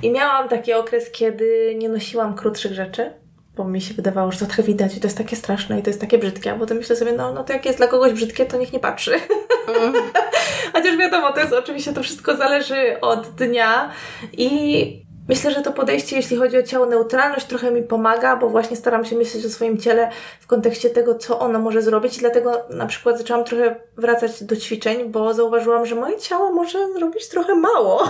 I 0.03 0.11
miałam 0.11 0.49
taki 0.49 0.73
okres, 0.73 1.11
kiedy 1.11 1.75
nie 1.79 1.89
nosiłam 1.89 2.35
krótszych 2.35 2.73
rzeczy 2.73 3.11
bo 3.57 3.65
mi 3.65 3.81
się 3.81 3.95
wydawało, 3.95 4.33
że 4.33 4.39
to 4.39 4.47
tak 4.47 4.63
widać 4.63 4.97
i 4.97 5.01
to 5.01 5.07
jest 5.07 5.19
takie 5.19 5.37
straszne 5.37 5.79
i 5.79 5.83
to 5.83 5.91
jest 5.91 6.01
takie 6.01 6.19
brzydkie, 6.19 6.53
a 6.53 6.55
potem 6.55 6.77
myślę 6.77 6.97
sobie, 6.97 7.13
no, 7.13 7.33
no 7.33 7.45
to 7.45 7.53
jak 7.53 7.67
jest 7.67 7.79
dla 7.79 7.87
kogoś 7.87 8.13
brzydkie, 8.13 8.47
to 8.47 8.57
niech 8.57 8.73
nie 8.73 8.81
patrzy. 8.81 9.13
Mm. 9.69 9.93
Chociaż 10.73 10.97
wiadomo, 10.97 11.33
to 11.33 11.41
jest 11.41 11.53
oczywiście, 11.53 11.93
to 11.93 12.03
wszystko 12.03 12.37
zależy 12.37 13.01
od 13.01 13.29
dnia 13.29 13.91
i 14.33 15.08
Myślę, 15.29 15.51
że 15.51 15.63
to 15.63 15.73
podejście, 15.73 16.17
jeśli 16.17 16.37
chodzi 16.37 16.59
o 16.59 16.63
ciało 16.63 16.87
neutralność, 16.87 17.47
trochę 17.47 17.71
mi 17.71 17.83
pomaga, 17.83 18.37
bo 18.37 18.49
właśnie 18.49 18.77
staram 18.77 19.05
się 19.05 19.17
myśleć 19.17 19.47
o 19.47 19.49
swoim 19.49 19.79
ciele 19.79 20.11
w 20.41 20.47
kontekście 20.47 20.91
tego, 20.91 21.15
co 21.15 21.39
ono 21.39 21.59
może 21.59 21.83
zrobić. 21.83 22.19
Dlatego 22.19 22.65
na 22.71 22.87
przykład 22.87 23.19
zaczęłam 23.19 23.45
trochę 23.45 23.77
wracać 23.97 24.43
do 24.45 24.57
ćwiczeń, 24.57 25.05
bo 25.05 25.35
zauważyłam, 25.35 25.87
że 25.87 25.95
moje 25.95 26.19
ciało 26.19 26.53
może 26.53 26.93
zrobić 26.93 27.29
trochę 27.29 27.55
mało. 27.55 28.09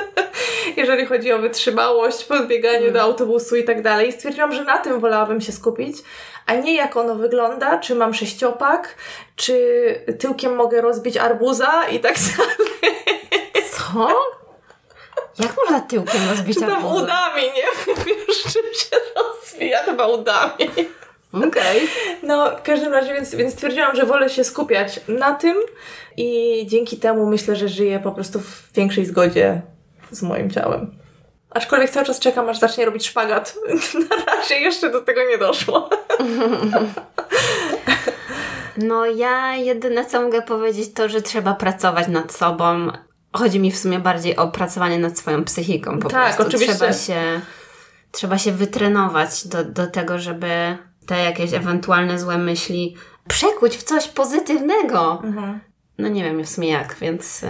jeżeli 0.76 1.06
chodzi 1.06 1.32
o 1.32 1.38
wytrzymałość, 1.38 2.24
podbieganie 2.24 2.78
mm. 2.78 2.92
do 2.92 3.02
autobusu 3.02 3.56
i 3.56 3.64
tak 3.64 3.82
dalej. 3.82 4.12
Stwierdziłam, 4.12 4.52
że 4.52 4.64
na 4.64 4.78
tym 4.78 5.00
wolałabym 5.00 5.40
się 5.40 5.52
skupić, 5.52 5.96
a 6.46 6.54
nie 6.54 6.76
jak 6.76 6.96
ono 6.96 7.14
wygląda, 7.14 7.78
czy 7.78 7.94
mam 7.94 8.14
sześciopak, 8.14 8.94
czy 9.36 9.56
tyłkiem 10.18 10.54
mogę 10.54 10.80
rozbić 10.80 11.16
arbuza 11.16 11.72
i 11.92 12.00
tak 12.00 12.14
dalej. 12.36 12.56
Co? 13.70 14.41
Jak 15.38 15.56
można 15.56 15.80
tyłkiem 15.80 16.20
rozbić 16.30 16.58
Czy 16.58 16.60
tam 16.60 16.86
udami, 16.86 17.42
nie? 17.42 17.94
Wiesz, 18.04 18.42
czym 18.42 18.74
się 18.74 18.96
rozwija? 19.16 19.82
Chyba 19.82 20.06
udami. 20.06 20.68
Okej. 21.32 21.48
Okay. 21.48 21.88
No, 22.22 22.56
w 22.56 22.62
każdym 22.62 22.92
razie, 22.92 23.14
więc, 23.14 23.34
więc 23.34 23.52
stwierdziłam, 23.52 23.96
że 23.96 24.06
wolę 24.06 24.30
się 24.30 24.44
skupiać 24.44 25.00
na 25.08 25.34
tym 25.34 25.56
i 26.16 26.66
dzięki 26.66 26.96
temu 26.96 27.26
myślę, 27.26 27.56
że 27.56 27.68
żyję 27.68 28.00
po 28.00 28.12
prostu 28.12 28.40
w 28.40 28.72
większej 28.74 29.06
zgodzie 29.06 29.62
z 30.10 30.22
moim 30.22 30.50
ciałem. 30.50 30.94
Aczkolwiek 31.50 31.90
cały 31.90 32.06
czas 32.06 32.18
czekam, 32.18 32.48
aż 32.48 32.58
zacznie 32.58 32.84
robić 32.84 33.06
szpagat. 33.06 33.54
Na 34.10 34.34
razie 34.34 34.54
jeszcze 34.54 34.90
do 34.90 35.00
tego 35.00 35.20
nie 35.24 35.38
doszło. 35.38 35.90
No 38.76 39.06
ja 39.06 39.56
jedyne 39.56 40.04
co 40.04 40.22
mogę 40.22 40.42
powiedzieć 40.42 40.92
to, 40.94 41.08
że 41.08 41.22
trzeba 41.22 41.54
pracować 41.54 42.08
nad 42.08 42.32
sobą. 42.32 42.92
Chodzi 43.32 43.60
mi 43.60 43.72
w 43.72 43.78
sumie 43.78 43.98
bardziej 43.98 44.36
o 44.36 44.48
pracowanie 44.48 44.98
nad 44.98 45.18
swoją 45.18 45.44
psychiką 45.44 45.98
po 45.98 46.08
tak, 46.08 46.36
prostu. 46.36 46.42
Oczywiście. 46.42 46.74
Trzeba 46.74 46.92
się, 46.92 47.40
trzeba 48.10 48.38
się 48.38 48.52
wytrenować 48.52 49.46
do, 49.46 49.64
do 49.64 49.86
tego, 49.86 50.18
żeby 50.18 50.76
te 51.06 51.24
jakieś 51.24 51.52
ewentualne 51.52 52.18
złe 52.18 52.38
myśli 52.38 52.96
przekuć 53.28 53.76
w 53.76 53.82
coś 53.82 54.08
pozytywnego. 54.08 55.22
Mhm. 55.24 55.60
No 55.98 56.08
nie 56.08 56.24
wiem 56.24 56.44
w 56.44 56.48
sumie 56.48 56.68
jak, 56.68 56.96
więc... 57.00 57.42
Y, 57.42 57.48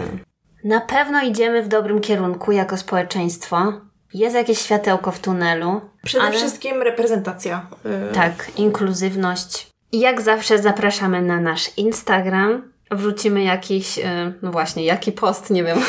na 0.65 0.81
pewno 0.81 1.23
idziemy 1.23 1.63
w 1.63 1.69
dobrym 1.69 2.01
kierunku 2.01 2.53
jako 2.53 2.77
społeczeństwo. 2.77 3.73
Jest 4.15 4.37
jakieś 4.37 4.59
światełko 4.59 5.11
w 5.11 5.19
tunelu. 5.19 5.81
Przede 6.05 6.25
ale... 6.25 6.37
wszystkim 6.37 6.83
reprezentacja. 6.83 7.67
Yy... 7.85 8.15
Tak, 8.15 8.51
inkluzywność. 8.57 9.71
I 9.93 10.01
jak 10.01 10.21
zawsze 10.21 10.59
zapraszamy 10.59 11.23
na 11.23 11.41
nasz 11.41 11.79
Instagram. 11.79 12.72
Wrzucimy 12.93 13.43
jakiś, 13.43 13.97
yy, 13.97 14.05
no 14.43 14.51
właśnie, 14.51 14.85
jaki 14.85 15.13
post, 15.13 15.51
nie 15.51 15.65
wiem. 15.65 15.79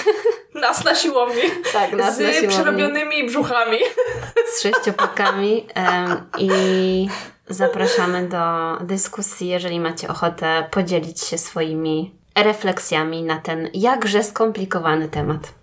Nas 0.61 0.83
na 0.85 0.95
siłowni. 0.95 1.41
Tak, 1.73 1.91
nas 1.91 2.15
z 2.15 2.19
na 2.19 2.31
siłowni. 2.31 2.47
przerobionymi 2.47 3.27
brzuchami. 3.27 3.77
Z 4.53 4.61
sześciopakami. 4.61 5.65
I 6.39 6.49
zapraszamy 7.49 8.27
do 8.29 8.37
dyskusji, 8.81 9.47
jeżeli 9.47 9.79
macie 9.79 10.07
ochotę 10.07 10.67
podzielić 10.71 11.21
się 11.21 11.37
swoimi 11.37 12.15
refleksjami 12.35 13.23
na 13.23 13.37
ten 13.37 13.69
jakże 13.73 14.23
skomplikowany 14.23 15.09
temat. 15.09 15.62